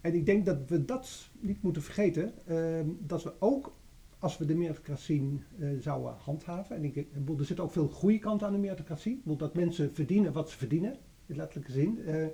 En 0.00 0.14
ik 0.14 0.26
denk 0.26 0.46
dat 0.46 0.68
we 0.68 0.84
dat 0.84 1.30
niet 1.40 1.62
moeten 1.62 1.82
vergeten, 1.82 2.46
eh, 2.46 2.80
dat 2.98 3.22
we 3.22 3.32
ook 3.38 3.76
als 4.18 4.38
we 4.38 4.44
de 4.44 4.54
meritocratie 4.54 5.42
eh, 5.58 5.68
zouden 5.80 6.14
handhaven, 6.18 6.76
en 6.76 6.84
ik, 6.84 7.12
bedoel, 7.12 7.38
er 7.38 7.44
zit 7.44 7.60
ook 7.60 7.72
veel 7.72 7.88
goede 7.88 8.18
kant 8.18 8.42
aan 8.42 8.52
de 8.52 8.58
meritocratie, 8.58 9.12
ik 9.12 9.22
bedoel, 9.22 9.36
dat 9.36 9.54
mensen 9.54 9.94
verdienen 9.94 10.32
wat 10.32 10.50
ze 10.50 10.56
verdienen, 10.56 10.98
in 11.26 11.36
letterlijke 11.36 11.72
zin, 11.72 12.04
eh, 12.04 12.26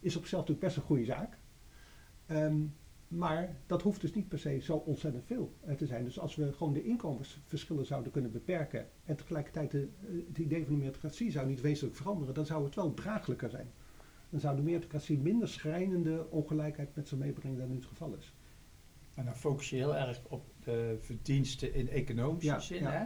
is 0.00 0.16
op 0.16 0.22
zichzelf 0.22 0.48
natuurlijk 0.48 0.60
best 0.60 0.76
een 0.76 0.82
goede 0.82 1.04
zaak. 1.04 1.38
Ehm, 2.26 2.56
maar 3.08 3.56
dat 3.66 3.82
hoeft 3.82 4.00
dus 4.00 4.14
niet 4.14 4.28
per 4.28 4.38
se 4.38 4.58
zo 4.58 4.76
ontzettend 4.76 5.24
veel 5.24 5.52
eh, 5.60 5.74
te 5.74 5.86
zijn. 5.86 6.04
Dus 6.04 6.18
als 6.18 6.34
we 6.36 6.52
gewoon 6.52 6.72
de 6.72 6.84
inkomensverschillen 6.84 7.86
zouden 7.86 8.12
kunnen 8.12 8.32
beperken 8.32 8.88
en 9.04 9.16
tegelijkertijd 9.16 9.72
het 9.72 10.38
idee 10.38 10.64
van 10.64 10.72
de 10.72 10.78
meritocratie 10.78 11.30
zou 11.30 11.46
niet 11.46 11.60
wezenlijk 11.60 11.96
veranderen, 11.96 12.34
dan 12.34 12.46
zou 12.46 12.64
het 12.64 12.74
wel 12.74 12.94
draaglijker 12.94 13.50
zijn. 13.50 13.70
Dan 14.30 14.40
zou 14.40 14.56
de 14.56 14.62
meritocratie 14.62 15.18
minder 15.18 15.48
schrijnende 15.48 16.26
ongelijkheid 16.30 16.96
met 16.96 17.08
zich 17.08 17.18
meebrengen 17.18 17.58
dan 17.58 17.68
nu 17.68 17.74
het 17.74 17.86
geval 17.86 18.14
is. 18.14 18.34
En 19.16 19.24
dan 19.24 19.36
focus 19.36 19.70
je 19.70 19.76
heel 19.76 19.96
erg 19.96 20.20
op 20.28 20.44
eh, 20.64 20.74
verdiensten 21.00 21.74
in 21.74 21.88
economische 21.88 22.48
Ja, 22.50 22.58
zin. 22.60 22.82
ja. 22.82 22.90
Hè? 22.90 23.04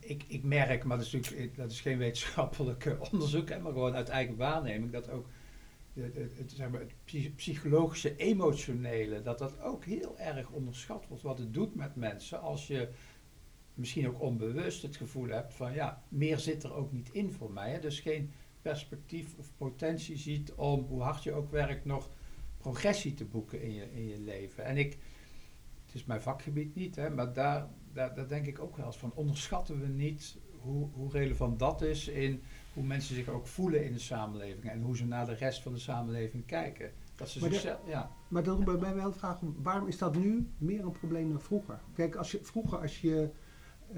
Ik, 0.00 0.24
ik 0.28 0.42
merk, 0.42 0.84
maar 0.84 0.96
dat 0.96 1.06
is 1.06 1.12
natuurlijk 1.12 1.56
dat 1.56 1.70
is 1.70 1.80
geen 1.80 1.98
wetenschappelijk 1.98 2.84
eh, 2.84 3.00
onderzoek, 3.12 3.48
hè, 3.48 3.58
maar 3.58 3.72
gewoon 3.72 3.94
uit 3.94 4.08
eigen 4.08 4.36
waarneming, 4.36 4.92
dat 4.92 5.10
ook 5.10 5.26
de, 5.92 6.10
de- 6.12 6.30
het, 6.36 6.52
zeg 6.52 6.68
maar, 6.70 6.80
het 6.80 6.92
psy- 7.04 7.32
psychologische, 7.36 8.16
emotionele, 8.16 9.22
dat 9.22 9.38
dat 9.38 9.60
ook 9.60 9.84
heel 9.84 10.18
erg 10.18 10.50
onderschat 10.50 11.06
wordt. 11.08 11.22
Wat 11.22 11.38
het 11.38 11.54
doet 11.54 11.74
met 11.74 11.96
mensen 11.96 12.40
als 12.40 12.66
je 12.66 12.88
misschien 13.74 14.08
ook 14.08 14.20
onbewust 14.20 14.82
het 14.82 14.96
gevoel 14.96 15.28
hebt 15.28 15.54
van 15.54 15.72
ja, 15.74 16.02
meer 16.08 16.38
zit 16.38 16.62
er 16.62 16.74
ook 16.74 16.92
niet 16.92 17.08
in 17.12 17.32
voor 17.32 17.52
mij. 17.52 17.70
Hè? 17.70 17.80
Dus 17.80 18.00
geen 18.00 18.32
perspectief 18.62 19.34
of 19.38 19.50
potentie 19.56 20.16
ziet 20.16 20.52
om, 20.52 20.84
hoe 20.88 21.02
hard 21.02 21.22
je 21.22 21.32
ook 21.32 21.50
werkt, 21.50 21.84
nog 21.84 22.10
progressie 22.70 23.14
te 23.14 23.24
boeken 23.24 23.62
in 23.62 23.74
je, 23.74 23.92
in 23.94 24.08
je 24.08 24.20
leven. 24.20 24.64
En 24.64 24.76
ik, 24.76 24.98
het 25.86 25.94
is 25.94 26.04
mijn 26.04 26.22
vakgebied 26.22 26.74
niet, 26.74 26.96
hè, 26.96 27.10
maar 27.10 27.32
daar, 27.32 27.68
daar, 27.92 28.14
daar 28.14 28.28
denk 28.28 28.46
ik 28.46 28.58
ook 28.58 28.76
wel 28.76 28.86
eens 28.86 28.96
van, 28.96 29.12
onderschatten 29.14 29.80
we 29.80 29.86
niet 29.86 30.36
hoe, 30.60 30.88
hoe 30.92 31.10
relevant 31.10 31.58
dat 31.58 31.82
is 31.82 32.08
in 32.08 32.42
hoe 32.72 32.84
mensen 32.84 33.14
zich 33.14 33.28
ook 33.28 33.46
voelen 33.46 33.84
in 33.84 33.92
de 33.92 33.98
samenleving 33.98 34.70
en 34.70 34.82
hoe 34.82 34.96
ze 34.96 35.06
naar 35.06 35.26
de 35.26 35.34
rest 35.34 35.62
van 35.62 35.72
de 35.72 35.78
samenleving 35.78 36.46
kijken. 36.46 36.92
Dat 37.14 37.28
ze 37.28 37.40
Maar 37.40 37.48
de- 37.48 37.54
zichzelf, 37.54 37.80
ja. 37.86 38.10
Maar 38.28 38.42
dan 38.42 38.64
bij 38.64 38.76
mij 38.76 38.94
wel 38.94 39.10
de 39.12 39.18
vraag, 39.18 39.40
waarom 39.62 39.88
is 39.88 39.98
dat 39.98 40.16
nu 40.16 40.48
meer 40.58 40.84
een 40.84 40.92
probleem 40.92 41.28
dan 41.30 41.40
vroeger? 41.40 41.80
Kijk, 41.94 42.14
als 42.14 42.30
je, 42.30 42.38
vroeger 42.42 42.78
als 42.78 43.00
je 43.00 43.30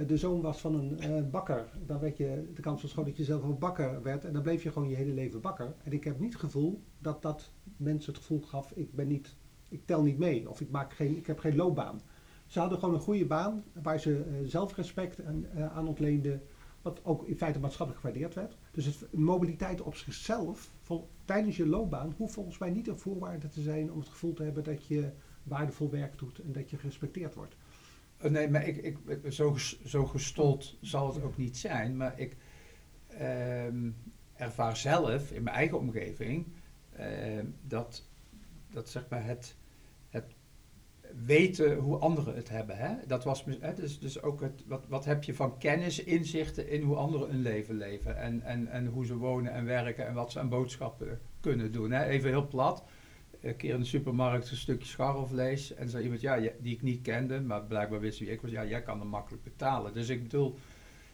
de 0.06 0.16
zoon 0.16 0.40
was 0.40 0.60
van 0.60 0.74
een 0.74 0.98
eh, 0.98 1.30
bakker, 1.30 1.68
dan 1.86 1.98
werd 1.98 2.16
je, 2.16 2.50
de 2.54 2.62
kans 2.62 2.82
was 2.82 2.92
groot 2.92 3.06
dat 3.06 3.16
je 3.16 3.24
zelf 3.24 3.42
ook 3.42 3.58
bakker 3.58 4.02
werd. 4.02 4.24
En 4.24 4.32
dan 4.32 4.42
bleef 4.42 4.62
je 4.62 4.72
gewoon 4.72 4.88
je 4.88 4.96
hele 4.96 5.12
leven 5.12 5.40
bakker. 5.40 5.74
En 5.84 5.92
ik 5.92 6.04
heb 6.04 6.20
niet 6.20 6.32
het 6.32 6.42
gevoel 6.42 6.82
dat 6.98 7.22
dat 7.22 7.50
mensen 7.76 8.12
het 8.12 8.20
gevoel 8.22 8.40
gaf, 8.40 8.72
ik 8.72 8.94
ben 8.94 9.08
niet, 9.08 9.36
ik 9.68 9.86
tel 9.86 10.02
niet 10.02 10.18
mee. 10.18 10.50
Of 10.50 10.60
ik, 10.60 10.70
maak 10.70 10.92
geen, 10.92 11.16
ik 11.16 11.26
heb 11.26 11.38
geen 11.38 11.56
loopbaan. 11.56 12.00
Ze 12.46 12.60
hadden 12.60 12.78
gewoon 12.78 12.94
een 12.94 13.00
goede 13.00 13.26
baan 13.26 13.64
waar 13.82 14.00
ze 14.00 14.22
eh, 14.22 14.34
zelfrespect 14.44 15.24
aan, 15.24 15.46
eh, 15.46 15.76
aan 15.76 15.88
ontleenden. 15.88 16.42
Wat 16.82 17.00
ook 17.04 17.24
in 17.24 17.36
feite 17.36 17.58
maatschappelijk 17.58 18.04
gewaardeerd 18.04 18.34
werd. 18.34 18.56
Dus 18.70 18.84
het, 18.84 19.12
mobiliteit 19.12 19.80
op 19.80 19.94
zichzelf, 19.94 20.70
tijdens 21.24 21.56
je 21.56 21.66
loopbaan, 21.66 22.14
hoeft 22.16 22.34
volgens 22.34 22.58
mij 22.58 22.70
niet 22.70 22.88
een 22.88 22.98
voorwaarde 22.98 23.48
te 23.48 23.60
zijn 23.60 23.92
om 23.92 23.98
het 23.98 24.08
gevoel 24.08 24.32
te 24.32 24.42
hebben 24.42 24.64
dat 24.64 24.86
je 24.86 25.10
waardevol 25.42 25.90
werk 25.90 26.18
doet 26.18 26.38
en 26.38 26.52
dat 26.52 26.70
je 26.70 26.76
gerespecteerd 26.76 27.34
wordt. 27.34 27.56
Oh, 28.22 28.30
nee, 28.30 28.48
maar 28.48 28.66
ik, 28.66 28.76
ik, 28.76 29.32
zo, 29.32 29.56
zo 29.84 30.06
gestold 30.06 30.76
zal 30.80 31.14
het 31.14 31.22
ook 31.22 31.36
niet 31.36 31.56
zijn. 31.56 31.96
Maar 31.96 32.20
ik 32.20 32.36
ehm, 33.06 33.90
ervaar 34.34 34.76
zelf 34.76 35.32
in 35.32 35.42
mijn 35.42 35.56
eigen 35.56 35.78
omgeving 35.78 36.46
ehm, 36.96 37.46
dat, 37.62 38.08
dat 38.70 38.88
zeg 38.88 39.06
maar 39.08 39.24
het, 39.24 39.56
het 40.10 40.34
weten 41.24 41.76
hoe 41.76 41.96
anderen 41.96 42.34
het 42.34 42.48
hebben. 42.48 42.76
Hè? 42.76 42.94
Dat 43.06 43.24
was 43.24 43.44
dus, 43.76 43.98
dus 43.98 44.22
ook 44.22 44.40
het, 44.40 44.64
wat, 44.66 44.86
wat 44.88 45.04
heb 45.04 45.24
je 45.24 45.34
van 45.34 45.58
kennis, 45.58 46.04
inzichten 46.04 46.68
in 46.68 46.82
hoe 46.82 46.96
anderen 46.96 47.28
hun 47.28 47.42
leven 47.42 47.76
leven. 47.76 48.16
En, 48.16 48.42
en, 48.42 48.68
en 48.68 48.86
hoe 48.86 49.06
ze 49.06 49.16
wonen 49.16 49.52
en 49.52 49.64
werken 49.64 50.06
en 50.06 50.14
wat 50.14 50.32
ze 50.32 50.40
aan 50.40 50.48
boodschappen 50.48 51.20
kunnen 51.40 51.72
doen. 51.72 51.90
Hè? 51.90 52.04
Even 52.04 52.30
heel 52.30 52.48
plat 52.48 52.84
een 53.42 53.56
keer 53.56 53.74
in 53.74 53.80
de 53.80 53.86
supermarkt 53.86 54.50
een 54.50 54.56
stukje 54.56 54.88
scharrelvlees. 54.88 55.74
En 55.74 55.88
zei 55.88 56.02
iemand, 56.02 56.20
ja, 56.20 56.38
die 56.60 56.74
ik 56.74 56.82
niet 56.82 57.02
kende, 57.02 57.40
maar 57.40 57.62
blijkbaar 57.62 58.00
wist 58.00 58.18
wie 58.18 58.30
ik 58.30 58.40
was. 58.40 58.50
Ja, 58.50 58.64
jij 58.66 58.82
kan 58.82 58.98
hem 58.98 59.08
makkelijk 59.08 59.42
betalen. 59.44 59.92
Dus 59.92 60.08
ik 60.08 60.22
bedoel, 60.22 60.54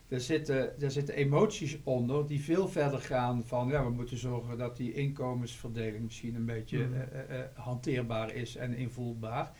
er 0.09 0.21
zitten, 0.21 0.81
er 0.81 0.91
zitten 0.91 1.15
emoties 1.15 1.79
onder 1.85 2.27
die 2.27 2.41
veel 2.41 2.69
verder 2.69 3.01
gaan 3.01 3.45
van, 3.45 3.69
ja, 3.69 3.85
we 3.85 3.91
moeten 3.91 4.19
zorgen 4.19 4.59
dat 4.59 4.77
die 4.77 4.93
inkomensverdeling 4.93 6.05
misschien 6.05 6.35
een 6.35 6.45
beetje 6.47 6.79
Mhm. 6.79 6.95
eh, 6.95 7.21
eh, 7.21 7.41
eh, 7.41 7.47
hanteerbaar 7.55 8.35
is 8.35 8.57
en 8.57 8.75
invoelbaar. 8.75 9.53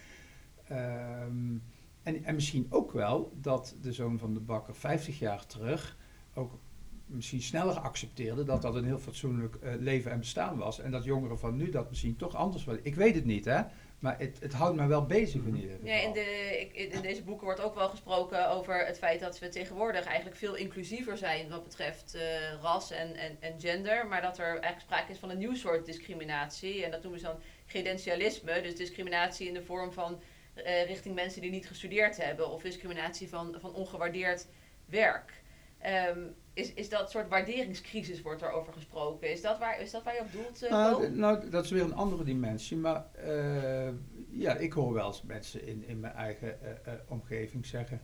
Ehm, 0.69 1.57
en, 2.03 2.25
en 2.25 2.35
misschien 2.35 2.67
ook 2.71 2.93
wel 2.93 3.33
dat 3.41 3.77
de 3.81 3.93
zoon 3.93 4.19
van 4.19 4.35
de 4.35 4.41
bakker 4.41 4.75
50 4.75 5.19
jaar 5.19 5.47
terug 5.47 5.97
ook 6.35 6.59
misschien 7.07 7.43
sneller 7.43 7.79
accepteerde 7.81 8.45
dat 8.45 8.63
dat 8.63 8.75
een 8.75 8.85
heel 8.85 8.99
fatsoenlijk 8.99 9.55
eh, 9.55 9.73
leven 9.79 10.11
en 10.11 10.19
bestaan 10.19 10.57
was. 10.59 10.81
En 10.81 10.91
dat 10.91 11.05
jongeren 11.05 11.39
van 11.39 11.57
nu 11.57 11.71
dat 11.71 11.89
misschien 11.89 12.17
toch 12.17 12.35
anders 12.35 12.65
willen. 12.65 12.81
Ik 12.85 12.95
weet 12.95 13.15
het 13.15 13.25
niet, 13.25 13.45
hè. 13.45 13.63
Maar 13.99 14.19
het, 14.19 14.37
het 14.41 14.53
houdt 14.53 14.77
me 14.77 14.87
wel 14.87 15.07
bezig 15.07 15.43
in 15.45 15.55
ieder 15.57 15.71
geval. 15.71 15.87
Ja, 15.89 15.95
in, 15.95 16.13
de, 16.13 16.57
ik- 16.61 16.73
in 16.73 16.91
in 16.93 17.03
deze 17.03 17.23
boeken 17.23 17.45
wordt 17.45 17.61
ook 17.61 17.75
wel 17.75 17.89
gesproken 17.89 18.49
over 18.51 18.87
het 18.87 18.99
feit 18.99 19.21
dat 19.21 19.39
we 19.39 19.49
tegenwoordig 19.49 20.05
eigenlijk 20.05 20.37
veel 20.37 20.55
inclusiever 20.55 21.17
zijn 21.19 21.49
wat 21.49 21.63
betreft 21.63 22.15
eh, 22.15 22.23
ras 22.63 22.91
en, 22.91 23.15
en, 23.17 23.37
en 23.41 23.61
gender. 23.61 24.07
Maar 24.07 24.23
dat 24.23 24.39
er 24.39 24.45
eigenlijk 24.47 24.81
sprake 24.81 25.13
is 25.13 25.19
van 25.19 25.31
een 25.31 25.39
nieuw 25.39 25.55
soort 25.55 25.87
discriminatie. 25.87 26.85
En 26.85 26.91
dat 26.91 27.03
noemen 27.03 27.21
ze 27.21 27.27
dan 27.27 27.37
credentialisme. 27.67 28.61
Dus 28.63 28.77
discriminatie 28.77 29.49
in 29.49 29.55
de 29.55 29.63
vorm 29.63 29.93
van 29.93 30.21
eh, 30.55 30.87
richting 30.87 31.15
mensen 31.15 31.41
die 31.41 31.51
niet 31.51 31.67
gestudeerd 31.67 32.17
hebben. 32.17 32.51
Of 32.51 32.63
discriminatie 32.63 33.29
van, 33.29 33.57
van 33.61 33.75
ongewaardeerd 33.75 34.47
werk. 34.87 35.33
Ehm, 35.79 36.19
is, 36.55 36.73
is 36.73 36.89
dat 36.89 37.11
soort 37.11 37.29
waarderingscrisis 37.29 38.23
wordt 38.23 38.43
er 38.43 38.51
over 38.51 38.73
gesproken? 38.73 39.31
Is 39.31 39.41
dat 39.41 39.59
waar, 39.59 39.81
is 39.81 39.91
dat 39.91 40.03
waar 40.03 40.15
je 40.15 40.21
op 40.21 40.33
doelt, 40.33 40.63
eh, 40.63 40.71
Nou, 40.71 41.11
nou, 41.11 41.51
dat 41.51 41.65
is 41.65 41.71
weer 41.71 41.83
een 41.83 41.95
andere 41.95 42.25
dimensie. 42.25 42.77
Maar 42.77 43.07
eh, 43.15 43.93
ja, 44.31 44.57
ik 44.57 44.73
hoor 44.73 44.93
wel 44.93 45.07
eens 45.07 45.23
mensen 45.23 45.67
in, 45.67 45.85
in 45.87 46.01
mijn 46.01 46.15
eigen 46.15 46.85
eh, 46.85 46.93
omgeving 47.09 47.67
zeggen 47.67 48.01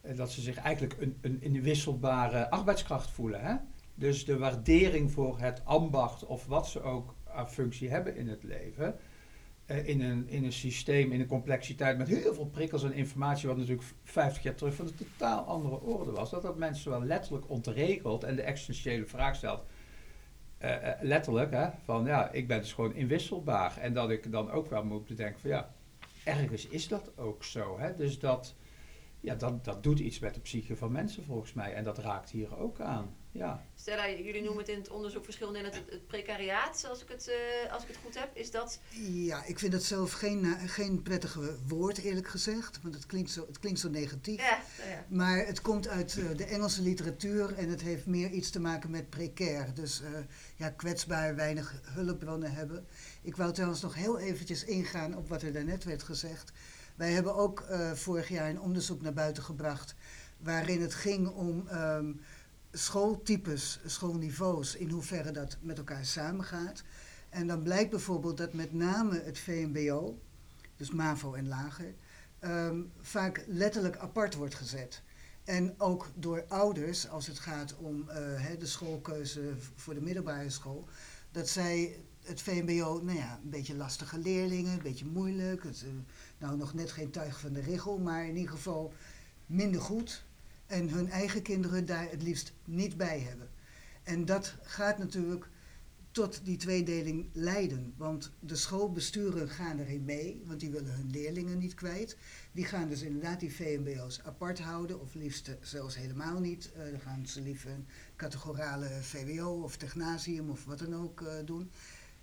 dat 0.00 0.30
ze 0.30 0.40
zich 0.40 0.56
eigenlijk 0.56 0.96
een, 1.00 1.18
een 1.20 1.42
inwisselbare 1.42 2.50
arbeidskracht 2.50 3.10
voelen. 3.10 3.40
Hè? 3.40 3.54
Dus 3.94 4.24
de 4.24 4.38
waardering 4.38 5.12
voor 5.12 5.38
het 5.38 5.64
ambacht 5.64 6.26
of 6.26 6.46
wat 6.46 6.68
ze 6.68 6.82
ook 6.82 7.14
aan 7.24 7.50
functie 7.50 7.90
hebben 7.90 8.16
in 8.16 8.28
het 8.28 8.42
leven. 8.42 8.96
Eh, 9.66 9.88
in, 9.88 10.00
een, 10.00 10.28
in 10.28 10.44
een 10.44 10.52
systeem, 10.52 11.12
in 11.12 11.20
een 11.20 11.26
complexiteit 11.26 11.98
met 11.98 12.08
heel 12.08 12.34
veel 12.34 12.46
prikkels 12.46 12.84
en 12.84 12.92
informatie, 12.92 13.48
wat 13.48 13.56
natuurlijk 13.56 13.88
50 14.04 14.42
jaar 14.42 14.54
terug 14.54 14.74
van 14.74 14.86
een 14.86 14.94
totaal 14.94 15.44
andere 15.44 15.80
orde 15.80 16.10
was. 16.10 16.30
Dat 16.30 16.42
dat 16.42 16.56
mensen 16.56 16.90
wel 16.90 17.02
letterlijk 17.02 17.50
ontregelt 17.50 18.24
en 18.24 18.36
de 18.36 18.42
existentiële 18.42 19.06
vraag 19.06 19.36
stelt. 19.36 19.64
eh, 20.58 20.90
eh, 20.90 20.98
letterlijk, 21.02 21.50
hè, 21.52 21.68
van 21.84 22.04
ja, 22.04 22.30
ik 22.32 22.46
ben 22.48 22.58
dus 22.60 22.72
gewoon 22.72 22.94
inwisselbaar. 22.94 23.76
En 23.78 23.92
dat 23.94 24.10
ik 24.10 24.32
dan 24.32 24.50
ook 24.50 24.70
wel 24.70 24.84
moet 24.84 25.06
bedenken 25.06 25.40
van 25.40 25.50
ja, 25.50 25.74
ergens 26.24 26.68
is 26.68 26.88
dat 26.88 27.10
ook 27.18 27.44
zo. 27.44 27.78
Hè? 27.78 27.94
Dus 27.96 28.18
dat, 28.18 28.54
ja, 29.26 29.34
dat, 29.34 29.64
dat 29.64 29.82
doet 29.82 29.98
iets 29.98 30.18
met 30.18 30.34
de 30.34 30.40
psyche 30.40 30.76
van 30.76 30.92
mensen 30.92 31.24
volgens 31.24 31.52
mij. 31.52 31.74
En 31.74 31.84
dat 31.84 31.98
raakt 31.98 32.30
hier 32.30 32.56
ook 32.56 32.80
aan. 32.80 33.16
Ja. 33.32 33.66
Stella, 33.74 34.08
jullie 34.08 34.42
noemen 34.42 34.58
het 34.58 34.68
in 34.68 34.78
het 34.78 34.90
onderzoek 34.90 35.24
verschillende 35.24 35.58
in 35.58 35.64
het, 35.64 35.82
het 35.88 36.06
precariaat, 36.06 36.86
als 36.88 37.02
ik 37.02 37.08
het, 37.08 37.28
eh, 37.28 37.72
als 37.72 37.82
ik 37.82 37.88
het 37.88 37.96
goed 38.04 38.18
heb. 38.18 38.36
Is 38.36 38.50
dat... 38.50 38.80
Ja, 39.10 39.44
ik 39.44 39.58
vind 39.58 39.72
dat 39.72 39.82
zelf 39.82 40.12
geen, 40.12 40.40
na- 40.40 40.66
geen 40.66 41.02
prettige 41.02 41.56
woord, 41.66 41.98
eerlijk 41.98 42.28
gezegd. 42.28 42.82
Want 42.82 42.94
het 42.94 43.06
klinkt 43.06 43.30
zo, 43.30 43.46
het 43.46 43.58
klinkt 43.58 43.80
zo 43.80 43.88
negatief. 43.88 44.40
Ja, 44.40 44.58
nou 44.78 44.90
ja. 44.90 45.04
Maar 45.08 45.46
het 45.46 45.60
komt 45.60 45.88
uit 45.88 46.16
eh, 46.18 46.36
de 46.36 46.44
Engelse 46.44 46.82
literatuur 46.82 47.54
en 47.54 47.68
het 47.68 47.82
heeft 47.82 48.06
meer 48.06 48.30
iets 48.30 48.50
te 48.50 48.60
maken 48.60 48.90
met 48.90 49.10
precair. 49.10 49.74
Dus 49.74 50.02
eh, 50.02 50.08
ja, 50.56 50.70
kwetsbaar, 50.70 51.34
weinig 51.34 51.80
hulpbronnen 51.82 52.52
hebben. 52.52 52.86
Ik 53.22 53.36
wou 53.36 53.52
trouwens 53.52 53.82
nog 53.82 53.94
heel 53.94 54.18
eventjes 54.18 54.64
ingaan 54.64 55.16
op 55.16 55.28
wat 55.28 55.42
er 55.42 55.52
daarnet 55.52 55.84
werd 55.84 56.02
gezegd. 56.02 56.52
Wij 56.96 57.12
hebben 57.12 57.34
ook 57.34 57.60
eh, 57.60 57.92
vorig 57.92 58.28
jaar 58.28 58.50
een 58.50 58.60
onderzoek 58.60 59.02
naar 59.02 59.12
buiten 59.12 59.42
gebracht 59.42 59.94
waarin 60.36 60.80
het 60.80 60.94
ging 60.94 61.28
om 61.28 61.68
ehm, 61.68 62.12
schooltypes, 62.72 63.80
schoolniveaus, 63.86 64.76
in 64.76 64.90
hoeverre 64.90 65.30
dat 65.30 65.56
met 65.60 65.78
elkaar 65.78 66.04
samengaat. 66.04 66.82
En 67.28 67.46
dan 67.46 67.62
blijkt 67.62 67.90
bijvoorbeeld 67.90 68.36
dat 68.36 68.52
met 68.52 68.72
name 68.72 69.20
het 69.20 69.38
VMBO, 69.38 70.18
dus 70.76 70.90
MAVO 70.90 71.34
en 71.34 71.48
lager, 71.48 71.94
ehm, 72.38 72.82
vaak 73.00 73.44
letterlijk 73.46 73.96
apart 73.96 74.34
wordt 74.34 74.54
gezet. 74.54 75.02
En 75.44 75.74
ook 75.78 76.10
door 76.14 76.44
ouders, 76.48 77.08
als 77.08 77.26
het 77.26 77.38
gaat 77.38 77.76
om 77.76 78.08
eh, 78.08 78.16
de 78.58 78.66
schoolkeuze 78.66 79.54
voor 79.74 79.94
de 79.94 80.00
middelbare 80.00 80.50
school, 80.50 80.88
dat 81.30 81.48
zij 81.48 82.04
het 82.24 82.42
VMBO, 82.42 83.00
nou 83.02 83.18
ja, 83.18 83.40
een 83.42 83.50
beetje 83.50 83.74
lastige 83.74 84.18
leerlingen, 84.18 84.72
een 84.72 84.82
beetje 84.82 85.06
moeilijk, 85.06 85.62
het, 85.62 85.82
eh, 85.82 85.88
nou 86.38 86.56
nog 86.56 86.74
net 86.74 86.90
geen 86.90 87.10
tuig 87.10 87.40
van 87.40 87.52
de 87.52 87.60
richel, 87.60 87.98
maar 87.98 88.26
in 88.26 88.36
ieder 88.36 88.50
geval 88.50 88.92
minder 89.46 89.80
goed. 89.80 90.24
En 90.66 90.88
hun 90.88 91.10
eigen 91.10 91.42
kinderen 91.42 91.86
daar 91.86 92.10
het 92.10 92.22
liefst 92.22 92.52
niet 92.64 92.96
bij 92.96 93.20
hebben. 93.20 93.48
En 94.02 94.24
dat 94.24 94.54
gaat 94.62 94.98
natuurlijk 94.98 95.48
tot 96.16 96.40
die 96.44 96.56
tweedeling 96.56 97.28
leiden. 97.32 97.94
Want 97.96 98.30
de 98.40 98.56
schoolbesturen 98.56 99.48
gaan 99.48 99.78
erin 99.78 100.04
mee, 100.04 100.42
want 100.44 100.60
die 100.60 100.70
willen 100.70 100.94
hun 100.94 101.10
leerlingen 101.10 101.58
niet 101.58 101.74
kwijt. 101.74 102.16
Die 102.52 102.64
gaan 102.64 102.88
dus 102.88 103.02
inderdaad 103.02 103.40
die 103.40 103.54
VMBO's 103.54 104.20
apart 104.24 104.58
houden, 104.58 105.00
of 105.00 105.14
liefst 105.14 105.56
zelfs 105.60 105.96
helemaal 105.96 106.40
niet. 106.40 106.72
Eh, 106.72 106.90
dan 106.90 107.00
gaan 107.00 107.26
ze 107.26 107.40
liever 107.40 107.70
een 107.70 107.86
categorale 108.16 108.88
VWO 109.00 109.62
of 109.62 109.76
technasium 109.76 110.50
of 110.50 110.64
wat 110.64 110.78
dan 110.78 110.94
ook 110.94 111.20
eh, 111.20 111.34
doen. 111.44 111.70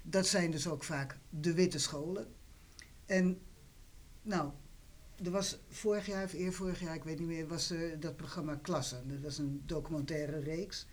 Dat 0.02 0.28
zijn 0.28 0.52
dus 0.52 0.68
ook 0.68 0.84
vaak 0.84 1.18
de 1.30 1.54
witte 1.54 1.80
scholen. 1.80 2.28
En 3.06 3.40
nou, 4.24 4.52
er 5.24 5.32
was 5.32 5.60
vorig 5.70 6.06
jaar 6.06 6.24
of 6.24 6.34
eer 6.34 6.54
vorig 6.54 6.80
jaar, 6.80 6.96
ik 6.96 7.04
weet 7.04 7.20
niet 7.20 7.28
meer, 7.28 7.48
was 7.48 7.70
er 7.70 8.00
dat 8.00 8.16
programma 8.16 8.56
Klassen. 8.56 9.22
Dat 9.22 9.32
is 9.32 9.38
een 9.38 9.62
documentaire 9.66 10.40
reeks. 10.40 10.88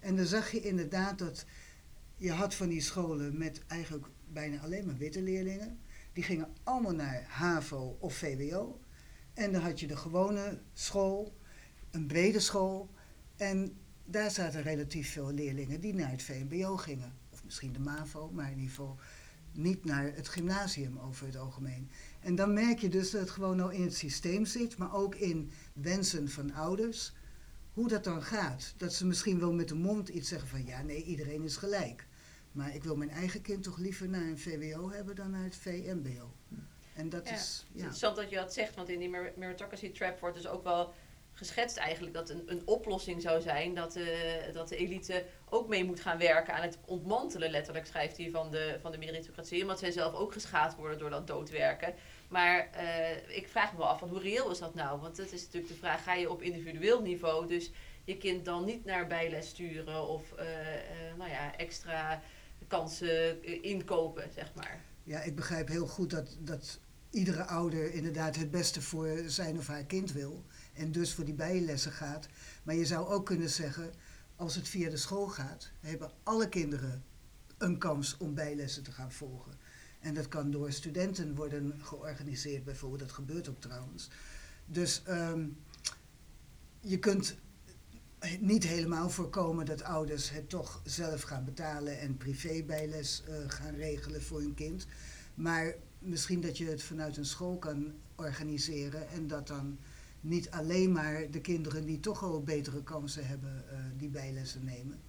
En 0.00 0.16
dan 0.16 0.26
zag 0.26 0.50
je 0.50 0.60
inderdaad 0.60 1.18
dat 1.18 1.46
je 2.16 2.32
had 2.32 2.54
van 2.54 2.68
die 2.68 2.80
scholen 2.80 3.38
met 3.38 3.60
eigenlijk 3.66 4.06
bijna 4.32 4.60
alleen 4.60 4.86
maar 4.86 4.96
witte 4.96 5.22
leerlingen. 5.22 5.78
Die 6.12 6.24
gingen 6.24 6.48
allemaal 6.62 6.94
naar 6.94 7.24
HAVO 7.28 7.96
of 8.00 8.14
VWO. 8.14 8.80
En 9.34 9.52
dan 9.52 9.62
had 9.62 9.80
je 9.80 9.86
de 9.86 9.96
gewone 9.96 10.60
school, 10.72 11.36
een 11.90 12.06
brede 12.06 12.40
school. 12.40 12.90
En 13.36 13.76
daar 14.04 14.30
zaten 14.30 14.62
relatief 14.62 15.12
veel 15.12 15.32
leerlingen 15.32 15.80
die 15.80 15.94
naar 15.94 16.10
het 16.10 16.22
VMBO 16.22 16.76
gingen. 16.76 17.12
Of 17.30 17.44
misschien 17.44 17.72
de 17.72 17.78
MAVO, 17.78 18.30
maar 18.30 18.50
in 18.50 18.58
ieder 18.58 18.68
geval 18.68 18.98
niet 19.52 19.84
naar 19.84 20.12
het 20.14 20.28
gymnasium 20.28 20.98
over 20.98 21.26
het 21.26 21.36
algemeen. 21.36 21.90
En 22.26 22.34
dan 22.34 22.52
merk 22.52 22.78
je 22.78 22.88
dus 22.88 23.10
dat 23.10 23.20
het 23.20 23.30
gewoon 23.30 23.60
al 23.60 23.70
in 23.70 23.82
het 23.82 23.94
systeem 23.96 24.44
zit, 24.44 24.76
maar 24.78 24.94
ook 24.94 25.14
in 25.14 25.50
wensen 25.72 26.28
van 26.28 26.52
ouders. 26.52 27.12
Hoe 27.72 27.88
dat 27.88 28.04
dan 28.04 28.22
gaat. 28.22 28.74
Dat 28.76 28.94
ze 28.94 29.06
misschien 29.06 29.38
wel 29.40 29.52
met 29.52 29.68
de 29.68 29.74
mond 29.74 30.08
iets 30.08 30.28
zeggen 30.28 30.48
van 30.48 30.64
ja, 30.64 30.82
nee, 30.82 31.02
iedereen 31.02 31.42
is 31.42 31.56
gelijk. 31.56 32.06
Maar 32.52 32.74
ik 32.74 32.84
wil 32.84 32.96
mijn 32.96 33.10
eigen 33.10 33.42
kind 33.42 33.62
toch 33.62 33.78
liever 33.78 34.08
naar 34.08 34.22
een 34.22 34.38
VWO 34.38 34.90
hebben 34.90 35.14
dan 35.16 35.30
naar 35.30 35.44
het 35.44 35.56
VMBO. 35.56 36.32
En 36.94 37.08
dat 37.08 37.28
Ja. 37.28 37.34
is. 37.34 37.40
Het 37.40 37.48
is 37.48 37.64
Ja. 37.72 37.78
interessant 37.78 38.16
dat 38.16 38.30
je 38.30 38.36
dat 38.36 38.52
zegt, 38.54 38.74
want 38.74 38.88
in 38.88 38.98
die 38.98 39.08
mer- 39.10 39.32
meritocracy 39.36 39.92
trap 39.92 40.20
wordt 40.20 40.36
dus 40.36 40.46
ook 40.46 40.62
wel 40.64 40.94
geschetst 41.32 41.76
eigenlijk 41.76 42.14
dat 42.14 42.30
een, 42.30 42.42
een 42.46 42.62
oplossing 42.64 43.22
zou 43.22 43.40
zijn 43.40 43.74
dat 43.74 43.92
de, 43.92 44.50
dat 44.52 44.68
de 44.68 44.76
elite 44.76 45.24
ook 45.48 45.68
mee 45.68 45.84
moet 45.84 46.00
gaan 46.00 46.18
werken 46.18 46.54
aan 46.54 46.62
het 46.62 46.78
ontmantelen, 46.84 47.50
letterlijk 47.50 47.86
schrijft 47.86 48.16
hij, 48.16 48.30
van 48.30 48.50
de, 48.50 48.78
van 48.80 48.92
de 48.92 48.98
meritocratie. 48.98 49.62
Omdat 49.62 49.78
zij 49.78 49.90
zelf 49.90 50.14
ook 50.14 50.32
geschaad 50.32 50.76
worden 50.76 50.98
door 50.98 51.10
dat 51.10 51.26
doodwerken. 51.26 51.94
Maar 52.28 52.70
eh, 52.72 53.36
ik 53.36 53.48
vraag 53.48 53.72
me 53.72 53.78
wel 53.78 53.88
af, 53.88 53.98
van 53.98 54.08
hoe 54.08 54.20
reëel 54.20 54.50
is 54.50 54.58
dat 54.58 54.74
nou? 54.74 55.00
Want 55.00 55.16
dat 55.16 55.32
is 55.32 55.42
natuurlijk 55.42 55.72
de 55.72 55.78
vraag, 55.78 56.02
ga 56.02 56.14
je 56.14 56.30
op 56.30 56.42
individueel 56.42 57.02
niveau 57.02 57.46
dus 57.46 57.70
je 58.04 58.16
kind 58.16 58.44
dan 58.44 58.64
niet 58.64 58.84
naar 58.84 59.06
bijles 59.06 59.48
sturen 59.48 60.08
of 60.08 60.32
eh, 60.32 60.74
eh, 60.74 61.16
nou 61.16 61.30
ja, 61.30 61.56
extra 61.56 62.22
kansen 62.66 63.62
inkopen, 63.62 64.30
zeg 64.34 64.54
maar? 64.54 64.80
Ja, 65.02 65.22
ik 65.22 65.36
begrijp 65.36 65.68
heel 65.68 65.86
goed 65.86 66.10
dat, 66.10 66.36
dat 66.40 66.78
iedere 67.10 67.44
ouder 67.44 67.94
inderdaad 67.94 68.36
het 68.36 68.50
beste 68.50 68.82
voor 68.82 69.22
zijn 69.26 69.58
of 69.58 69.66
haar 69.66 69.84
kind 69.84 70.12
wil. 70.12 70.44
En 70.74 70.92
dus 70.92 71.14
voor 71.14 71.24
die 71.24 71.34
bijlessen 71.34 71.92
gaat. 71.92 72.28
Maar 72.62 72.74
je 72.74 72.86
zou 72.86 73.08
ook 73.08 73.26
kunnen 73.26 73.50
zeggen, 73.50 73.92
als 74.36 74.54
het 74.54 74.68
via 74.68 74.90
de 74.90 74.96
school 74.96 75.26
gaat, 75.28 75.70
hebben 75.80 76.10
alle 76.22 76.48
kinderen 76.48 77.04
een 77.58 77.78
kans 77.78 78.16
om 78.16 78.34
bijlessen 78.34 78.82
te 78.82 78.92
gaan 78.92 79.12
volgen. 79.12 79.52
En 80.06 80.14
dat 80.14 80.28
kan 80.28 80.50
door 80.50 80.72
studenten 80.72 81.34
worden 81.34 81.74
georganiseerd, 81.80 82.64
bijvoorbeeld. 82.64 83.00
Dat 83.00 83.12
gebeurt 83.12 83.48
ook 83.48 83.60
trouwens. 83.60 84.10
Dus 84.66 85.02
ehm, 85.04 85.46
je 86.80 86.98
kunt 86.98 87.36
niet 88.40 88.66
helemaal 88.66 89.10
voorkomen 89.10 89.66
dat 89.66 89.82
ouders 89.82 90.30
het 90.30 90.48
toch 90.48 90.80
zelf 90.84 91.22
gaan 91.22 91.44
betalen 91.44 91.98
en 91.98 92.16
privébijles 92.16 93.22
eh 93.28 93.34
gaan 93.46 93.74
regelen 93.74 94.22
voor 94.22 94.40
hun 94.40 94.54
kind. 94.54 94.86
Maar 95.34 95.74
misschien 95.98 96.40
dat 96.40 96.58
je 96.58 96.66
het 96.66 96.82
vanuit 96.82 97.16
een 97.16 97.24
school 97.24 97.58
kan 97.58 97.92
organiseren 98.14 99.08
en 99.08 99.26
dat 99.26 99.46
dan 99.46 99.78
niet 100.20 100.50
alleen 100.50 100.92
maar 100.92 101.30
de 101.30 101.40
kinderen 101.40 101.86
die 101.86 102.00
toch 102.00 102.22
al 102.22 102.42
betere 102.42 102.82
kansen 102.82 103.26
hebben 103.26 103.64
eh, 103.70 103.78
die 103.96 104.08
bijlessen 104.08 104.64
nemen, 104.64 105.00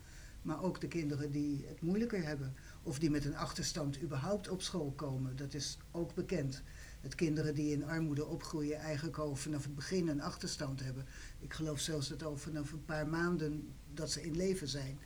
maar 0.48 0.64
ook 0.64 0.82
de 0.82 0.88
kinderen 0.88 1.32
die 1.32 1.66
het 1.68 1.82
moeilijker 1.82 2.24
hebben 2.24 2.56
of 2.84 3.00
die 3.00 3.10
met 3.10 3.26
een 3.26 3.36
achterstand 3.36 4.02
überhaupt 4.02 4.50
op 4.50 4.62
school 4.62 4.92
komen. 4.96 5.36
Dat 5.36 5.54
is 5.54 5.78
ook 5.92 6.14
bekend. 6.14 6.64
Dat 7.02 7.16
kinderen 7.16 7.56
die 7.56 7.72
in 7.72 7.84
armoede 7.84 8.26
opgroeien 8.26 8.78
eigenlijk 8.78 9.18
al 9.18 9.36
vanaf 9.36 9.64
het 9.64 9.76
begin 9.76 10.08
een 10.08 10.22
achterstand 10.22 10.80
hebben. 10.80 11.06
Ik 11.40 11.54
geloof 11.54 11.80
zelfs 11.80 12.08
dat 12.08 12.24
al 12.24 12.38
vanaf 12.38 12.72
een 12.72 12.86
paar 12.86 13.08
maanden 13.08 13.74
dat 13.94 14.12
ze 14.12 14.22
in 14.22 14.36
leven 14.36 14.68
zijn, 14.68 15.00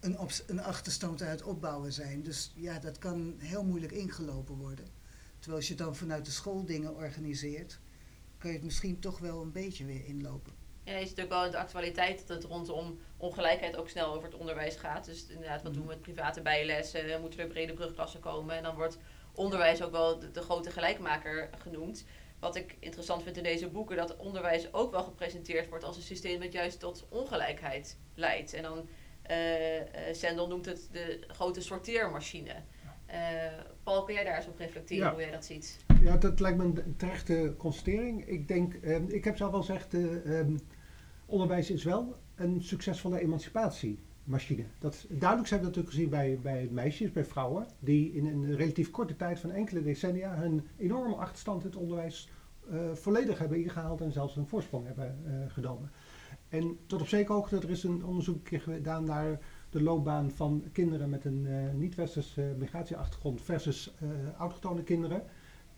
een, 0.00 0.16
een 0.46 0.60
achterstand 0.60 1.20
het 1.20 1.42
opbouwen 1.42 1.92
zijn. 1.92 2.22
Dus 2.22 2.52
ja, 2.54 2.78
dat 2.78 2.98
kan 2.98 3.34
heel 3.38 3.64
moeilijk 3.64 3.92
ingelopen 3.92 4.56
worden. 4.56 4.86
Terwijl 5.38 5.56
als 5.56 5.68
je 5.68 5.74
dan 5.74 5.96
vanuit 5.96 6.24
de 6.24 6.30
school 6.30 6.64
dingen 6.64 6.94
organiseert, 6.94 7.78
kan 8.38 8.50
je 8.50 8.56
het 8.56 8.64
misschien 8.64 8.98
toch 8.98 9.18
wel 9.18 9.42
een 9.42 9.52
beetje 9.52 9.84
weer 9.84 10.04
inlopen. 10.04 10.65
Je 10.86 10.92
ziet 10.92 11.00
natuurlijk 11.00 11.28
wel 11.28 11.44
in 11.44 11.50
de 11.50 11.58
actualiteit 11.58 12.26
dat 12.26 12.42
het 12.42 12.52
rondom 12.52 12.98
ongelijkheid 13.16 13.76
ook 13.76 13.88
snel 13.88 14.12
over 14.14 14.24
het 14.28 14.38
onderwijs 14.38 14.76
gaat. 14.76 15.04
Dus 15.04 15.26
inderdaad, 15.28 15.62
wat 15.62 15.74
doen 15.74 15.82
we 15.82 15.88
met 15.88 16.00
private 16.02 16.40
bijlessen? 16.42 17.20
Moeten 17.20 17.40
er 17.40 17.46
brede 17.46 17.72
brugklassen 17.72 18.20
komen? 18.20 18.56
En 18.56 18.62
dan 18.62 18.74
wordt 18.74 18.98
onderwijs 19.34 19.82
ook 19.82 19.90
wel 19.90 20.18
de, 20.18 20.30
de 20.30 20.40
grote 20.42 20.70
gelijkmaker 20.70 21.50
genoemd. 21.58 22.04
Wat 22.38 22.56
ik 22.56 22.76
interessant 22.78 23.22
vind 23.22 23.36
in 23.36 23.42
deze 23.42 23.68
boeken, 23.68 23.96
dat 23.96 24.16
onderwijs 24.16 24.72
ook 24.72 24.90
wel 24.90 25.02
gepresenteerd 25.02 25.68
wordt 25.68 25.84
als 25.84 25.96
een 25.96 26.02
systeem 26.02 26.40
dat 26.40 26.52
juist 26.52 26.80
tot 26.80 27.06
ongelijkheid 27.08 27.98
leidt. 28.14 28.52
En 28.52 28.62
dan, 28.62 28.88
Sendel 30.12 30.48
noemt 30.48 30.66
het 30.66 30.88
de 30.92 31.24
grote 31.26 31.60
sorteermachine. 31.60 32.54
Eh, 33.06 33.18
Paul, 33.82 34.04
kun 34.04 34.14
jij 34.14 34.24
daar 34.24 34.36
eens 34.36 34.46
op 34.46 34.58
reflecteren 34.58 35.04
Ja. 35.04 35.12
hoe 35.12 35.20
jij 35.20 35.30
dat 35.30 35.44
ziet? 35.44 35.78
Ja, 36.00 36.16
dat 36.16 36.40
lijkt 36.40 36.58
me 36.58 36.64
een 36.64 36.94
terechte 36.96 37.54
constatering. 37.58 38.26
Ik 38.26 38.48
denk, 38.48 38.74
ehm, 38.74 39.08
ik 39.08 39.24
heb 39.24 39.36
zelf 39.36 39.50
wel 39.50 39.60
gezegd, 39.60 39.94
eh, 39.94 40.40
onderwijs 41.26 41.70
is 41.70 41.84
wel 41.84 42.16
een 42.34 42.62
succesvolle 42.62 43.20
emancipatiemachine. 43.20 44.64
Dat, 44.78 45.06
duidelijk 45.08 45.48
zijn 45.48 45.60
we 45.60 45.66
natuurlijk 45.66 45.94
gezien 45.94 46.08
bij, 46.10 46.38
bij 46.42 46.68
meisjes, 46.70 47.12
bij 47.12 47.24
vrouwen, 47.24 47.66
die 47.78 48.12
in 48.12 48.26
een 48.26 48.56
relatief 48.56 48.90
korte 48.90 49.16
tijd 49.16 49.38
van 49.38 49.50
enkele 49.50 49.82
decennia 49.82 50.34
hun 50.34 50.66
enorme 50.76 51.14
achterstand 51.14 51.60
in 51.62 51.68
het 51.68 51.78
onderwijs 51.78 52.28
eh, 52.70 52.92
volledig 52.92 53.38
hebben 53.38 53.62
ingehaald 53.62 54.00
en 54.00 54.12
zelfs 54.12 54.36
een 54.36 54.46
voorsprong 54.46 54.86
hebben 54.86 55.18
eh, 55.24 55.52
genomen. 55.52 55.90
En 56.48 56.78
tot 56.86 57.00
op 57.00 57.08
zekere 57.08 57.32
hoogte, 57.32 57.56
er 57.56 57.70
is 57.70 57.82
een 57.82 58.04
onderzoek 58.04 58.48
gedaan 58.48 59.04
naar 59.04 59.38
de 59.70 59.82
loopbaan 59.82 60.30
van 60.30 60.64
kinderen 60.72 61.10
met 61.10 61.24
een 61.24 61.46
eh, 61.46 61.74
niet-westerse 61.74 62.54
migratieachtergrond 62.58 63.42
versus 63.42 63.94
autochtone 64.38 64.82
kinderen. 64.82 65.22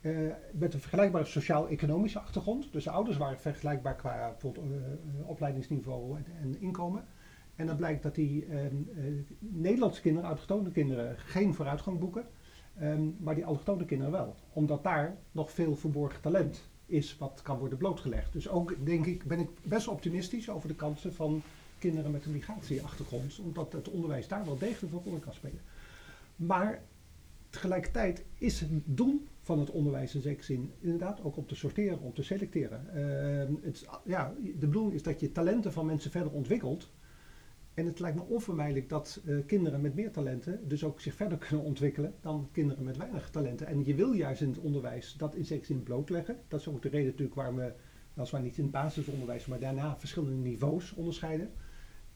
Eh, 0.01 0.11
met 0.53 0.73
een 0.73 0.79
vergelijkbare 0.79 1.25
sociaal-economische 1.25 2.19
achtergrond. 2.19 2.71
Dus 2.71 2.83
de 2.83 2.89
ouders 2.89 3.17
waren 3.17 3.39
vergelijkbaar 3.39 3.95
qua 3.95 4.35
eh, 4.41 4.49
eh, 4.49 5.29
opleidingsniveau 5.29 6.17
en, 6.17 6.25
en 6.41 6.61
inkomen. 6.61 7.05
En 7.59 7.65
dan 7.65 7.75
blijkt 7.75 8.03
dat 8.03 8.15
die 8.15 8.45
ehm, 8.45 8.75
eh, 8.97 9.03
Nederlandse 9.39 10.01
kinderen, 10.01 10.27
autochtone 10.27 10.71
kinderen, 10.71 11.17
geen 11.17 11.53
vooruitgang 11.53 11.99
boeken. 11.99 12.27
ehm, 12.79 13.01
maar 13.17 13.35
die 13.35 13.45
allochtone 13.45 13.85
kinderen 13.85 14.11
wel. 14.11 14.35
Omdat 14.53 14.83
daar 14.83 15.17
nog 15.31 15.51
veel 15.51 15.75
verborgen 15.75 16.21
talent 16.21 16.69
is 16.85 17.17
wat 17.17 17.41
kan 17.43 17.57
worden 17.57 17.77
blootgelegd. 17.77 18.33
Dus 18.33 18.49
ook 18.49 18.85
denk 18.85 19.05
ik, 19.05 19.23
ben 19.23 19.39
ik 19.39 19.49
best 19.63 19.87
optimistisch 19.87 20.49
over 20.49 20.67
de 20.67 20.75
kansen 20.75 21.13
van 21.13 21.41
kinderen 21.79 22.11
met 22.11 22.25
een 22.25 22.31
migratieachtergrond. 22.31 23.39
Omdat 23.39 23.73
het 23.73 23.89
onderwijs 23.89 24.27
daar 24.27 24.45
wel 24.45 24.57
degelijk 24.57 24.93
voor 24.93 25.19
kan 25.19 25.33
spelen. 25.33 25.61
Maar 26.35 26.81
tegelijkertijd 27.49 28.25
is 28.37 28.59
het 28.59 28.69
doel 28.85 29.23
van 29.41 29.59
het 29.59 29.69
onderwijs 29.71 30.15
in 30.15 30.21
zekere 30.21 30.43
zin 30.43 30.71
inderdaad 30.79 31.23
ook 31.23 31.37
om 31.37 31.45
te 31.45 31.55
sorteren, 31.55 31.99
om 31.99 32.13
te 32.13 32.23
selecteren. 32.23 32.89
Ehm, 32.93 33.53
het, 33.61 33.75
is- 33.75 33.85
ja, 34.05 34.33
de 34.59 34.67
bedoeling 34.67 34.93
is 34.93 35.03
dat 35.03 35.19
je 35.19 35.31
talenten 35.31 35.71
van 35.73 35.85
mensen 35.85 36.11
verder 36.11 36.31
ontwikkelt. 36.31 36.89
En 37.73 37.85
het 37.85 37.99
lijkt 37.99 38.17
me 38.17 38.23
onvermijdelijk 38.23 38.89
dat 38.89 39.21
eh, 39.25 39.35
kinderen 39.45 39.81
met 39.81 39.95
meer 39.95 40.11
talenten 40.11 40.67
dus 40.67 40.83
ook 40.83 41.01
zich 41.01 41.13
verder 41.15 41.37
kunnen 41.47 41.65
ontwikkelen 41.65 42.13
dan 42.21 42.49
kinderen 42.51 42.83
met 42.83 42.97
weinig 42.97 43.29
talenten. 43.29 43.67
En 43.67 43.85
je 43.85 43.95
wil 43.95 44.11
juist 44.13 44.41
in 44.41 44.49
het 44.49 44.57
onderwijs 44.57 45.15
dat 45.17 45.35
in 45.35 45.45
zekere 45.45 45.65
zin 45.65 45.83
blootleggen. 45.83 46.37
Dat 46.47 46.59
is 46.59 46.67
ook 46.67 46.81
de 46.81 46.89
reden 46.89 47.05
natuurlijk 47.07 47.35
waarom 47.35 47.55
we, 47.55 47.73
weliswaar 48.13 48.41
niet 48.41 48.57
in 48.57 48.63
het 48.63 48.71
basisonderwijs, 48.71 49.45
maar 49.45 49.59
daarna 49.59 49.97
verschillende 49.99 50.35
niveaus 50.49 50.93
onderscheiden. 50.93 51.51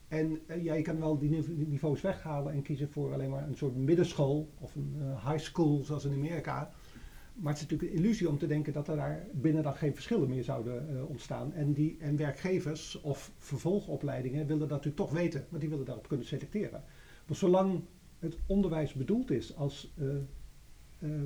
En 0.08 0.40
eh, 0.46 0.62
ja, 0.62 0.74
je 0.74 0.82
kan 0.82 1.00
wel 1.00 1.18
die 1.18 1.30
nive- 1.30 1.56
die 1.56 1.66
niveaus 1.66 2.00
weghalen 2.00 2.52
en 2.52 2.62
kiezen 2.62 2.90
voor 2.90 3.12
alleen 3.12 3.30
maar 3.30 3.48
een 3.48 3.56
soort 3.56 3.76
middenschool 3.76 4.48
of 4.58 4.74
een 4.74 4.96
eh, 5.00 5.28
high 5.30 5.44
school 5.44 5.82
zoals 5.82 6.04
in 6.04 6.12
Amerika. 6.12 6.70
Maar 7.34 7.52
het 7.52 7.62
is 7.62 7.68
natuurlijk 7.68 7.92
een 7.92 8.04
illusie 8.04 8.28
om 8.28 8.38
te 8.38 8.46
denken 8.46 8.72
dat 8.72 8.88
er 8.88 8.96
daar 8.96 9.26
binnen 9.32 9.62
dan 9.62 9.74
geen 9.74 9.94
verschillen 9.94 10.28
meer 10.28 10.44
zouden 10.44 10.88
eh, 10.96 11.08
ontstaan. 11.08 11.52
En, 11.52 11.72
die, 11.72 11.96
en 12.00 12.16
werkgevers 12.16 13.00
of 13.00 13.32
vervolgopleidingen 13.38 14.46
willen 14.46 14.58
dat 14.58 14.68
natuurlijk 14.68 14.96
toch 14.96 15.12
weten, 15.12 15.46
want 15.48 15.60
die 15.60 15.70
willen 15.70 15.84
daarop 15.84 16.08
kunnen 16.08 16.26
selecteren. 16.26 16.82
Maar 17.26 17.36
zolang 17.36 17.80
het 18.18 18.36
onderwijs 18.46 18.92
bedoeld 18.92 19.30
is 19.30 19.56
als 19.56 19.94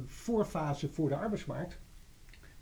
voorfase 0.07 0.89
voor 0.89 1.09
de 1.09 1.16
arbeidsmarkt, 1.16 1.79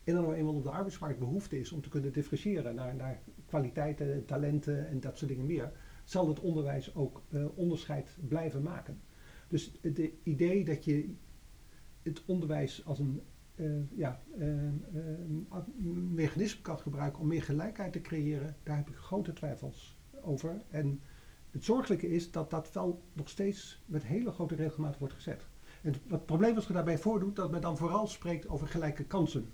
en 0.05 0.14
dan 0.14 0.33
eenmaal 0.33 0.55
op 0.55 0.62
de 0.62 0.71
arbeidsmarkt 0.71 1.19
behoefte 1.19 1.59
is 1.59 1.73
om 1.73 1.81
te 1.83 1.89
kunnen 1.89 2.12
differentiëren 2.12 2.75
naar, 2.75 2.95
naar 2.95 3.21
kwaliteiten, 3.47 4.25
talenten 4.25 4.89
en 4.89 5.01
dat 5.01 5.19
soort 5.19 5.31
dingen 5.31 5.47
meer, 5.47 5.73
zal 6.07 6.28
het 6.28 6.40
onderwijs 6.40 6.94
ook 6.94 7.22
eh, 7.28 7.44
onderscheid 7.54 8.16
blijven 8.28 8.62
maken. 8.62 9.00
Dus 9.48 9.72
het 9.80 10.11
idee 10.22 10.64
dat 10.64 10.84
je 10.84 11.14
het 12.02 12.22
onderwijs 12.26 12.84
als 12.84 12.98
een 12.98 13.20
eh, 13.54 13.90
ja, 13.96 14.22
eh, 14.38 15.59
mechanisme 16.11 16.62
kan 16.62 16.78
gebruiken 16.78 17.20
om 17.20 17.26
meer 17.26 17.42
gelijkheid 17.42 17.92
te 17.92 18.00
creëren, 18.00 18.57
daar 18.62 18.76
heb 18.76 18.88
ik 18.88 18.94
grote 18.94 19.32
twijfels 19.32 19.98
over. 20.22 20.62
En 20.70 21.00
het 21.50 21.64
zorgelijke 21.64 22.09
is 22.09 22.30
dat 22.30 22.50
dat 22.50 22.72
wel 22.72 23.02
nog 23.12 23.28
steeds 23.28 23.82
met 23.86 24.04
hele 24.04 24.30
grote 24.30 24.54
regelmaat 24.54 24.98
wordt 24.98 25.14
gezet. 25.14 25.46
En 25.82 25.94
het, 26.09 26.26
probleem 26.26 26.54
wat 26.54 26.62
zich 26.62 26.72
daarbij 26.72 26.98
voordoet, 26.98 27.36
dat 27.36 27.50
men 27.50 27.61
dan 27.61 27.76
vooral 27.76 28.07
spreekt 28.07 28.48
over 28.48 28.68
gelijke 28.68 29.04
kansen. 29.04 29.52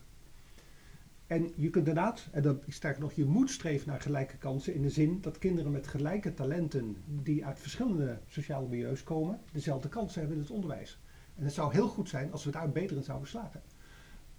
En 1.33 1.53
je 1.55 1.71
kunt 1.71 1.89
inderdaad, 1.89 2.29
en 2.31 2.43
dan 2.43 2.61
sterker 2.69 3.01
nog, 3.01 3.13
je 3.13 3.25
moet 3.25 3.51
streven 3.51 3.89
naar 3.89 4.01
gelijke 4.01 4.37
kansen 4.37 4.75
in 4.75 4.83
de 4.83 4.91
zin 4.91 5.21
dat 5.21 5.39
kinderen 5.39 5.73
met 5.73 5.87
gelijke 5.87 6.35
talenten 6.35 6.97
die 7.07 7.47
uit 7.47 7.59
verschillende 7.59 8.19
sociale 8.27 8.69
milieus 8.69 9.03
komen, 9.03 9.41
dezelfde 9.53 9.89
kansen 9.89 10.19
hebben 10.21 10.37
in 10.37 10.43
het 10.43 10.53
onderwijs. 10.53 10.99
En 11.37 11.45
het 11.45 11.53
zou 11.53 11.73
heel 11.73 11.89
goed 11.89 12.09
zijn 12.09 12.33
als 12.33 12.45
we 12.45 12.51
daar 12.51 12.71
beter 12.71 12.97
in 12.97 13.03
zouden 13.03 13.29
slagen. 13.29 13.63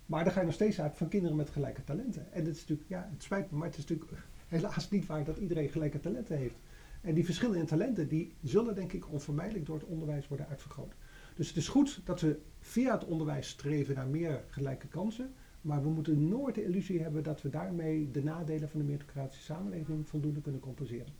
Maar 0.05 0.23
dan 0.23 0.33
ga 0.33 0.39
je 0.39 0.45
nog 0.45 0.55
steeds 0.55 0.81
uit 0.81 0.97
van 0.97 1.07
kinderen 1.07 1.37
met 1.37 1.49
gelijke 1.49 1.83
talenten. 1.83 2.33
En 2.33 2.45
het 2.45 2.55
is 2.55 2.59
natuurlijk, 2.59 2.89
ja, 2.89 3.09
het 3.11 3.23
spijt 3.23 3.51
me, 3.51 3.57
maar 3.57 3.67
het 3.67 3.77
is 3.77 3.85
natuurlijk 3.85 4.21
helaas 4.47 4.89
niet 4.89 5.05
waar 5.05 5.23
dat 5.23 5.37
iedereen 5.37 5.69
gelijke 5.69 5.99
talenten 5.99 6.37
heeft. 6.37 6.57
En 7.01 7.13
die 7.13 7.25
verschillen 7.25 7.57
in 7.57 7.65
talenten, 7.65 8.07
die 8.07 8.33
zullen 8.43 8.75
denk 8.75 8.93
ik 8.93 9.11
onvermijdelijk 9.11 9.65
door 9.65 9.75
het 9.75 9.87
onderwijs 9.87 10.27
worden 10.27 10.47
uitvergroot. 10.47 10.93
Dus 11.35 11.47
het 11.47 11.57
is 11.57 11.67
goed 11.67 12.01
dat 12.03 12.21
we 12.21 12.39
via 12.59 12.93
het 12.93 13.05
onderwijs 13.05 13.47
streven 13.47 13.95
naar 13.95 14.07
meer 14.07 14.43
gelijke 14.47 14.87
kansen. 14.87 15.33
Maar 15.63 15.83
we 15.83 15.89
moeten 15.89 16.27
nooit 16.27 16.55
de 16.55 16.63
illusie 16.63 17.01
hebben 17.01 17.23
dat 17.23 17.41
we 17.41 17.49
daarmee 17.49 18.11
de 18.11 18.23
nadelen 18.23 18.69
van 18.69 18.79
de 18.79 18.85
meritocratische 18.85 19.43
samenleving 19.43 20.07
voldoende 20.07 20.41
kunnen 20.41 20.61
compenseren. 20.61 21.13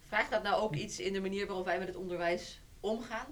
Vraagt 0.00 0.30
dat 0.30 0.42
nou 0.42 0.62
ook 0.62 0.74
iets 0.74 1.00
in 1.00 1.12
de 1.12 1.20
manier 1.20 1.46
waarop 1.46 1.64
wij 1.64 1.78
met 1.78 1.86
het 1.86 1.96
onderwijs 1.96 2.62
omgaan? 2.80 3.26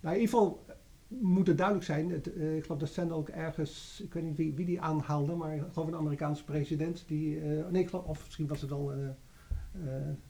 Nou, 0.00 0.14
in 0.14 0.20
ieder 0.20 0.38
geval 0.38 0.64
moet 1.08 1.46
het 1.46 1.56
duidelijk 1.56 1.86
zijn. 1.86 2.10
Het, 2.10 2.36
uh, 2.36 2.56
ik 2.56 2.62
geloof 2.62 2.78
dat 2.78 2.88
Sandel 2.88 3.16
ook 3.16 3.28
ergens, 3.28 4.00
ik 4.04 4.12
weet 4.12 4.22
niet 4.22 4.36
wie, 4.36 4.54
wie 4.54 4.66
die 4.66 4.80
aanhaalde, 4.80 5.34
maar 5.34 5.54
ik 5.54 5.62
geloof 5.72 5.88
een 5.88 5.94
Amerikaanse 5.94 6.44
president 6.44 7.04
die, 7.06 7.36
uh, 7.36 7.68
nee, 7.68 7.82
ik 7.82 7.88
geloof, 7.88 8.06
of 8.06 8.24
misschien 8.24 8.46
was 8.46 8.60
het 8.60 8.70
wel 8.70 8.94
uh, 8.94 9.08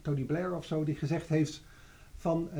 Tony 0.03 0.25
Blair 0.25 0.57
of 0.57 0.65
zo, 0.65 0.85
die 0.85 0.95
gezegd 0.95 1.29
heeft 1.29 1.63
van, 2.15 2.51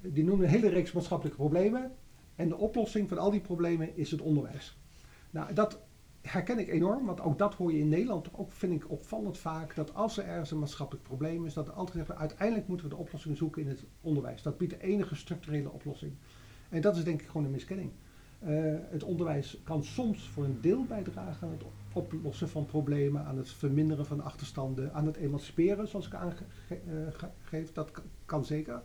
die 0.00 0.24
noemde 0.24 0.44
een 0.44 0.50
hele 0.50 0.68
reeks 0.68 0.92
maatschappelijke 0.92 1.38
problemen 1.38 1.92
en 2.40 2.48
de 2.48 2.56
oplossing 2.56 3.08
van 3.08 3.18
al 3.18 3.30
die 3.30 3.40
problemen 3.40 3.96
is 3.96 4.10
het 4.10 4.20
onderwijs. 4.20 4.78
Nou, 5.30 5.54
dat 5.54 5.80
herken 6.20 6.58
ik 6.58 6.68
enorm, 6.68 7.06
want 7.06 7.20
ook 7.20 7.38
dat 7.38 7.54
hoor 7.54 7.72
je 7.72 7.78
in 7.78 7.88
Nederland 7.88 8.28
ook, 8.32 8.52
vind 8.52 8.72
ik 8.72 8.90
opvallend 8.90 9.38
vaak, 9.38 9.74
dat 9.74 9.94
als 9.94 10.18
er 10.18 10.24
ergens 10.24 10.50
een 10.50 10.58
maatschappelijk 10.58 11.04
probleem 11.06 11.46
is, 11.46 11.54
dat 11.54 11.66
er 11.68 11.72
altijd 11.72 11.96
zeggen, 11.96 12.18
uiteindelijk 12.18 12.68
moeten 12.68 12.88
we 12.88 12.94
de 12.94 13.00
oplossing 13.00 13.36
zoeken 13.36 13.62
in 13.62 13.68
het 13.68 13.84
onderwijs. 14.00 14.42
Dat 14.42 14.58
biedt 14.58 14.72
de 14.72 14.82
enige 14.82 15.14
structurele 15.14 15.70
oplossing. 15.70 16.12
En 16.68 16.80
dat 16.80 16.96
is 16.96 17.04
denk 17.04 17.20
ik 17.20 17.26
gewoon 17.26 17.44
een 17.44 17.50
miskenning. 17.50 17.90
Uh, 18.44 18.74
het 18.90 19.02
onderwijs 19.02 19.60
kan 19.64 19.84
soms 19.84 20.28
voor 20.28 20.44
een 20.44 20.60
deel 20.60 20.84
bijdragen 20.84 21.46
aan 21.46 21.52
het 21.52 21.64
oplossen 21.92 22.48
van 22.48 22.66
problemen, 22.66 23.24
aan 23.24 23.36
het 23.36 23.50
verminderen 23.50 24.06
van 24.06 24.20
achterstanden, 24.20 24.92
aan 24.92 25.06
het 25.06 25.16
emanciperen, 25.16 25.88
zoals 25.88 26.06
ik 26.06 26.14
aangeef. 26.14 26.70
Uh, 27.52 27.66
dat 27.72 28.02
kan 28.24 28.44
zeker. 28.44 28.82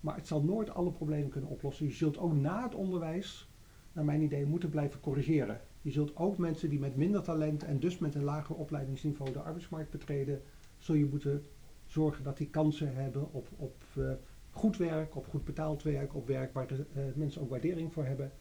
Maar 0.00 0.16
het 0.16 0.26
zal 0.26 0.42
nooit 0.42 0.70
alle 0.70 0.92
problemen 0.92 1.30
kunnen 1.30 1.50
oplossen. 1.50 1.86
Je 1.86 1.92
zult 1.92 2.18
ook 2.18 2.34
na 2.34 2.62
het 2.62 2.74
onderwijs, 2.74 3.48
naar 3.92 4.04
mijn 4.04 4.22
idee, 4.22 4.46
moeten 4.46 4.70
blijven 4.70 5.00
corrigeren. 5.00 5.60
Je 5.82 5.90
zult 5.90 6.16
ook 6.16 6.38
mensen 6.38 6.70
die 6.70 6.78
met 6.78 6.96
minder 6.96 7.22
talent 7.22 7.64
en 7.64 7.80
dus 7.80 7.98
met 7.98 8.14
een 8.14 8.24
lager 8.24 8.54
opleidingsniveau 8.54 9.32
de 9.32 9.38
arbeidsmarkt 9.38 9.90
betreden, 9.90 10.42
zul 10.78 10.94
je 10.94 11.04
moeten 11.04 11.44
zorgen 11.86 12.24
dat 12.24 12.36
die 12.36 12.50
kansen 12.50 12.94
hebben 12.94 13.32
op, 13.32 13.48
op 13.56 13.84
uh, 13.98 14.12
goed 14.50 14.76
werk, 14.76 15.16
op 15.16 15.26
goed 15.26 15.44
betaald 15.44 15.82
werk, 15.82 16.14
op 16.14 16.26
werk 16.26 16.52
waar 16.52 16.66
de, 16.66 16.84
uh, 16.96 17.02
mensen 17.14 17.42
ook 17.42 17.50
waardering 17.50 17.92
voor 17.92 18.04
hebben. 18.04 18.32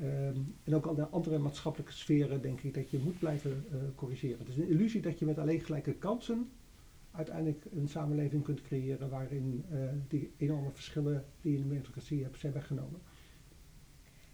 Um, 0.00 0.54
en 0.64 0.74
ook 0.74 0.86
al 0.86 0.94
de 0.94 1.08
andere 1.08 1.38
maatschappelijke 1.38 1.92
sferen 1.92 2.42
denk 2.42 2.60
ik 2.60 2.74
dat 2.74 2.90
je 2.90 2.98
moet 2.98 3.18
blijven 3.18 3.64
uh, 3.72 3.78
corrigeren. 3.94 4.38
Het 4.38 4.48
is 4.48 4.56
een 4.56 4.68
illusie 4.68 5.00
dat 5.00 5.18
je 5.18 5.24
met 5.24 5.38
alleen 5.38 5.60
gelijke 5.60 5.94
kansen 5.94 6.48
uiteindelijk 7.10 7.64
een 7.72 7.88
samenleving 7.88 8.44
kunt 8.44 8.62
creëren 8.62 9.10
waarin 9.10 9.64
uh, 9.72 9.90
die 10.08 10.32
enorme 10.36 10.70
verschillen 10.70 11.24
die 11.40 11.52
je 11.52 11.56
in 11.56 11.62
de 11.62 11.68
meritocratie 11.68 12.22
hebt 12.22 12.38
zijn 12.38 12.52
weggenomen. 12.52 13.00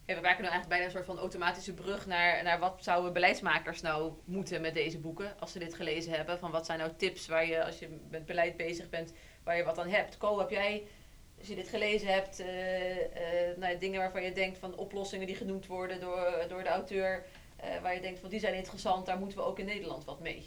We 0.06 0.12
maken 0.12 0.42
nu 0.42 0.48
eigenlijk 0.48 0.68
bijna 0.68 0.84
een 0.84 0.90
soort 0.90 1.04
van 1.04 1.18
automatische 1.18 1.74
brug 1.74 2.06
naar, 2.06 2.42
naar 2.42 2.58
wat 2.58 2.84
zouden 2.84 3.12
beleidsmakers 3.12 3.80
nou 3.80 4.12
moeten 4.24 4.60
met 4.60 4.74
deze 4.74 4.98
boeken, 4.98 5.40
als 5.40 5.52
ze 5.52 5.58
dit 5.58 5.74
gelezen 5.74 6.12
hebben. 6.12 6.38
Van 6.38 6.50
wat 6.50 6.66
zijn 6.66 6.78
nou 6.78 6.90
tips 6.96 7.26
waar 7.26 7.46
je, 7.46 7.64
als 7.64 7.78
je 7.78 7.88
met 8.10 8.26
beleid 8.26 8.56
bezig 8.56 8.88
bent, 8.88 9.12
waar 9.42 9.56
je 9.56 9.64
wat 9.64 9.78
aan 9.78 9.88
hebt. 9.88 10.16
Ko, 10.16 10.38
heb 10.38 10.50
jij, 10.50 10.86
als 11.38 11.48
je 11.48 11.54
dit 11.54 11.68
gelezen 11.68 12.08
hebt, 12.08 12.40
uh, 12.40 12.46
nou, 13.56 13.78
dingen 13.78 14.00
waarvan 14.00 14.22
je 14.22 14.32
denkt 14.32 14.58
van 14.58 14.76
oplossingen 14.76 15.26
die 15.26 15.36
genoemd 15.36 15.66
worden 15.66 16.00
door, 16.00 16.44
door 16.48 16.62
de 16.62 16.68
auteur, 16.68 17.24
waar 17.82 17.94
je 17.94 18.00
denkt 18.00 18.20
van 18.20 18.30
die 18.30 18.40
zijn 18.40 18.54
interessant, 18.54 19.06
daar 19.06 19.18
moeten 19.18 19.38
we 19.38 19.44
ook 19.44 19.58
in 19.58 19.66
Nederland 19.66 20.04
wat 20.04 20.20
mee? 20.20 20.46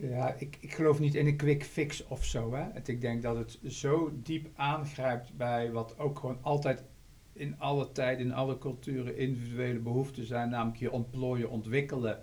Ja, 0.00 0.34
ik, 0.38 0.56
ik 0.60 0.74
geloof 0.74 0.98
niet 1.00 1.14
in 1.14 1.26
een 1.26 1.36
quick 1.36 1.64
fix 1.64 2.06
of 2.06 2.24
zo. 2.24 2.54
Hè. 2.54 2.64
Ik 2.84 3.00
denk 3.00 3.22
dat 3.22 3.36
het 3.36 3.58
zo 3.66 4.12
diep 4.22 4.48
aangrijpt 4.54 5.36
bij 5.36 5.72
wat 5.72 5.98
ook 5.98 6.18
gewoon 6.18 6.38
altijd 6.42 6.84
in 7.32 7.58
alle 7.58 7.92
tijden, 7.92 8.26
in 8.26 8.32
alle 8.32 8.58
culturen 8.58 9.16
individuele 9.16 9.78
behoeften 9.78 10.26
zijn, 10.26 10.50
namelijk 10.50 10.78
je 10.78 10.90
ontplooien, 10.90 11.50
ontwikkelen. 11.50 12.18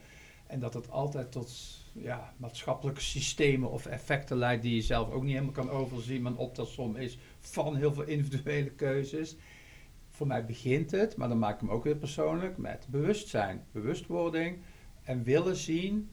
En 0.47 0.59
dat 0.59 0.73
het 0.73 0.91
altijd 0.91 1.32
tot 1.32 1.78
ja, 1.93 2.34
maatschappelijke 2.38 3.01
systemen 3.01 3.71
of 3.71 3.86
effecten 3.86 4.38
leidt 4.38 4.61
die 4.61 4.75
je 4.75 4.82
zelf 4.82 5.11
ook 5.11 5.23
niet 5.23 5.34
helemaal 5.34 5.53
kan 5.53 5.69
overzien, 5.69 6.21
maar 6.21 6.32
een 6.32 6.38
optelsom 6.38 6.95
is 6.95 7.17
van 7.39 7.75
heel 7.75 7.93
veel 7.93 8.03
individuele 8.03 8.69
keuzes. 8.69 9.36
Voor 10.09 10.28
mij 10.28 10.45
begint 10.45 10.91
het, 10.91 11.17
maar 11.17 11.30
dan 11.30 11.39
maak 11.39 11.53
ik 11.53 11.59
hem 11.59 11.69
ook 11.69 11.84
weer 11.84 11.97
persoonlijk, 11.97 12.57
met 12.57 12.88
bewustzijn, 12.89 13.65
bewustwording 13.71 14.57
en 15.03 15.23
willen 15.23 15.55
zien 15.55 16.09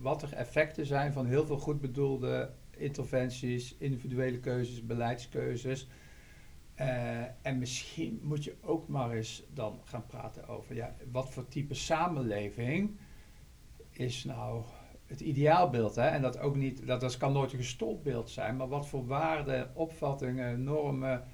wat 0.00 0.22
er 0.22 0.32
effecten 0.32 0.86
zijn 0.86 1.12
van 1.12 1.26
heel 1.26 1.46
veel 1.46 1.58
goed 1.58 1.80
bedoelde 1.80 2.50
interventies, 2.70 3.76
individuele 3.78 4.38
keuzes, 4.38 4.86
beleidskeuzes. 4.86 5.88
Uh, 6.80 7.22
en 7.42 7.58
misschien 7.58 8.20
moet 8.22 8.44
je 8.44 8.54
ook 8.60 8.88
maar 8.88 9.10
eens 9.10 9.42
dan 9.54 9.80
gaan 9.84 10.06
praten 10.06 10.48
over 10.48 10.74
ja, 10.74 10.94
wat 11.10 11.30
voor 11.30 11.48
type 11.48 11.74
samenleving 11.74 12.96
is 13.90 14.24
nou 14.24 14.62
het 15.06 15.20
ideaalbeeld. 15.20 15.94
Hè? 15.94 16.06
En 16.06 16.22
dat 16.22 16.38
ook 16.38 16.56
niet, 16.56 16.86
dat, 16.86 17.00
dat 17.00 17.16
kan 17.16 17.32
nooit 17.32 17.52
een 17.52 17.58
gestold 17.58 18.02
beeld 18.02 18.30
zijn, 18.30 18.56
maar 18.56 18.68
wat 18.68 18.88
voor 18.88 19.06
waarden, 19.06 19.70
opvattingen, 19.74 20.62
normen 20.62 21.24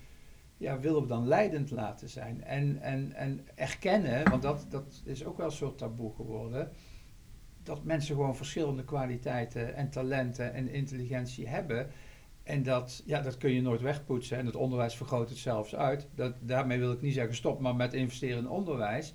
ja, 0.56 0.80
willen 0.80 1.02
we 1.02 1.08
dan 1.08 1.26
leidend 1.28 1.70
laten 1.70 2.08
zijn? 2.08 2.44
En, 2.44 2.80
en, 2.80 3.12
en 3.12 3.46
erkennen, 3.54 4.30
want 4.30 4.42
dat, 4.42 4.66
dat 4.68 5.02
is 5.04 5.24
ook 5.24 5.36
wel 5.36 5.46
een 5.46 5.52
soort 5.52 5.78
taboe 5.78 6.14
geworden, 6.14 6.70
dat 7.64 7.84
mensen 7.84 8.14
gewoon 8.14 8.36
verschillende 8.36 8.84
kwaliteiten 8.84 9.74
en 9.74 9.90
talenten 9.90 10.52
en 10.52 10.68
intelligentie 10.68 11.48
hebben. 11.48 11.90
En 12.42 12.62
dat, 12.62 13.02
ja, 13.06 13.20
dat 13.20 13.36
kun 13.36 13.52
je 13.52 13.62
nooit 13.62 13.80
wegpoetsen. 13.80 14.38
En 14.38 14.46
het 14.46 14.56
onderwijs 14.56 14.96
vergroot 14.96 15.28
het 15.28 15.38
zelfs 15.38 15.74
uit. 15.74 16.08
Dat, 16.14 16.34
daarmee 16.40 16.78
wil 16.78 16.92
ik 16.92 17.00
niet 17.00 17.14
zeggen 17.14 17.34
stop 17.34 17.60
maar 17.60 17.76
met 17.76 17.94
investeren 17.94 18.38
in 18.38 18.48
onderwijs. 18.48 19.14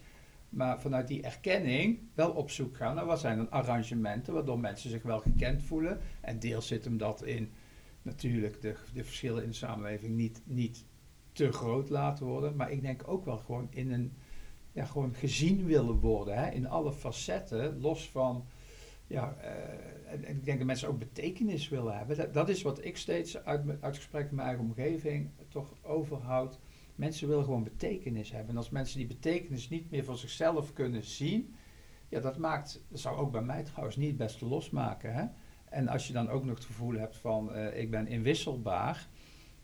Maar 0.50 0.82
vanuit 0.82 1.08
die 1.08 1.22
erkenning 1.22 2.00
wel 2.14 2.32
op 2.32 2.50
zoek 2.50 2.78
gaan 2.78 2.96
naar 2.96 3.06
wat 3.06 3.20
zijn 3.20 3.38
dan 3.38 3.52
arrangementen 3.52 4.34
waardoor 4.34 4.60
mensen 4.60 4.90
zich 4.90 5.04
wel 5.04 5.20
gekend 5.20 5.64
voelen. 5.64 6.00
En 6.22 6.40
deels 6.40 6.68
zit 6.68 6.84
hem 6.84 6.98
dat 6.98 7.24
in 7.24 7.52
natuurlijk 8.02 8.62
de, 8.62 8.76
de 8.94 9.04
verschillen 9.04 9.44
in 9.44 9.50
de 9.50 9.56
samenleving 9.56 10.16
niet, 10.16 10.42
niet 10.46 10.86
te 11.32 11.52
groot 11.52 11.90
laten 11.90 12.26
worden. 12.26 12.56
Maar 12.56 12.72
ik 12.72 12.82
denk 12.82 13.04
ook 13.06 13.26
wel 13.26 13.38
gewoon 13.38 13.68
in 13.70 13.92
een 13.92 14.14
gewoon 14.86 15.14
gezien 15.14 15.66
willen 15.66 16.00
worden. 16.00 16.38
Hè, 16.38 16.52
in 16.52 16.68
alle 16.68 16.92
facetten, 16.94 17.80
los 17.80 18.10
van 18.10 18.46
ja, 19.08 19.36
uh, 19.42 20.12
en, 20.12 20.28
ik 20.28 20.46
denk 20.46 20.58
dat 20.58 20.68
mensen 20.68 20.88
ook 20.88 21.00
betekenis 21.00 21.70
willen 21.70 21.98
hebben. 21.98 22.32
Dat, 22.32 22.50
is 22.50 22.62
wat 22.62 22.86
ik 22.86 22.98
steeds 22.98 23.44
uit, 23.44 23.82
uit 23.82 23.96
gesprek 23.96 24.24
met 24.24 24.32
mijn 24.32 24.48
eigen 24.48 24.66
omgeving 24.66 25.30
toch 25.48 25.74
overhoud. 25.82 26.60
Mensen 26.96 27.28
willen 27.28 27.44
gewoon 27.44 27.64
betekenis 27.64 28.32
hebben. 28.32 28.50
En 28.50 28.58
als 28.58 28.70
mensen 28.70 28.98
die 28.98 29.08
betekenis 29.08 29.70
niet 29.70 29.92
meer 29.92 30.04
voor 30.04 30.18
zichzelf 30.18 30.74
kunnen 30.74 31.04
zien, 31.04 31.56
ja, 32.10 32.20
dat 32.20 32.38
maakt, 32.38 32.86
dat 32.88 33.00
zou 33.00 33.18
ook 33.18 33.32
bij 33.32 33.42
mij 33.42 33.64
trouwens 33.64 33.96
niet 33.96 34.18
best 34.18 34.42
losmaken. 34.42 35.14
Hè? 35.14 35.26
En 35.70 35.88
als 35.88 36.08
je 36.08 36.14
dan 36.14 36.30
ook 36.30 36.46
nog 36.46 36.56
het 36.56 36.66
gevoel 36.66 36.94
hebt 36.94 37.18
van 37.18 37.56
uh, 37.56 37.80
ik 37.80 37.92
ben 37.92 38.08
inwisselbaar, 38.08 39.08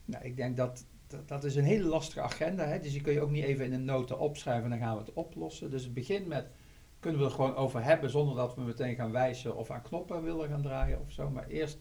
nou, 0.06 0.24
ik 0.24 0.36
denk 0.36 0.58
dat, 0.58 0.86
dat, 1.26 1.44
is 1.44 1.56
een 1.56 1.64
hele 1.64 1.88
lastige 1.88 2.22
agenda. 2.22 2.66
Hè? 2.66 2.80
Dus 2.80 2.92
die 2.92 3.02
kun 3.02 3.14
je 3.14 3.22
ook 3.22 3.32
niet 3.32 3.44
even 3.44 3.66
in 3.66 3.74
een 3.74 3.86
nota 3.86 4.16
opschrijven 4.16 4.64
en 4.64 4.70
dan 4.70 4.88
gaan 4.88 4.96
we 4.98 5.04
het 5.04 5.14
oplossen. 5.14 5.72
Dus 5.72 5.84
het 5.84 5.94
begint 5.94 6.28
met 6.28 6.48
kunnen 7.00 7.24
we 7.24 7.28
er 7.28 7.36
gewoon 7.36 7.56
over 7.56 7.84
hebben 7.84 8.10
zonder 8.10 8.36
dat 8.36 8.56
we 8.56 8.62
meteen 8.62 8.96
gaan 8.96 9.12
wijzen 9.12 9.56
of 9.56 9.72
aan 9.72 9.82
knoppen 9.82 10.24
willen 10.24 10.50
gaan 10.50 10.62
draaien 10.62 11.02
of 11.02 11.12
zo. 11.12 11.30
Maar 11.30 11.48
eerst 11.48 11.80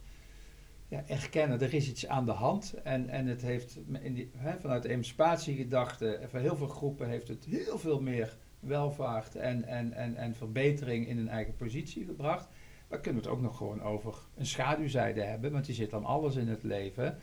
ja, 0.88 1.02
erkennen, 1.06 1.60
er 1.60 1.74
is 1.74 1.88
iets 1.88 2.06
aan 2.06 2.24
de 2.24 2.32
hand. 2.32 2.74
En, 2.82 3.08
en 3.08 3.26
het 3.26 3.42
heeft 3.42 3.78
in 4.00 4.30
hè, 4.36 4.60
vanuit 4.60 4.82
de 4.82 4.88
emancipatiegedachte, 4.88 6.20
voor 6.26 6.40
heel 6.40 6.56
veel 6.56 6.68
groepen 6.68 7.08
heeft 7.08 7.28
het 7.28 7.44
heel 7.44 7.78
veel 7.78 8.00
meer 8.00 8.36
welvaart 8.60 9.36
en, 9.36 9.64
en, 9.64 9.92
en, 9.92 10.16
en 10.16 10.34
verbetering 10.34 11.08
in 11.08 11.16
hun 11.16 11.28
eigen 11.28 11.56
positie 11.56 12.04
gebracht. 12.04 12.48
Maar 12.88 13.00
kunnen 13.00 13.22
we 13.22 13.28
het 13.28 13.36
ook 13.36 13.44
nog 13.44 13.56
gewoon 13.56 13.82
over 13.82 14.14
een 14.34 14.46
schaduwzijde 14.46 15.22
hebben, 15.22 15.52
want 15.52 15.64
die 15.64 15.74
zit 15.74 15.90
dan 15.90 16.04
alles 16.04 16.36
in 16.36 16.48
het 16.48 16.62
leven. 16.62 17.18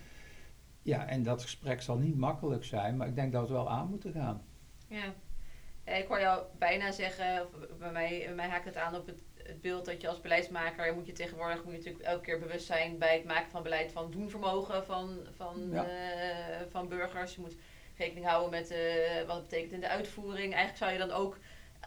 Ja, 0.82 1.08
en 1.08 1.24
dat 1.24 1.42
gesprek 1.42 1.82
zal 1.82 1.98
niet 1.98 2.18
makkelijk 2.18 2.64
zijn, 2.64 2.98
maar 2.98 3.08
ik 3.08 3.16
denk 3.16 3.32
dat 3.32 3.48
we 3.48 3.54
wel 3.54 3.70
aan 3.70 3.90
moeten 3.90 4.12
gaan. 4.12 4.46
Ja, 4.88 5.14
ik 5.84 6.08
hoor 6.08 6.20
jou 6.20 6.44
bijna 6.58 6.92
zeggen, 6.92 7.42
of 7.42 7.78
bij 7.78 7.92
mij, 7.92 8.22
bij 8.26 8.36
mij 8.36 8.48
haakt 8.48 8.66
het 8.66 8.78
aan 8.78 8.96
op 8.96 9.06
het, 9.06 9.20
het 9.36 9.62
beeld 9.62 9.86
dat 9.86 10.02
je 10.02 10.08
als 10.08 10.22
beleidsmaker 10.22 10.94
moet 10.94 11.06
je 11.06 11.12
tegenwoordig 11.12 11.64
moet 11.64 11.72
je 11.72 11.78
natuurlijk 11.78 12.06
elke 12.06 12.24
keer 12.24 12.40
bewust 12.40 12.66
zijn 12.66 12.98
bij 12.98 13.16
het 13.16 13.26
maken 13.26 13.52
van 13.52 13.64
beleid 13.64 13.92
van 13.92 14.12
doenvermogen 14.12 14.86
van, 14.86 15.20
van, 15.36 15.70
ja. 15.72 15.86
uh, 15.86 16.56
van 16.70 16.88
burgers. 16.88 17.36
Je 17.36 17.42
moet 17.42 17.56
rekening 17.98 18.26
houden 18.26 18.52
met 18.52 18.72
uh, 18.72 18.78
wat 19.28 19.36
het 19.36 19.48
betekent 19.48 19.72
in 19.72 19.80
de 19.80 19.88
uitvoering. 19.88 20.54
Eigenlijk 20.54 20.78
zou 20.78 20.92
je 20.92 20.98
dan 20.98 21.12
ook 21.12 21.38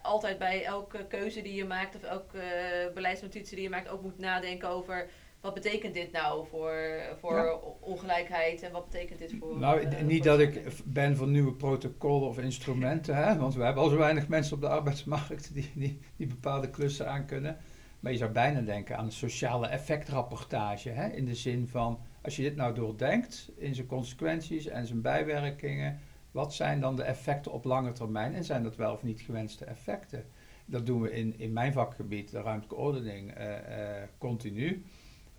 altijd 0.01 0.37
bij 0.37 0.63
elke 0.63 1.05
keuze 1.07 1.41
die 1.41 1.53
je 1.53 1.65
maakt 1.65 1.95
of 1.95 2.03
elke 2.03 2.37
uh, 2.37 2.93
beleidsnotitie 2.93 3.55
die 3.55 3.63
je 3.63 3.69
maakt 3.69 3.87
ook 3.87 4.01
moeten 4.01 4.21
nadenken 4.21 4.69
over 4.69 5.09
wat 5.45 5.53
betekent 5.53 5.93
dit 5.93 6.11
nou 6.11 6.47
voor, 6.47 6.73
voor 7.19 7.35
Ja. 7.35 7.59
ongelijkheid 7.79 8.61
en 8.61 8.71
wat 8.71 8.89
betekent 8.89 9.19
dit 9.19 9.35
voor... 9.39 9.57
Nou, 9.57 9.81
eh, 9.81 10.01
niet 10.01 10.17
voor 10.17 10.37
dat 10.37 10.39
ik 10.39 10.61
ben 10.85 11.15
voor 11.15 11.27
nieuwe 11.27 11.53
protocollen 11.53 12.27
of 12.27 12.39
instrumenten, 12.39 13.15
hè, 13.15 13.37
want 13.37 13.55
we 13.55 13.63
hebben 13.63 13.83
al 13.83 13.89
zo 13.89 13.97
weinig 13.97 14.27
mensen 14.27 14.55
op 14.55 14.61
de 14.61 14.69
arbeidsmarkt 14.69 15.53
die, 15.53 15.71
die, 15.73 15.99
die 16.15 16.27
bepaalde 16.27 16.69
klussen 16.69 17.09
aan 17.09 17.25
kunnen. 17.25 17.57
Maar 17.99 18.11
je 18.11 18.17
zou 18.17 18.31
bijna 18.31 18.61
denken 18.61 18.97
aan 18.97 19.05
een 19.05 19.11
sociale 19.11 19.67
effectrapportage, 19.67 20.89
hè, 20.89 21.07
in 21.07 21.25
de 21.25 21.35
zin 21.35 21.67
van, 21.67 21.99
als 22.21 22.35
je 22.35 22.41
dit 22.41 22.55
nou 22.55 22.73
doordenkt 22.73 23.51
in 23.57 23.75
zijn 23.75 23.87
consequenties 23.87 24.67
en 24.67 24.87
zijn 24.87 25.01
bijwerkingen, 25.01 25.99
wat 26.31 26.53
zijn 26.53 26.79
dan 26.79 26.95
de 26.95 27.03
effecten 27.03 27.51
op 27.51 27.63
lange 27.65 27.91
termijn 27.91 28.33
en 28.33 28.43
zijn 28.43 28.63
dat 28.63 28.75
wel 28.75 28.93
of 28.93 29.03
niet 29.03 29.21
gewenste 29.21 29.65
effecten? 29.65 30.25
Dat 30.65 30.85
doen 30.85 31.01
we 31.01 31.11
in, 31.11 31.39
in 31.39 31.53
mijn 31.53 31.73
vakgebied, 31.73 32.31
de 32.31 32.41
ruimtelijke 32.41 32.75
ordening, 32.75 33.31
eh, 33.31 34.01
eh, 34.01 34.07
continu. 34.17 34.83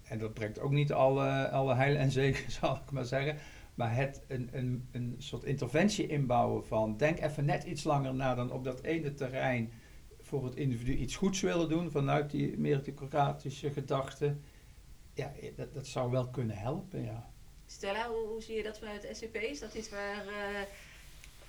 En 0.08 0.18
dat 0.18 0.34
brengt 0.34 0.58
ook 0.60 0.70
niet 0.70 0.92
alle, 0.92 1.48
alle 1.50 1.74
heil 1.74 1.96
en 1.96 2.10
zegen, 2.10 2.50
zal 2.60 2.76
ik 2.76 2.90
maar 2.90 3.04
zeggen. 3.04 3.36
Maar 3.74 3.94
het 3.94 4.22
een, 4.28 4.48
een, 4.52 4.88
een 4.92 5.14
soort 5.18 5.44
interventie 5.44 6.06
inbouwen 6.06 6.66
van 6.66 6.96
denk 6.96 7.20
even 7.20 7.44
net 7.44 7.64
iets 7.64 7.84
langer 7.84 8.14
na 8.14 8.34
dan 8.34 8.50
op 8.50 8.64
dat 8.64 8.82
ene 8.82 9.14
terrein 9.14 9.72
voor 10.20 10.44
het 10.44 10.54
individu 10.54 10.94
iets 10.94 11.16
goeds 11.16 11.40
willen 11.40 11.68
doen 11.68 11.90
vanuit 11.90 12.30
die 12.30 12.58
meritocratische 12.58 13.70
gedachte. 13.70 14.36
Ja, 15.14 15.32
dat, 15.56 15.74
dat 15.74 15.86
zou 15.86 16.10
wel 16.10 16.28
kunnen 16.28 16.56
helpen, 16.56 17.02
ja. 17.02 17.30
Stella, 17.66 18.08
hoe, 18.08 18.26
hoe 18.28 18.42
zie 18.42 18.56
je 18.56 18.62
dat 18.62 18.78
vanuit 18.78 19.02
de 19.02 19.14
SCP? 19.14 19.36
Is 19.36 19.60
dat 19.60 19.74
iets 19.74 19.90
waar, 19.90 20.26
eh, 20.26 20.60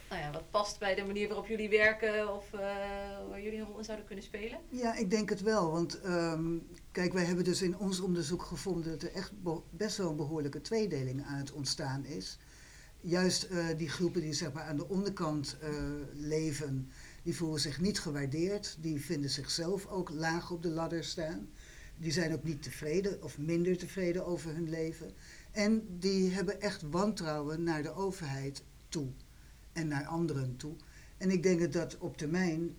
nou 0.10 0.22
ja, 0.22 0.32
wat 0.32 0.52
past 0.52 0.80
bij 0.80 0.96
de 0.96 1.04
manier 1.06 1.28
waarop 1.28 1.48
jullie 1.48 1.70
werken 1.70 2.34
of 2.36 2.54
eh, 2.54 2.60
waar 3.30 3.42
jullie 3.42 3.60
een 3.60 3.66
rol 3.66 3.78
in 3.78 3.84
zouden 3.84 4.06
kunnen 4.06 4.26
spelen? 4.26 4.60
Ja, 4.70 4.96
ik 4.96 5.10
denk 5.10 5.30
het 5.30 5.42
wel. 5.42 5.72
Want 5.72 6.02
ehm, 6.02 6.58
kijk, 6.92 7.14
wij 7.14 7.24
hebben 7.24 7.44
dus 7.44 7.62
in 7.62 7.78
ons 7.78 8.00
onderzoek 8.00 8.42
gevonden 8.44 8.92
dat 8.92 9.02
er 9.04 9.12
echt 9.12 9.42
be- 9.44 9.62
best 9.70 9.98
wel 9.98 10.10
een 10.10 10.16
behoorlijke 10.16 10.62
tweedeling 10.62 11.24
aan 11.26 11.38
het 11.38 11.52
ontstaan 11.52 12.06
is. 12.06 12.38
Juist 13.02 13.44
eh, 13.44 13.66
die 13.78 13.90
groepen 13.90 14.22
die 14.22 14.34
zeg 14.34 14.52
maar, 14.54 14.64
aan 14.64 14.78
de 14.78 14.88
onderkant 14.90 15.58
eh, 15.62 15.70
leven, 16.14 16.92
die 17.24 17.36
voelen 17.36 17.60
zich 17.60 17.80
niet 17.80 18.00
gewaardeerd. 18.00 18.78
Die 18.80 19.02
vinden 19.02 19.30
zichzelf 19.30 19.88
ook 19.88 20.10
laag 20.10 20.52
op 20.52 20.62
de 20.64 20.70
ladder 20.70 21.04
staan. 21.04 21.50
Die 21.98 22.12
zijn 22.12 22.34
ook 22.34 22.44
niet 22.44 22.64
tevreden 22.64 23.24
of 23.24 23.38
minder 23.38 23.78
tevreden 23.78 24.26
over 24.26 24.54
hun 24.54 24.70
leven. 24.70 25.12
En 25.52 25.98
die 26.00 26.32
hebben 26.32 26.62
echt 26.62 26.82
wantrouwen 26.82 27.64
naar 27.64 27.84
de 27.84 27.94
overheid 27.94 28.64
toe 28.90 29.08
en 29.78 29.88
naar 29.88 30.06
anderen 30.06 30.56
toe. 30.56 30.76
En 31.18 31.32
ik 31.32 31.44
denk 31.44 31.60
dat 31.60 31.74
dat 31.74 31.98
op 31.98 32.18
termijn 32.18 32.76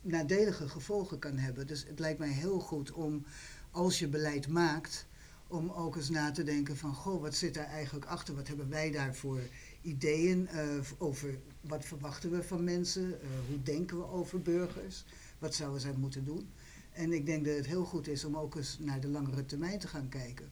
nadelige 0.00 0.68
gevolgen 0.68 1.18
kan 1.18 1.36
hebben. 1.36 1.66
Dus 1.66 1.84
het 1.86 1.98
lijkt 1.98 2.18
mij 2.18 2.28
heel 2.28 2.60
goed 2.60 2.92
om, 2.92 3.24
als 3.70 3.98
je 3.98 4.08
beleid 4.08 4.48
maakt, 4.48 5.06
om 5.46 5.70
ook 5.70 5.96
eens 5.96 6.10
na 6.10 6.30
te 6.30 6.42
denken 6.42 6.76
van, 6.76 6.94
goh, 6.94 7.20
wat 7.20 7.34
zit 7.34 7.54
daar 7.54 7.66
eigenlijk 7.66 8.06
achter? 8.06 8.34
Wat 8.34 8.48
hebben 8.48 8.68
wij 8.68 8.90
daarvoor 8.90 9.40
ideeën 9.82 10.48
eh, 10.48 10.66
over 10.98 11.38
wat 11.60 11.84
verwachten 11.84 12.30
we 12.30 12.42
van 12.42 12.64
mensen? 12.64 13.20
Eh, 13.20 13.28
hoe 13.48 13.62
denken 13.62 13.98
we 13.98 14.04
over 14.04 14.42
burgers? 14.42 15.04
Wat 15.38 15.54
zouden 15.54 15.80
zij 15.80 15.94
moeten 15.96 16.24
doen? 16.24 16.48
En 16.92 17.12
ik 17.12 17.26
denk 17.26 17.44
dat 17.44 17.56
het 17.56 17.66
heel 17.66 17.84
goed 17.84 18.08
is 18.08 18.24
om 18.24 18.36
ook 18.36 18.54
eens 18.54 18.78
naar 18.80 19.00
de 19.00 19.08
langere 19.08 19.46
termijn 19.46 19.78
te 19.78 19.88
gaan 19.88 20.08
kijken. 20.08 20.50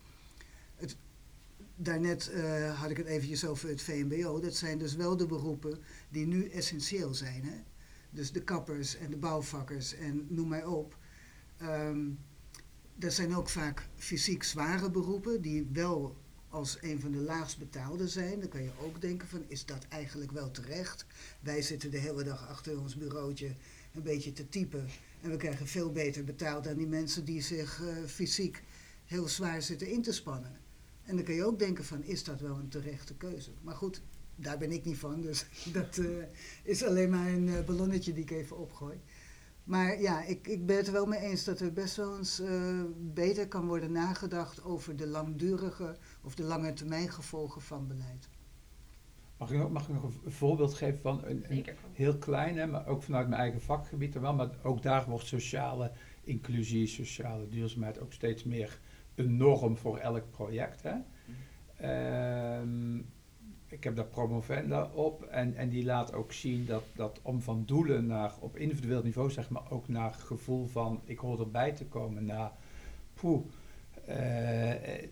Daarnet 1.80 2.30
eh, 2.30 2.80
had 2.80 2.90
ik 2.90 2.96
het 2.96 3.06
eventjes 3.06 3.44
over 3.44 3.68
het 3.68 3.82
VMBO. 3.82 4.40
Dat 4.40 4.54
zijn 4.54 4.78
dus 4.78 4.94
wel 4.94 5.16
de 5.16 5.26
beroepen 5.26 5.78
die 6.08 6.26
nu 6.26 6.48
essentieel 6.48 7.14
zijn. 7.14 7.44
Hè? 7.44 7.56
Dus 8.10 8.32
de 8.32 8.42
kappers 8.42 8.96
en 8.96 9.10
de 9.10 9.16
bouwvakkers 9.16 9.94
en 9.94 10.26
noem 10.28 10.48
maar 10.48 10.66
op. 10.66 10.98
Ehm, 11.56 12.10
dat 12.94 13.12
zijn 13.12 13.34
ook 13.34 13.48
vaak 13.48 13.88
fysiek 13.96 14.42
zware 14.42 14.90
beroepen 14.90 15.42
die 15.42 15.68
wel 15.72 16.16
als 16.48 16.78
een 16.80 17.00
van 17.00 17.10
de 17.10 17.18
laagst 17.18 17.58
betaalde 17.58 18.08
zijn. 18.08 18.40
Dan 18.40 18.48
kan 18.48 18.62
je 18.62 18.70
ook 18.80 19.00
denken 19.00 19.28
van, 19.28 19.44
is 19.48 19.66
dat 19.66 19.86
eigenlijk 19.88 20.32
wel 20.32 20.50
terecht? 20.50 21.06
Wij 21.40 21.62
zitten 21.62 21.90
de 21.90 21.98
hele 21.98 22.24
dag 22.24 22.48
achter 22.48 22.80
ons 22.80 22.96
bureautje 22.96 23.54
een 23.94 24.02
beetje 24.02 24.32
te 24.32 24.48
typen. 24.48 24.86
En 25.20 25.30
we 25.30 25.36
krijgen 25.36 25.66
veel 25.66 25.92
beter 25.92 26.24
betaald 26.24 26.64
dan 26.64 26.76
die 26.76 26.86
mensen 26.86 27.24
die 27.24 27.42
zich 27.42 27.82
eh, 27.82 28.04
fysiek 28.06 28.62
heel 29.04 29.28
zwaar 29.28 29.62
zitten 29.62 29.88
in 29.88 30.02
te 30.02 30.12
spannen. 30.12 30.66
En 31.08 31.16
dan 31.16 31.24
kan 31.24 31.34
je 31.34 31.44
ook 31.44 31.58
denken 31.58 31.84
van, 31.84 32.04
is 32.04 32.24
dat 32.24 32.40
wel 32.40 32.56
een 32.56 32.68
terechte 32.68 33.14
keuze? 33.14 33.50
Maar 33.62 33.74
goed, 33.74 34.02
daar 34.36 34.58
ben 34.58 34.72
ik 34.72 34.84
niet 34.84 34.98
van, 34.98 35.20
dus 35.20 35.46
dat 35.72 35.98
eh, 35.98 36.06
is 36.62 36.84
alleen 36.84 37.10
maar 37.10 37.26
een 37.26 37.48
eh, 37.48 37.64
ballonnetje 37.64 38.12
die 38.12 38.22
ik 38.22 38.30
even 38.30 38.58
opgooi. 38.58 39.00
Maar 39.64 40.00
ja, 40.00 40.24
ik, 40.24 40.46
ik 40.46 40.66
ben 40.66 40.76
het 40.76 40.86
er 40.86 40.92
wel 40.92 41.06
mee 41.06 41.20
eens 41.20 41.44
dat 41.44 41.60
er 41.60 41.72
best 41.72 41.96
wel 41.96 42.16
eens 42.16 42.40
eh, 42.40 42.82
beter 42.96 43.48
kan 43.48 43.66
worden 43.66 43.92
nagedacht 43.92 44.64
over 44.64 44.96
de 44.96 45.06
langdurige 45.06 45.96
of 46.22 46.34
de 46.34 46.42
lange 46.42 46.72
termijn 46.72 47.10
gevolgen 47.10 47.62
van 47.62 47.86
beleid. 47.86 48.28
Mag 49.38 49.50
ik 49.50 49.58
nog, 49.58 49.70
mag 49.70 49.88
ik 49.88 49.94
nog 49.94 50.04
een 50.24 50.32
voorbeeld 50.32 50.74
geven 50.74 51.00
van 51.00 51.24
een, 51.24 51.44
een 51.48 51.66
heel 51.92 52.18
klein, 52.18 52.56
hè, 52.56 52.66
maar 52.66 52.86
ook 52.86 53.02
vanuit 53.02 53.28
mijn 53.28 53.40
eigen 53.40 53.60
vakgebied 53.60 54.14
er 54.14 54.20
wel. 54.20 54.34
Maar 54.34 54.50
ook 54.62 54.82
daar 54.82 55.08
wordt 55.08 55.26
sociale 55.26 55.92
inclusie, 56.24 56.86
sociale 56.86 57.48
duurzaamheid 57.48 58.00
ook 58.00 58.12
steeds 58.12 58.44
meer 58.44 58.80
een 59.18 59.36
norm 59.36 59.76
voor 59.76 59.98
elk 59.98 60.30
project. 60.30 60.82
Hè. 60.82 60.94
Ehm, 61.76 62.96
ik 63.66 63.84
heb 63.84 63.96
daar 63.96 64.06
promovenda 64.06 64.90
op 64.94 65.22
en, 65.22 65.56
en 65.56 65.68
die 65.68 65.84
laat 65.84 66.12
ook 66.12 66.32
zien 66.32 66.66
dat, 66.66 66.82
dat 66.94 67.20
om 67.22 67.42
van 67.42 67.62
doelen 67.66 68.06
naar 68.06 68.32
op 68.40 68.56
individueel 68.56 69.02
niveau, 69.02 69.30
zeg 69.30 69.50
maar, 69.50 69.70
ook 69.70 69.88
naar 69.88 70.14
gevoel 70.14 70.66
van 70.66 71.00
ik 71.04 71.18
hoor 71.18 71.40
erbij 71.40 71.72
te 71.72 71.86
komen, 71.86 72.24
naar 72.24 72.52
poeh, 73.14 73.44
eh, 74.06 75.08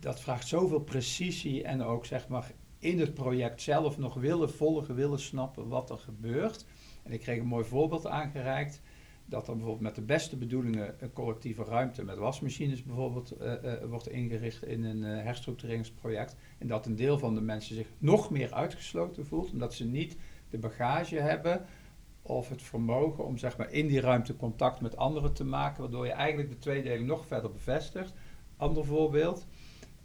dat 0.00 0.20
vraagt 0.20 0.48
zoveel 0.48 0.80
precisie 0.80 1.62
en 1.62 1.82
ook 1.82 2.06
zeg 2.06 2.28
maar 2.28 2.52
in 2.78 3.00
het 3.00 3.14
project 3.14 3.62
zelf 3.62 3.98
nog 3.98 4.14
willen 4.14 4.50
volgen, 4.50 4.94
willen 4.94 5.20
snappen 5.20 5.68
wat 5.68 5.90
er 5.90 5.98
gebeurt. 5.98 6.66
En 7.02 7.12
ik 7.12 7.20
kreeg 7.20 7.38
een 7.38 7.46
mooi 7.46 7.64
voorbeeld 7.64 8.06
aangereikt. 8.06 8.80
Dat 9.26 9.48
er 9.48 9.54
bijvoorbeeld 9.54 9.84
met 9.84 9.94
de 9.94 10.02
beste 10.02 10.36
bedoelingen 10.36 10.94
een 10.98 11.12
collectieve 11.12 11.64
ruimte 11.64 12.04
met 12.04 12.18
wasmachines 12.18 12.82
bijvoorbeeld 12.82 13.30
eh, 13.30 13.72
eh, 13.72 13.88
wordt 13.88 14.08
ingericht 14.08 14.64
in 14.64 14.84
een 14.84 15.04
eh, 15.04 15.24
herstructureringsproject. 15.24 16.36
En 16.58 16.66
dat 16.66 16.86
een 16.86 16.96
deel 16.96 17.18
van 17.18 17.34
de 17.34 17.40
mensen 17.40 17.74
zich 17.74 17.88
nog 17.98 18.30
meer 18.30 18.52
uitgesloten 18.52 19.26
voelt, 19.26 19.52
omdat 19.52 19.74
ze 19.74 19.84
niet 19.84 20.16
de 20.50 20.58
bagage 20.58 21.16
hebben 21.16 21.64
of 22.22 22.48
het 22.48 22.62
vermogen 22.62 23.24
om 23.24 23.38
zeg 23.38 23.56
maar, 23.56 23.70
in 23.70 23.86
die 23.86 24.00
ruimte 24.00 24.36
contact 24.36 24.80
met 24.80 24.96
anderen 24.96 25.32
te 25.32 25.44
maken, 25.44 25.82
waardoor 25.82 26.06
je 26.06 26.12
eigenlijk 26.12 26.48
de 26.48 26.58
tweedeling 26.58 27.06
nog 27.06 27.26
verder 27.26 27.52
bevestigt. 27.52 28.12
Ander 28.56 28.84
voorbeeld, 28.84 29.46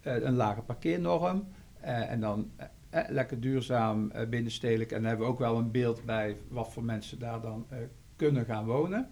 een 0.00 0.34
lage 0.34 0.62
parkeernorm. 0.62 1.48
En 1.80 2.20
dan 2.20 2.50
lekker 2.90 3.40
duurzaam 3.40 4.12
binnenstedelijk. 4.30 4.92
En 4.92 4.96
dan 4.96 5.08
hebben 5.08 5.26
we 5.26 5.32
ook 5.32 5.38
wel 5.38 5.58
een 5.58 5.70
beeld 5.70 6.04
bij 6.04 6.36
wat 6.48 6.72
voor 6.72 6.84
mensen 6.84 7.18
daar 7.18 7.40
dan 7.40 7.66
kunnen 8.20 8.44
gaan 8.44 8.66
wonen. 8.66 9.08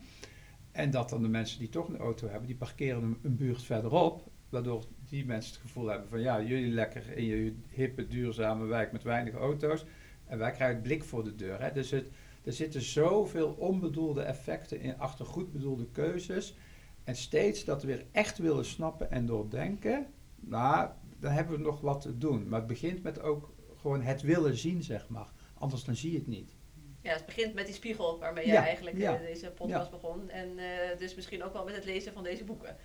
En 0.73 0.91
dat 0.91 1.09
dan 1.09 1.23
de 1.23 1.29
mensen 1.29 1.59
die 1.59 1.69
toch 1.69 1.89
een 1.89 1.99
auto 1.99 2.29
hebben, 2.29 2.47
die 2.47 2.57
parkeren 2.57 3.03
een, 3.03 3.19
een 3.23 3.37
buurt 3.37 3.63
verderop. 3.63 4.31
Waardoor 4.49 4.85
die 5.09 5.27
mensen 5.27 5.53
het 5.53 5.61
gevoel 5.61 5.87
hebben 5.87 6.09
van 6.09 6.21
ja, 6.21 6.43
jullie 6.43 6.73
lekker 6.73 7.17
in 7.17 7.25
je 7.25 7.55
hippe, 7.69 8.07
duurzame 8.07 8.67
wijk 8.67 8.93
met 8.93 9.03
weinig 9.03 9.35
auto's. 9.35 9.85
En 10.25 10.39
wij 10.39 10.51
krijgen 10.51 10.77
het 10.77 10.85
blik 10.85 11.05
voor 11.05 11.25
de 11.25 11.35
deur. 11.35 11.61
Hè. 11.61 11.73
Dus 11.73 11.91
het, 11.91 12.07
er 12.45 12.53
zitten 12.53 12.83
zoveel 12.83 13.51
onbedoelde 13.59 14.23
effecten 14.23 14.81
in 14.81 14.99
achter 14.99 15.27
goed 15.27 15.53
bedoelde 15.53 15.87
keuzes. 15.93 16.57
En 17.05 17.17
steeds 17.17 17.65
dat 17.65 17.83
we 17.83 17.87
weer 17.87 18.07
echt 18.13 18.39
willen 18.39 18.65
snappen 18.65 19.11
en 19.11 19.27
doordenken. 19.27 20.07
Nou, 20.41 20.89
dan 21.21 21.33
hebben 21.33 21.57
we 21.57 21.63
nog 21.63 21.81
wat 21.81 22.01
te 22.01 22.19
doen. 22.19 22.49
Maar 22.49 22.59
het 22.59 22.69
begint 22.69 23.03
met 23.03 23.21
ook 23.21 23.55
gewoon 23.77 24.03
het 24.03 24.23
willen 24.23 24.57
zien, 24.57 24.83
zeg 24.83 25.09
maar. 25.09 25.33
Anders 25.55 25.85
dan 25.85 25.97
zie 25.97 26.13
je 26.13 26.19
het 26.19 26.27
niet. 26.27 26.58
Ja, 27.03 27.13
het 27.13 27.27
begint 27.27 27.55
met 27.55 27.67
die 27.67 27.75
spiegel 27.75 28.19
waarmee 28.19 28.47
je 28.47 28.53
Ja, 28.53 28.65
eigenlijk 28.67 28.97
eh, 28.97 29.03
ja, 29.03 29.17
deze 29.17 29.51
podcast 29.51 29.91
begon. 29.91 30.31
En 30.31 30.59
eh, 30.59 30.99
dus 30.99 31.15
misschien 31.15 31.43
ook 31.45 31.53
wel 31.53 31.65
met 31.65 31.75
het 31.75 31.85
lezen 31.85 32.13
van 32.13 32.23
deze 32.23 32.45
boeken. 32.45 32.77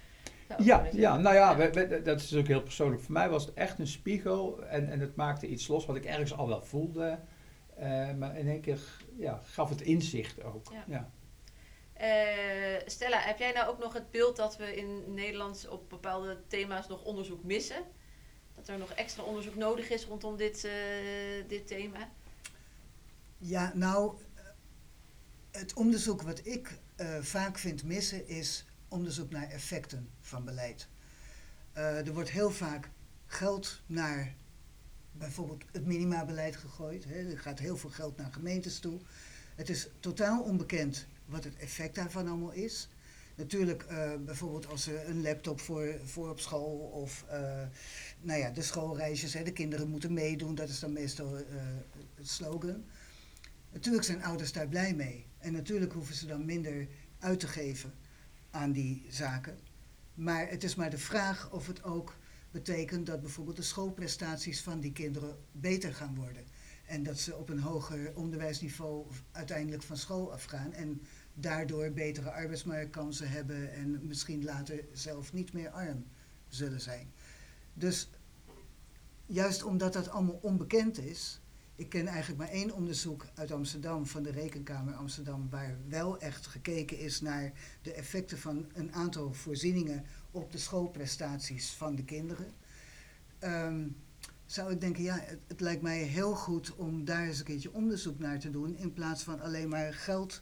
Ja, 0.60 0.88
ja, 0.92 1.18
nou 1.18 1.36
ja, 1.36 1.52
Ja. 1.52 1.58
we- 1.58 1.88
we- 1.88 2.02
dat 2.02 2.20
is 2.22 2.36
ook 2.36 2.48
heel 2.48 2.62
persoonlijk. 2.64 3.02
Voor 3.02 3.14
mij 3.14 3.30
was 3.30 3.46
het 3.46 3.54
echt 3.54 3.80
een 3.80 3.88
spiegel 3.88 4.64
en, 4.64 4.90
en 4.90 5.00
het 5.00 5.16
maakte 5.16 5.48
iets 5.48 5.68
los 5.68 5.86
wat 5.86 5.96
ik 5.96 6.06
ergens 6.06 6.34
al 6.34 6.48
wel 6.48 6.62
voelde. 6.62 7.20
Eh, 7.76 8.12
maar 8.14 8.38
in 8.38 8.48
één 8.48 8.62
keer 8.62 8.80
ja, 9.18 9.42
gaf 9.46 9.70
het 9.70 9.82
inzicht 9.82 10.44
ook. 10.44 10.72
Ja. 10.72 10.84
Ja. 10.88 11.10
Stella, 12.86 13.18
heb 13.20 13.38
jij 13.40 13.52
nou 13.52 13.70
ook 13.70 13.80
nog 13.80 13.94
het 13.94 14.12
beeld 14.12 14.36
dat 14.36 14.58
we 14.58 14.76
in 14.76 15.14
Nederland 15.14 15.68
op 15.70 15.90
bepaalde 15.90 16.38
thema's 16.48 16.88
nog 16.88 17.04
onderzoek 17.04 17.44
missen? 17.44 17.84
Dat 18.56 18.68
er 18.68 18.78
nog 18.78 18.92
extra 18.92 19.24
onderzoek 19.24 19.56
nodig 19.56 19.90
is 19.90 20.06
rondom 20.06 20.38
dit, 20.38 20.70
dit 21.48 21.68
thema? 21.68 22.10
Ja, 23.46 23.72
nou, 23.76 24.18
het 25.52 25.74
onderzoek 25.74 26.22
wat 26.22 26.46
ik 26.46 26.80
eh, 26.96 27.22
vaak 27.22 27.58
vind 27.58 27.84
missen 27.84 28.28
is 28.28 28.66
onderzoek 28.88 29.30
naar 29.30 29.50
effecten 29.50 30.10
van 30.22 30.46
beleid. 30.46 30.88
Eh, 31.74 32.08
er 32.08 32.14
wordt 32.14 32.30
heel 32.30 32.52
vaak 32.52 32.90
geld 33.26 33.82
naar 33.86 34.36
bijvoorbeeld 35.12 35.64
het 35.72 35.86
minimabeleid 35.86 36.56
gegooid. 36.56 37.06
Hè. 37.06 37.30
Er 37.32 37.40
gaat 37.40 37.60
heel 37.60 37.78
veel 37.78 37.90
geld 37.90 38.18
naar 38.18 38.34
gemeentes 38.34 38.80
toe. 38.80 39.00
Het 39.56 39.70
is 39.70 39.88
totaal 40.00 40.42
onbekend 40.42 41.06
wat 41.26 41.44
het 41.44 41.56
effect 41.56 41.96
daarvan 41.96 42.28
allemaal 42.28 42.52
is. 42.52 42.90
Natuurlijk, 43.36 43.84
eh, 43.84 44.12
bijvoorbeeld 44.26 44.68
als 44.68 44.84
ze 44.84 45.06
een 45.06 45.22
laptop 45.22 45.60
voor, 45.60 46.00
voor 46.06 46.30
op 46.30 46.40
school 46.40 46.78
of 46.78 47.26
nou 48.22 48.40
ja, 48.40 48.50
de 48.50 48.62
schoolreisjes, 48.62 49.34
hè, 49.34 49.44
de 49.44 49.54
kinderen 49.54 49.90
moeten 49.90 50.14
meedoen, 50.14 50.56
dat 50.56 50.70
is 50.70 50.80
dan 50.80 50.94
meestal 50.94 51.34
het 52.16 52.30
slogan. 52.30 52.84
Natuurlijk 53.74 54.04
zijn 54.04 54.24
ouders 54.24 54.52
daar 54.52 54.68
blij 54.68 54.96
mee. 54.96 55.26
En 55.38 55.54
natuurlijk 55.54 55.94
hoeven 55.94 56.16
ze 56.16 56.26
dan 56.26 56.46
minder 56.46 56.88
uit 57.20 57.40
te 57.40 57.48
geven 57.48 57.94
aan 58.52 58.72
die 58.72 59.06
zaken. 59.10 59.60
Maar 60.14 60.50
het 60.50 60.64
is 60.64 60.76
maar 60.76 60.90
de 60.90 60.98
vraag 60.98 61.52
of 61.52 61.68
het 61.68 61.84
ook 61.84 62.16
betekent 62.52 63.06
dat 63.06 63.22
bijvoorbeeld 63.22 63.56
de 63.56 63.62
schoolprestaties 63.62 64.62
van 64.62 64.80
die 64.80 64.92
kinderen 64.92 65.38
beter 65.52 65.94
gaan 65.94 66.16
worden. 66.16 66.44
En 66.86 67.04
dat 67.04 67.20
ze 67.20 67.36
op 67.36 67.50
een 67.50 67.60
hoger 67.60 68.16
onderwijsniveau 68.16 69.06
uiteindelijk 69.32 69.84
van 69.84 69.98
school 69.98 70.34
afgaan. 70.34 70.74
En 70.74 71.02
daardoor 71.34 71.92
betere 71.92 72.32
arbeidsmarktkansen 72.32 73.30
hebben 73.30 73.74
en 73.74 74.08
misschien 74.08 74.44
later 74.44 74.86
zelf 74.92 75.34
niet 75.34 75.54
meer 75.54 75.70
arm 75.70 76.06
zullen 76.48 76.82
zijn. 76.82 77.12
Dus 77.74 78.10
juist 79.26 79.64
omdat 79.64 79.94
dat 79.94 80.10
allemaal 80.10 80.40
onbekend 80.42 80.98
is, 80.98 81.42
ik 81.76 81.90
ken 81.90 82.08
eigenlijk 82.08 82.40
maar 82.40 82.50
één 82.50 82.72
onderzoek 82.72 83.26
uit 83.34 83.52
Amsterdam 83.52 84.06
van 84.06 84.24
de 84.24 84.32
Rekenkamer 84.32 84.94
Amsterdam, 84.94 85.50
waar 85.50 85.78
wel 85.88 86.20
echt 86.20 86.48
gekeken 86.48 87.00
is 87.00 87.22
naar 87.22 87.52
de 87.82 87.94
effecten 87.94 88.38
van 88.38 88.66
een 88.74 88.94
aantal 88.94 89.34
voorzieningen 89.34 90.06
op 90.32 90.52
de 90.52 90.58
schoolprestaties 90.58 91.72
van 91.72 91.96
de 91.96 92.04
kinderen. 92.04 92.54
Um, 93.40 93.96
zou 94.46 94.72
ik 94.72 94.82
denken, 94.82 95.04
ja, 95.04 95.24
het, 95.48 95.62
lijkt 95.62 95.82
mij 95.82 95.98
heel 95.98 96.36
goed 96.36 96.76
om 96.76 97.06
daar 97.06 97.26
eens 97.26 97.40
een 97.40 97.46
keertje 97.46 97.74
onderzoek 97.74 98.20
naar 98.20 98.40
te 98.40 98.50
doen, 98.50 98.78
in 98.78 98.94
plaats 98.94 99.24
van 99.24 99.42
alleen 99.42 99.70
maar 99.70 99.94
geld 99.94 100.42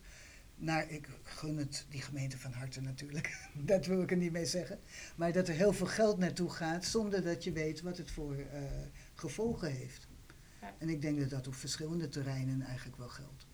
naar, 0.55 0.89
ik 0.89 1.07
gun 1.23 1.57
het 1.57 1.85
die 1.89 2.01
gemeente 2.01 2.37
van 2.37 2.51
harte 2.51 2.81
natuurlijk, 2.81 3.37
dat 3.71 3.85
wil 3.85 4.01
ik 4.01 4.11
er 4.11 4.17
niet 4.17 4.31
mee 4.31 4.45
zeggen, 4.45 4.79
maar 5.15 5.31
dat 5.31 5.47
er 5.47 5.53
heel 5.53 5.73
veel 5.73 5.87
geld 5.87 6.17
naartoe 6.17 6.49
gaat 6.49 6.85
zonder 6.85 7.23
dat 7.23 7.43
je 7.43 7.51
weet 7.51 7.81
wat 7.81 7.97
het 7.97 8.11
voor 8.11 8.35
uh, 8.35 8.45
gevolgen 9.13 9.71
heeft. 9.71 10.07
En 10.77 10.89
ik 10.89 11.01
denk 11.01 11.19
dat 11.19 11.29
dat 11.29 11.47
op 11.47 11.55
verschillende 11.55 12.09
terreinen 12.09 12.61
eigenlijk 12.61 12.97
wel 12.97 13.07
geldt. 13.07 13.45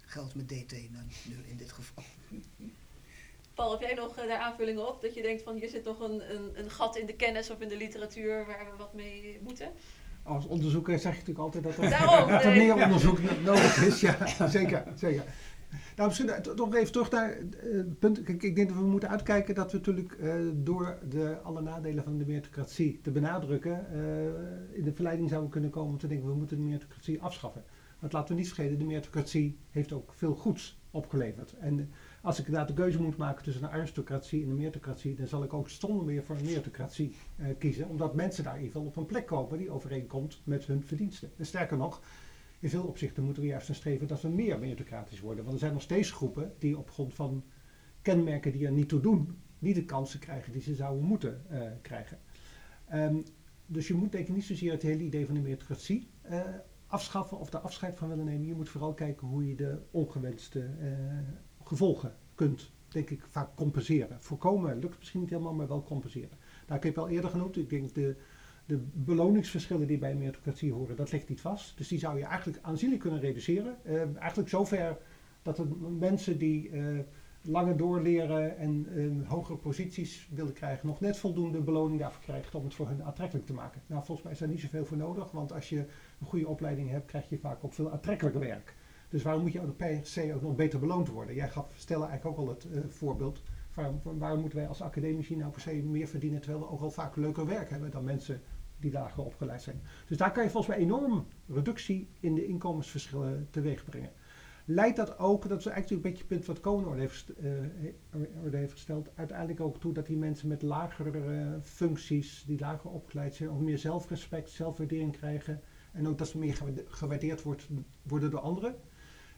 Geldt 0.00 0.34
met 0.34 0.48
DT 0.48 0.70
dan 0.70 1.10
nu 1.28 1.36
in 1.48 1.56
dit 1.56 1.72
geval. 1.72 2.04
Paul, 3.54 3.70
heb 3.70 3.80
jij 3.80 3.94
nog 3.94 4.18
uh, 4.18 4.26
daar 4.26 4.38
aanvullingen 4.38 4.88
op? 4.88 5.02
Dat 5.02 5.14
je 5.14 5.22
denkt 5.22 5.42
van 5.42 5.54
hier 5.54 5.68
zit 5.68 5.84
nog 5.84 6.00
een, 6.00 6.34
een, 6.34 6.58
een 6.58 6.70
gat 6.70 6.96
in 6.96 7.06
de 7.06 7.14
kennis 7.14 7.50
of 7.50 7.60
in 7.60 7.68
de 7.68 7.76
literatuur 7.76 8.46
waar 8.46 8.66
we 8.70 8.76
wat 8.76 8.94
mee 8.94 9.38
moeten? 9.42 9.72
Als 10.22 10.46
onderzoeker 10.46 10.98
zeg 10.98 11.12
je 11.12 11.18
natuurlijk 11.18 11.38
altijd 11.38 11.64
dat 11.64 11.76
er, 11.76 11.90
Daarom, 11.90 12.30
dat 12.30 12.44
er 12.44 12.56
meer 12.56 12.74
onderzoek 12.74 13.18
nodig 13.40 13.82
is. 13.82 14.00
Ja, 14.00 14.48
zeker. 14.48 14.84
zeker. 14.96 15.24
Nou, 15.96 16.08
misschien 16.08 16.42
toch 16.56 16.74
even 16.74 16.92
terug 16.92 17.10
naar 17.10 17.36
het 17.58 17.98
punt. 17.98 18.28
Ik 18.28 18.56
denk 18.56 18.68
dat 18.68 18.78
we 18.78 18.84
moeten 18.84 19.08
uitkijken 19.08 19.54
dat 19.54 19.72
we 19.72 19.76
natuurlijk 19.76 20.16
uh, 20.20 20.34
door 20.54 20.98
de, 21.08 21.38
alle 21.42 21.60
nadelen 21.60 22.04
van 22.04 22.18
de 22.18 22.26
meritocratie 22.26 23.00
te 23.02 23.10
benadrukken, 23.10 23.86
in 24.72 24.84
de 24.84 24.92
verleiding 24.92 25.28
zouden 25.28 25.50
kunnen 25.50 25.70
komen 25.70 25.92
om 25.92 25.98
te 25.98 26.06
denken 26.06 26.28
we 26.28 26.34
moeten 26.34 26.56
de 26.56 26.62
meritocratie 26.62 27.22
afschaffen. 27.22 27.64
Want 27.98 28.12
laten 28.12 28.34
we 28.34 28.40
niet 28.40 28.52
vergeten, 28.52 28.78
de 28.78 28.84
meritocratie 28.84 29.58
heeft 29.70 29.92
ook 29.92 30.12
veel 30.16 30.34
goeds 30.34 30.78
opgeleverd. 30.90 31.54
En 31.58 31.90
als 32.22 32.38
ik 32.38 32.46
inderdaad 32.46 32.68
de 32.68 32.82
keuze 32.82 33.02
moet 33.02 33.16
maken 33.16 33.44
tussen 33.44 33.62
een 33.62 33.70
aristocratie 33.70 34.42
en 34.42 34.48
een 34.48 34.56
meritocratie, 34.56 35.14
dan 35.14 35.26
zal 35.26 35.42
ik 35.42 35.52
ook 35.52 35.68
zonder 35.68 36.04
meer 36.04 36.24
voor 36.24 36.36
een 36.36 36.44
meritocratie 36.44 37.14
kiezen. 37.58 37.88
Omdat 37.88 38.14
mensen 38.14 38.44
daar 38.44 38.56
in 38.56 38.62
ieder 38.62 38.74
geval 38.76 38.88
op 38.88 38.96
een 38.96 39.06
plek 39.06 39.26
komen 39.26 39.58
die 39.58 39.70
overeenkomt 39.70 40.40
met 40.44 40.64
hun 40.64 40.84
verdiensten. 40.84 41.30
En 41.36 41.46
sterker 41.46 41.76
nog, 41.76 42.00
in 42.60 42.70
veel 42.70 42.84
opzichten 42.84 43.24
moeten 43.24 43.42
we 43.42 43.48
juist 43.48 43.68
naar 43.68 43.76
streven 43.76 44.06
dat 44.06 44.22
we 44.22 44.28
meer 44.28 44.58
meritocratisch 44.58 45.20
worden. 45.20 45.42
Want 45.42 45.54
er 45.54 45.60
zijn 45.60 45.72
nog 45.72 45.82
steeds 45.82 46.10
groepen 46.10 46.52
die 46.58 46.78
op 46.78 46.90
grond 46.90 47.14
van 47.14 47.44
kenmerken 48.02 48.52
die 48.52 48.66
er 48.66 48.72
niet 48.72 48.88
toe 48.88 49.00
doen, 49.00 49.38
niet 49.58 49.74
de 49.74 49.84
kansen 49.84 50.20
krijgen 50.20 50.52
die 50.52 50.62
ze 50.62 50.74
zouden 50.74 51.04
moeten 51.04 51.42
uh, 51.50 51.62
krijgen. 51.82 52.18
Um, 52.94 53.24
dus 53.66 53.88
je 53.88 53.94
moet 53.94 54.12
denk 54.12 54.28
ik 54.28 54.34
niet 54.34 54.44
zozeer 54.44 54.72
het 54.72 54.82
hele 54.82 55.02
idee 55.02 55.26
van 55.26 55.34
de 55.34 55.40
meritocratie 55.40 56.08
uh, 56.30 56.40
afschaffen 56.86 57.38
of 57.38 57.50
daar 57.50 57.60
afscheid 57.60 57.96
van 57.96 58.08
willen 58.08 58.24
nemen. 58.24 58.46
Je 58.46 58.54
moet 58.54 58.68
vooral 58.68 58.94
kijken 58.94 59.26
hoe 59.26 59.48
je 59.48 59.54
de 59.54 59.78
ongewenste 59.90 60.58
uh, 60.80 60.88
gevolgen 61.64 62.14
kunt, 62.34 62.72
denk 62.88 63.10
ik, 63.10 63.26
vaak 63.28 63.56
compenseren. 63.56 64.16
Voorkomen 64.20 64.78
lukt 64.78 64.98
misschien 64.98 65.20
niet 65.20 65.30
helemaal, 65.30 65.54
maar 65.54 65.68
wel 65.68 65.82
compenseren. 65.82 66.38
Daar 66.66 66.80
heb 66.80 66.84
ik 66.84 66.96
al 66.96 67.08
eerder 67.08 67.30
genoemd. 67.30 67.56
Ik 67.56 67.70
denk 67.70 67.94
de 67.94 68.16
de 68.70 68.80
beloningsverschillen 68.92 69.86
die 69.86 69.98
bij 69.98 70.14
meritocratie 70.14 70.72
horen, 70.72 70.96
dat 70.96 71.12
ligt 71.12 71.28
niet 71.28 71.40
vast. 71.40 71.76
Dus 71.76 71.88
die 71.88 71.98
zou 71.98 72.18
je 72.18 72.24
eigenlijk 72.24 72.64
aanzienlijk 72.64 73.00
kunnen 73.00 73.20
reduceren. 73.20 73.76
Uh, 73.86 74.16
eigenlijk 74.16 74.48
zover 74.48 74.98
dat 75.42 75.58
er 75.58 75.66
mensen 75.98 76.38
die 76.38 76.70
uh, 76.70 76.98
langer 77.42 77.76
doorleren 77.76 78.56
en 78.56 78.86
uh, 78.94 79.28
hogere 79.28 79.58
posities 79.58 80.28
willen 80.34 80.52
krijgen, 80.52 80.86
nog 80.86 81.00
net 81.00 81.16
voldoende 81.16 81.60
beloning 81.60 82.00
daarvoor 82.00 82.22
krijgen 82.22 82.58
om 82.58 82.64
het 82.64 82.74
voor 82.74 82.88
hen 82.88 83.04
aantrekkelijk 83.04 83.46
te 83.46 83.52
maken. 83.52 83.82
Nou, 83.86 84.04
volgens 84.04 84.22
mij 84.22 84.32
is 84.32 84.38
daar 84.38 84.48
niet 84.48 84.60
zoveel 84.60 84.84
voor 84.84 84.96
nodig, 84.96 85.30
want 85.30 85.52
als 85.52 85.68
je 85.68 85.78
een 86.20 86.26
goede 86.26 86.48
opleiding 86.48 86.90
hebt, 86.90 87.06
krijg 87.06 87.28
je 87.28 87.38
vaak 87.38 87.64
ook 87.64 87.72
veel 87.72 87.90
aantrekkelijker 87.90 88.40
werk. 88.40 88.74
Dus 89.08 89.22
waarom 89.22 89.42
moet 89.42 89.52
je 89.52 89.60
ook 89.60 89.76
per 89.76 90.00
se 90.02 90.34
ook 90.34 90.42
nog 90.42 90.54
beter 90.54 90.78
beloond 90.78 91.08
worden? 91.08 91.34
Jij 91.34 91.48
gaf 91.48 91.66
Stella 91.74 92.08
eigenlijk 92.08 92.38
ook 92.38 92.46
al 92.46 92.54
het 92.54 92.66
voorbeeld. 92.88 93.42
Waarom, 93.74 94.00
waarom 94.02 94.40
moeten 94.40 94.58
wij 94.58 94.68
als 94.68 94.82
academici 94.82 95.36
nou 95.36 95.50
per 95.50 95.60
se 95.60 95.74
meer 95.74 96.08
verdienen, 96.08 96.40
terwijl 96.40 96.64
we 96.64 96.70
ook 96.70 96.80
al 96.80 96.90
vaak 96.90 97.16
leuker 97.16 97.46
werk 97.46 97.70
hebben 97.70 97.90
dan 97.90 98.04
mensen 98.04 98.40
die 98.80 98.92
lager 98.92 99.24
opgeleid 99.24 99.62
zijn. 99.62 99.82
Dus 100.06 100.16
daar 100.16 100.32
kan 100.32 100.44
je 100.44 100.50
volgens 100.50 100.76
mij 100.76 100.84
enorm 100.84 101.26
reductie 101.46 102.08
in 102.20 102.34
de 102.34 102.46
inkomensverschillen 102.46 103.48
teweeg 103.50 103.84
brengen. 103.84 104.12
Leidt 104.64 104.96
dat 104.96 105.18
ook, 105.18 105.48
dat 105.48 105.58
is 105.58 105.66
eigenlijk 105.66 105.96
een 105.96 106.10
beetje 106.10 106.24
het 106.26 106.32
punt 106.32 106.46
wat 106.46 106.60
Konen 106.60 106.98
heeft, 106.98 107.32
uh, 107.40 108.52
heeft 108.52 108.72
gesteld, 108.72 109.10
uiteindelijk 109.14 109.60
ook 109.60 109.80
toe 109.80 109.92
dat 109.92 110.06
die 110.06 110.16
mensen 110.16 110.48
met 110.48 110.62
lagere 110.62 111.18
uh, 111.18 111.54
functies, 111.62 112.44
die 112.46 112.58
lager 112.58 112.90
opgeleid 112.90 113.34
zijn, 113.34 113.50
ook 113.50 113.60
meer 113.60 113.78
zelfrespect, 113.78 114.50
zelfwaardering 114.50 115.12
krijgen. 115.12 115.60
En 115.92 116.08
ook 116.08 116.18
dat 116.18 116.28
ze 116.28 116.38
meer 116.38 116.58
gewaardeerd 116.86 117.42
wordt, 117.42 117.68
worden 118.02 118.30
door 118.30 118.40
anderen. 118.40 118.74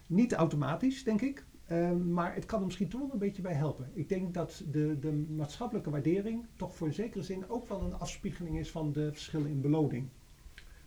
Niet 0.09 0.32
automatisch, 0.32 1.05
denk 1.05 1.20
ik. 1.20 1.47
Um, 1.71 2.13
maar 2.13 2.35
het 2.35 2.47
kan 2.47 2.59
er 2.59 2.65
misschien 2.65 2.89
toch 2.89 3.01
wel 3.01 3.13
een 3.13 3.19
beetje 3.19 3.43
bij 3.43 3.53
helpen. 3.53 3.91
Ik 3.93 4.09
denk 4.09 4.35
dat 4.35 4.65
de, 4.71 4.99
de 5.01 5.13
maatschappelijke 5.13 5.91
waardering 5.91 6.47
toch 6.57 6.75
voor 6.75 6.87
een 6.87 6.93
zekere 6.93 7.23
zin 7.23 7.49
ook 7.49 7.69
wel 7.69 7.81
een 7.83 7.95
afspiegeling 7.95 8.59
is 8.59 8.71
van 8.71 8.93
de 8.93 9.13
verschillen 9.13 9.51
in 9.51 9.61
beloning. 9.61 10.09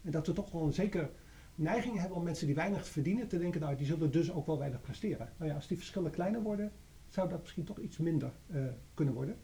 En 0.02 0.12
dat 0.12 0.28
we 0.28 0.34
toch 0.34 0.52
wel 0.52 0.64
een 0.64 0.74
zekere 0.74 1.10
neiging 1.56 2.00
hebben 2.00 2.18
om 2.18 2.24
mensen 2.24 2.46
die 2.46 2.56
weinig 2.56 2.88
verdienen 2.88 3.28
te 3.28 3.40
denken, 3.40 3.62
nou 3.62 3.76
die 3.76 3.86
zullen 3.86 4.12
dus 4.12 4.32
ook 4.32 4.46
wel 4.46 4.58
weinig 4.60 4.82
presteren. 4.82 5.30
Nou 5.38 5.50
ja, 5.50 5.56
als 5.56 5.68
die 5.68 5.78
verschillen 5.78 6.12
kleiner 6.12 6.42
worden, 6.42 6.72
zou 7.10 7.30
dat 7.30 7.42
misschien 7.42 7.64
toch 7.64 7.80
iets 7.80 7.98
minder 7.98 8.32
uh, 8.48 8.66
kunnen 8.94 9.14
worden. 9.14 9.36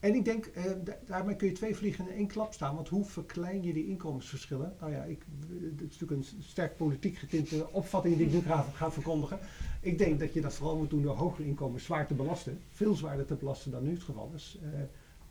En 0.00 0.14
ik 0.14 0.24
denk, 0.24 0.46
eh, 0.46 0.64
daarmee 1.06 1.36
kun 1.36 1.48
je 1.48 1.54
twee 1.54 1.76
vliegen 1.76 2.08
in 2.08 2.14
één 2.14 2.26
klap 2.26 2.52
staan. 2.52 2.74
Want 2.74 2.88
hoe 2.88 3.04
verklein 3.04 3.62
je 3.62 3.72
die 3.72 3.86
inkomensverschillen? 3.86 4.74
Nou 4.80 4.92
ja, 4.92 5.02
ik, 5.02 5.24
het 5.48 5.80
is 5.80 5.98
natuurlijk 5.98 6.10
een 6.10 6.42
sterk 6.42 6.76
politiek 6.76 7.16
getinte 7.16 7.72
opvatting 7.72 8.16
die 8.16 8.26
ik 8.26 8.32
nu 8.32 8.40
ga, 8.40 8.90
verkondigen. 8.90 9.38
Ik 9.80 9.98
denk 9.98 10.20
dat 10.20 10.32
je 10.32 10.40
dat 10.40 10.54
vooral 10.54 10.76
moet 10.76 10.90
doen 10.90 11.02
door 11.02 11.16
hogere 11.16 11.48
inkomens 11.48 11.84
zwaar 11.84 12.06
te 12.06 12.14
belasten. 12.14 12.60
Veel 12.68 12.94
zwaarder 12.94 13.26
te 13.26 13.34
belasten 13.34 13.70
dan 13.70 13.82
nu 13.82 13.90
het 13.92 14.02
geval 14.02 14.30
is. 14.34 14.58
Uh, 14.62 14.80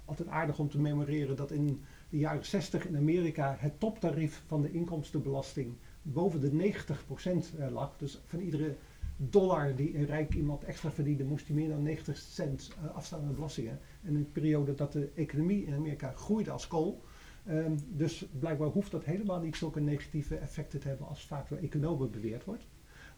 altijd 0.06 0.30
aardig 0.30 0.60
om 0.60 0.70
te 0.70 0.80
memoreren 0.80 1.36
dat 1.36 1.52
in 1.52 1.82
de 2.10 2.18
jaren 2.18 2.46
60 2.46 2.88
in 2.88 2.98
Amerika 2.98 3.56
het 3.60 3.80
toptarief 3.80 4.44
van 4.46 4.62
de 4.62 4.72
inkomstenbelasting 4.72 5.74
boven 6.02 6.40
de 6.40 6.74
90% 6.74 7.60
uh, 7.60 7.72
lag. 7.72 7.98
Dus 7.98 8.22
van 8.26 8.40
iedere 8.40 8.76
dollar 9.22 9.76
die 9.76 9.98
een 9.98 10.06
rijk 10.06 10.34
iemand 10.34 10.64
extra 10.64 10.92
verdiende, 10.92 11.24
moest 11.24 11.48
hij 11.48 11.56
meer 11.56 11.70
dan 11.70 11.84
90 11.84 12.18
cent 12.18 12.72
uh, 12.84 12.96
afstaan 12.96 13.26
aan 13.26 13.36
belastingen. 13.36 13.80
En 14.04 14.10
in 14.10 14.16
een 14.16 14.32
periode 14.32 14.76
dat 14.76 14.92
de 14.92 15.12
economie 15.16 15.66
in 15.66 15.74
Amerika 15.74 16.12
groeide 16.12 16.52
als 16.52 16.68
kool. 16.68 17.04
Um, 17.48 17.78
dus 17.88 18.26
blijkbaar 18.40 18.68
hoeft 18.68 18.92
dat 18.92 19.04
helemaal 19.04 19.40
niet 19.40 19.56
zulke 19.56 19.80
negatieve 19.80 20.36
effecten 20.38 20.80
te 20.80 20.88
hebben 20.88 21.08
als 21.08 21.26
vaak 21.26 21.50
door 21.50 21.58
economen 21.58 22.12
beweerd 22.12 22.46
wordt. 22.46 22.68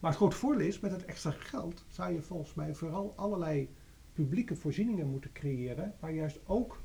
Maar 0.00 0.10
het 0.10 0.20
grote 0.20 0.36
voordeel 0.36 0.66
is, 0.66 0.80
met 0.80 0.90
het 0.90 1.04
extra 1.04 1.30
geld 1.30 1.84
zou 1.88 2.12
je 2.12 2.22
volgens 2.22 2.54
mij 2.54 2.74
vooral 2.74 3.12
allerlei 3.16 3.68
publieke 4.12 4.56
voorzieningen 4.56 5.06
moeten 5.06 5.32
creëren, 5.32 5.94
waar 6.00 6.12
juist 6.12 6.40
ook 6.46 6.82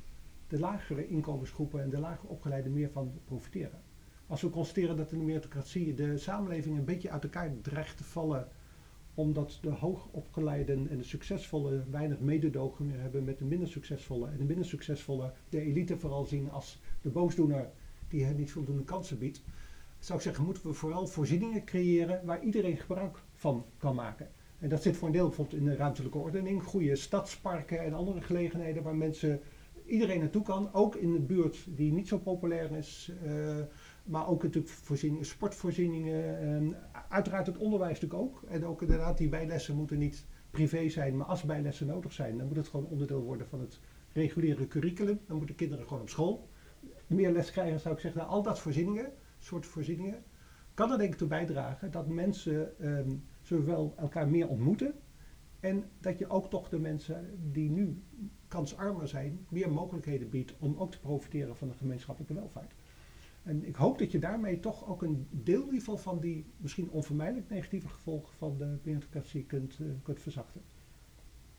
de 0.48 0.58
lagere 0.58 1.08
inkomensgroepen 1.08 1.82
en 1.82 1.90
de 1.90 1.98
lager 1.98 2.28
opgeleiden 2.28 2.72
meer 2.72 2.90
van 2.90 3.20
profiteren. 3.24 3.82
Als 4.26 4.42
we 4.42 4.50
constateren 4.50 4.96
dat 4.96 5.12
in 5.12 5.18
de 5.18 5.24
meritocratie 5.24 5.94
de 5.94 6.18
samenleving 6.18 6.78
een 6.78 6.84
beetje 6.84 7.10
uit 7.10 7.22
elkaar 7.22 7.60
dreigt 7.60 7.96
te 7.96 8.04
vallen 8.04 8.48
omdat 9.18 9.58
de 9.62 9.70
hoogopgeleiden 9.70 10.88
en 10.90 10.96
de 10.96 11.04
succesvolle 11.04 11.84
weinig 11.90 12.20
mededogen 12.20 12.86
meer 12.86 13.00
hebben 13.00 13.24
met 13.24 13.38
de 13.38 13.44
minder 13.44 13.68
succesvolle. 13.68 14.28
En 14.28 14.36
de 14.36 14.44
minder 14.44 14.64
succesvolle 14.64 15.32
de 15.48 15.60
elite 15.60 15.98
vooral 15.98 16.24
zien 16.24 16.50
als 16.50 16.80
de 17.02 17.08
boosdoener 17.08 17.70
die 18.08 18.24
hen 18.24 18.36
niet 18.36 18.52
voldoende 18.52 18.84
kansen 18.84 19.18
biedt. 19.18 19.42
Zou 19.98 20.18
ik 20.18 20.24
zeggen, 20.24 20.44
moeten 20.44 20.66
we 20.66 20.72
vooral 20.72 21.06
voorzieningen 21.06 21.64
creëren 21.64 22.20
waar 22.24 22.42
iedereen 22.42 22.76
gebruik 22.76 23.18
van 23.34 23.64
kan 23.78 23.94
maken. 23.94 24.28
En 24.58 24.68
dat 24.68 24.82
zit 24.82 24.96
voor 24.96 25.06
een 25.06 25.14
deel 25.14 25.26
bijvoorbeeld 25.26 25.60
in 25.60 25.64
de 25.64 25.76
ruimtelijke 25.76 26.18
ordening, 26.18 26.62
goede 26.62 26.96
stadsparken 26.96 27.84
en 27.84 27.94
andere 27.94 28.20
gelegenheden 28.20 28.82
waar 28.82 28.96
mensen, 28.96 29.40
iedereen 29.86 30.20
naartoe 30.20 30.42
kan. 30.42 30.72
Ook 30.72 30.94
in 30.94 31.12
de 31.12 31.20
buurt 31.20 31.66
die 31.66 31.92
niet 31.92 32.08
zo 32.08 32.18
populair 32.18 32.72
is. 32.72 33.12
Uh, 33.24 33.56
maar 34.08 34.28
ook 34.28 34.42
natuurlijk 34.42 34.74
voorzieningen, 34.74 35.26
sportvoorzieningen. 35.26 36.38
En 36.38 36.76
uiteraard 37.08 37.46
het 37.46 37.56
onderwijs 37.56 38.00
natuurlijk 38.00 38.20
ook. 38.20 38.42
En 38.48 38.66
ook 38.66 38.82
inderdaad, 38.82 39.18
die 39.18 39.28
bijlessen 39.28 39.76
moeten 39.76 39.98
niet 39.98 40.26
privé 40.50 40.88
zijn, 40.88 41.16
maar 41.16 41.26
als 41.26 41.42
bijlessen 41.42 41.86
nodig 41.86 42.12
zijn, 42.12 42.38
dan 42.38 42.46
moet 42.46 42.56
het 42.56 42.68
gewoon 42.68 42.86
onderdeel 42.86 43.22
worden 43.22 43.46
van 43.46 43.60
het 43.60 43.80
reguliere 44.12 44.66
curriculum. 44.66 45.20
Dan 45.26 45.36
moeten 45.36 45.54
kinderen 45.54 45.86
gewoon 45.86 46.02
op 46.02 46.08
school 46.08 46.48
meer 47.06 47.32
les 47.32 47.50
krijgen, 47.50 47.80
zou 47.80 47.94
ik 47.94 48.00
zeggen. 48.00 48.20
Nou, 48.20 48.32
al 48.32 48.42
dat 48.42 48.60
voorzieningen, 48.60 49.12
soort 49.38 49.66
voorzieningen, 49.66 50.22
kan 50.74 50.92
er 50.92 50.98
denk 50.98 51.12
ik 51.12 51.18
toe 51.18 51.28
bijdragen 51.28 51.90
dat 51.90 52.08
mensen 52.08 52.78
ehm, 52.80 53.10
zowel 53.42 53.94
elkaar 53.96 54.28
meer 54.28 54.48
ontmoeten 54.48 54.94
en 55.60 55.84
dat 56.00 56.18
je 56.18 56.28
ook 56.28 56.50
toch 56.50 56.68
de 56.68 56.78
mensen 56.78 57.38
die 57.52 57.70
nu 57.70 58.02
kansarmer 58.48 59.08
zijn, 59.08 59.46
meer 59.48 59.72
mogelijkheden 59.72 60.28
biedt 60.28 60.54
om 60.58 60.76
ook 60.78 60.90
te 60.90 61.00
profiteren 61.00 61.56
van 61.56 61.68
de 61.68 61.74
gemeenschappelijke 61.74 62.34
welvaart. 62.34 62.74
En 63.48 63.64
ik 63.64 63.76
hoop 63.76 63.98
dat 63.98 64.12
je 64.12 64.18
daarmee 64.18 64.60
toch 64.60 64.88
ook 64.88 65.02
een 65.02 65.28
deel 65.30 65.60
in 65.60 65.64
ieder 65.64 65.78
geval 65.78 65.96
van 65.96 66.20
die 66.20 66.46
misschien 66.56 66.90
onvermijdelijk 66.90 67.50
negatieve 67.50 67.88
gevolgen 67.88 68.34
van 68.38 68.58
de 68.58 68.78
meritocratie 68.82 69.44
kunt, 69.44 69.78
uh, 69.80 69.88
kunt 70.02 70.20
verzachten. 70.20 70.62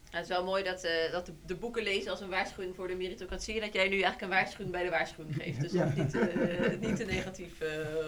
het 0.10 0.22
is 0.22 0.28
wel 0.28 0.46
mooi 0.46 0.64
dat, 0.64 0.86
uh, 0.86 1.12
dat 1.12 1.26
de, 1.26 1.34
de, 1.46 1.56
boeken 1.56 1.84
lezen 1.84 2.12
als 2.12 2.22
een 2.22 2.30
waarschuwing 2.30 2.76
voor 2.76 2.88
de 2.88 2.96
meritocratie. 2.96 3.56
En 3.56 3.62
dat 3.62 3.74
jij 3.74 3.88
nu 3.88 3.94
eigenlijk 4.02 4.22
een 4.22 4.30
waarschuwing 4.30 4.72
bij 4.72 4.84
de 4.84 4.90
waarschuwing 4.90 5.36
geeft. 5.36 5.62
Dus 5.62 5.72
ja. 5.72 5.86
dat 5.86 5.96
niet, 5.96 6.14
uh, 6.14 6.80
niet 6.80 6.96
te 6.96 7.06
negatief 7.06 7.62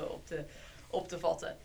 op, 0.10 0.26
te, 0.26 0.46
op 0.90 1.08
te 1.08 1.20
vatten. 1.20 1.58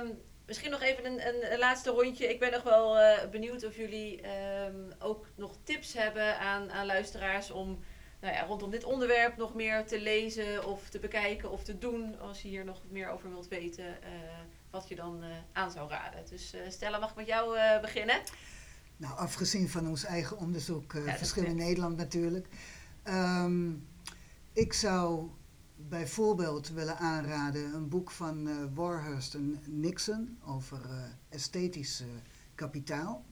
Um, 0.00 0.10
Misschien 0.46 0.70
nog 0.70 0.82
even 0.82 1.06
een, 1.06 1.26
een, 1.26 1.52
een, 1.52 1.58
laatste 1.58 1.90
rondje. 1.90 2.28
Ik 2.28 2.38
ben 2.38 2.50
nog 2.50 2.62
wel 2.62 2.96
benieuwd 3.30 3.64
of 3.64 3.76
jullie 3.76 4.20
um, 4.66 4.92
ook 4.98 5.26
nog 5.34 5.56
tips 5.62 5.92
hebben 5.94 6.38
aan, 6.38 6.70
aan 6.70 6.86
luisteraars 6.86 7.50
om 7.50 7.78
nou 8.24 8.36
ja, 8.36 8.44
rondom 8.44 8.70
dit 8.70 8.84
onderwerp 8.84 9.36
nog 9.36 9.54
meer 9.54 9.86
te 9.86 10.00
lezen 10.00 10.66
of 10.66 10.88
te 10.88 10.98
bekijken 10.98 11.50
of 11.50 11.64
te 11.64 11.78
doen. 11.78 12.18
Als 12.20 12.42
je 12.42 12.48
hier 12.48 12.64
nog 12.64 12.82
meer 12.90 13.08
over 13.08 13.30
wilt 13.30 13.48
weten, 13.48 13.84
uh, 13.84 14.08
wat 14.70 14.88
je 14.88 14.94
dan 14.94 15.24
uh, 15.24 15.30
aan 15.52 15.70
zou 15.70 15.90
raden. 15.90 16.20
Dus 16.30 16.54
Stella, 16.68 16.98
mag 16.98 17.10
ik 17.10 17.16
met 17.16 17.26
jou 17.26 17.58
beginnen? 17.80 18.20
Nou, 18.96 19.18
afgezien 19.18 19.68
van 19.68 19.88
ons 19.88 20.04
eigen 20.04 20.38
onderzoek, 20.38 20.92
ja, 20.92 21.16
Verschil 21.16 21.44
in 21.44 21.56
Nederland 21.56 21.96
natuurlijk. 21.96 22.46
Um, 23.08 23.88
ik 24.52 24.72
zou 24.72 25.30
bijvoorbeeld 25.76 26.68
willen 26.68 26.98
aanraden 26.98 27.74
een 27.74 27.88
boek 27.88 28.10
van 28.10 28.48
uh, 28.48 28.56
Warhurst 28.74 29.34
en 29.34 29.60
Nixon 29.66 30.38
over 30.46 30.80
uh, 30.90 31.02
esthetisch 31.28 32.00
uh, 32.00 32.06
kapitaal. 32.54 33.24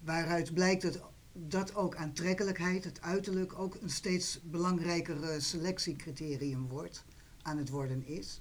Waaruit 0.00 0.54
blijkt 0.54 0.82
dat, 0.82 1.00
dat 1.36 1.74
ook 1.74 1.96
aantrekkelijkheid, 1.96 2.84
het 2.84 3.00
uiterlijk, 3.00 3.58
ook 3.58 3.76
een 3.80 3.90
steeds 3.90 4.40
belangrijker 4.42 5.42
selectiecriterium 5.42 6.68
wordt, 6.68 7.04
aan 7.42 7.58
het 7.58 7.68
worden 7.68 8.06
is. 8.06 8.40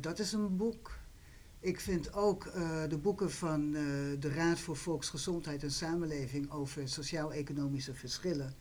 dat 0.00 0.18
is 0.18 0.32
een 0.32 0.56
boek. 0.56 0.98
Ik 1.60 1.80
vind 1.80 2.12
ook 2.12 2.52
de 2.88 2.98
boeken 3.02 3.30
van 3.30 3.70
de 4.20 4.32
Raad 4.34 4.60
voor 4.60 4.76
Volksgezondheid 4.76 5.62
en 5.62 5.70
Samenleving 5.70 6.50
over 6.50 6.88
sociaal-economische 6.88 7.94
verschillen, 7.94 8.54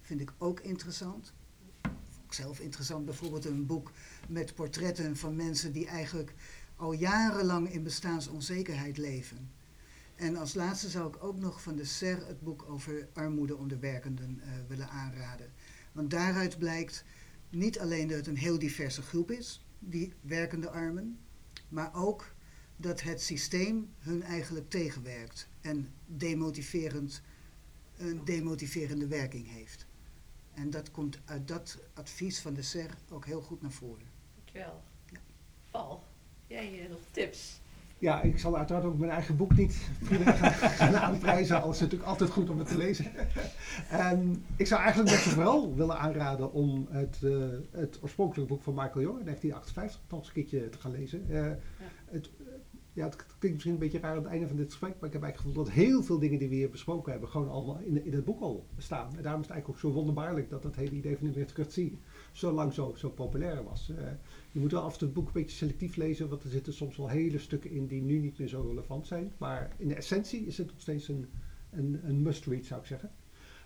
vind 0.00 0.20
ik 0.20 0.32
ook 0.38 0.60
interessant 0.60 1.32
zelf 2.34 2.60
interessant, 2.60 3.04
bijvoorbeeld 3.04 3.44
een 3.44 3.66
boek 3.66 3.90
met 4.28 4.54
portretten 4.54 5.16
van 5.16 5.36
mensen 5.36 5.72
die 5.72 5.86
eigenlijk 5.86 6.34
al 6.76 6.92
jarenlang 6.92 7.72
in 7.72 7.82
bestaansonzekerheid 7.82 8.98
leven. 8.98 9.50
En 10.14 10.36
als 10.36 10.54
laatste 10.54 10.88
zou 10.88 11.08
ik 11.08 11.24
ook 11.24 11.38
nog 11.38 11.62
van 11.62 11.76
de 11.76 11.84
SER 11.84 12.26
het 12.26 12.40
boek 12.40 12.64
over 12.68 13.08
armoede 13.12 13.56
onder 13.56 13.80
werkenden 13.80 14.40
uh, 14.44 14.52
willen 14.68 14.88
aanraden. 14.88 15.52
Want 15.92 16.10
daaruit 16.10 16.58
blijkt 16.58 17.04
niet 17.50 17.78
alleen 17.78 18.08
dat 18.08 18.16
het 18.16 18.26
een 18.26 18.36
heel 18.36 18.58
diverse 18.58 19.02
groep 19.02 19.30
is, 19.30 19.64
die 19.78 20.12
werkende 20.20 20.70
armen, 20.70 21.18
maar 21.68 21.94
ook 21.94 22.34
dat 22.76 23.00
het 23.02 23.22
systeem 23.22 23.92
hun 23.98 24.22
eigenlijk 24.22 24.70
tegenwerkt 24.70 25.48
en 25.60 25.94
demotiverend, 26.06 27.22
een 27.96 28.24
demotiverende 28.24 29.06
werking 29.06 29.50
heeft. 29.50 29.86
En 30.52 30.70
dat 30.70 30.90
komt 30.90 31.18
uit 31.24 31.48
dat 31.48 31.78
advies 31.94 32.40
van 32.40 32.54
de 32.54 32.62
SER 32.62 32.96
ook 33.10 33.26
heel 33.26 33.40
goed 33.40 33.62
naar 33.62 33.72
voren. 33.72 34.06
Dankjewel. 34.34 34.82
Ja. 35.10 35.18
Paul, 35.70 36.04
jij 36.46 36.86
nog 36.90 37.00
tips? 37.10 37.60
Ja, 38.04 38.22
ik 38.22 38.38
zal 38.38 38.56
uiteraard 38.56 38.84
ook 38.84 38.98
mijn 38.98 39.10
eigen 39.10 39.36
boek 39.36 39.56
niet 39.56 39.74
gaan, 40.78 40.96
aanprijzen. 40.96 41.62
Alles 41.62 41.74
is 41.74 41.80
natuurlijk 41.80 42.10
altijd 42.10 42.30
goed 42.30 42.50
om 42.50 42.58
het 42.58 42.68
te 42.68 42.76
lezen. 42.76 43.06
en 43.88 44.44
ik 44.56 44.66
zou 44.66 44.80
eigenlijk 44.80 45.10
net 45.10 45.20
vooral 45.20 45.74
willen 45.74 45.98
aanraden 45.98 46.52
om 46.52 46.86
het, 46.90 47.20
uh, 47.24 47.44
het 47.70 47.98
oorspronkelijke 48.02 48.52
boek 48.52 48.62
van 48.62 48.74
Michael 48.74 49.00
Jong, 49.00 49.24
1958, 49.24 50.00
nog 50.10 50.18
eens 50.18 50.28
een 50.28 50.34
keertje 50.34 50.68
te 50.68 50.78
gaan 50.78 50.90
lezen. 50.90 51.24
Uh, 51.28 51.36
ja. 51.36 51.56
het, 52.04 52.30
ja, 52.92 53.04
het 53.04 53.16
klinkt 53.16 53.42
misschien 53.42 53.72
een 53.72 53.78
beetje 53.78 53.98
raar 53.98 54.10
aan 54.10 54.22
het 54.22 54.26
einde 54.26 54.46
van 54.46 54.56
dit 54.56 54.66
gesprek, 54.66 54.94
maar 55.00 55.08
ik 55.08 55.12
heb 55.12 55.22
eigenlijk 55.22 55.36
het 55.36 55.46
gevoel 55.46 55.64
dat 55.64 55.84
heel 55.84 56.02
veel 56.02 56.18
dingen 56.18 56.38
die 56.38 56.48
we 56.48 56.54
hier 56.54 56.70
besproken 56.70 57.12
hebben, 57.12 57.30
gewoon 57.30 57.50
allemaal 57.50 57.78
in, 57.78 58.04
in 58.04 58.12
het 58.12 58.24
boek 58.24 58.40
al 58.40 58.66
staan. 58.78 59.16
En 59.16 59.22
daarom 59.22 59.40
is 59.40 59.46
het 59.46 59.54
eigenlijk 59.54 59.68
ook 59.68 59.90
zo 59.90 59.96
wonderbaarlijk 59.96 60.50
dat 60.50 60.62
dat 60.62 60.76
hele 60.76 60.96
idee 60.96 61.16
van 61.16 61.26
de 61.26 61.32
meritocratie 61.32 61.98
zo 62.32 62.52
lang 62.52 62.72
zo, 62.72 62.94
zo 62.96 63.08
populair 63.08 63.64
was. 63.64 63.90
Uh, 63.90 63.96
je 64.54 64.60
moet 64.60 64.72
wel 64.72 64.82
af 64.82 64.92
en 64.92 64.98
toe 64.98 65.08
het 65.08 65.16
boek 65.16 65.26
een 65.26 65.32
beetje 65.32 65.56
selectief 65.56 65.96
lezen, 65.96 66.28
want 66.28 66.42
er 66.42 66.50
zitten 66.50 66.72
soms 66.72 66.96
wel 66.96 67.08
hele 67.08 67.38
stukken 67.38 67.70
in 67.70 67.86
die 67.86 68.02
nu 68.02 68.18
niet 68.18 68.38
meer 68.38 68.48
zo 68.48 68.60
relevant 68.60 69.06
zijn. 69.06 69.32
Maar 69.38 69.74
in 69.78 69.88
de 69.88 69.94
essentie 69.94 70.46
is 70.46 70.58
het 70.58 70.66
nog 70.66 70.80
steeds 70.80 71.08
een, 71.08 71.28
een, 71.70 72.00
een 72.02 72.22
must-read, 72.22 72.64
zou 72.64 72.80
ik 72.80 72.86
zeggen. 72.86 73.10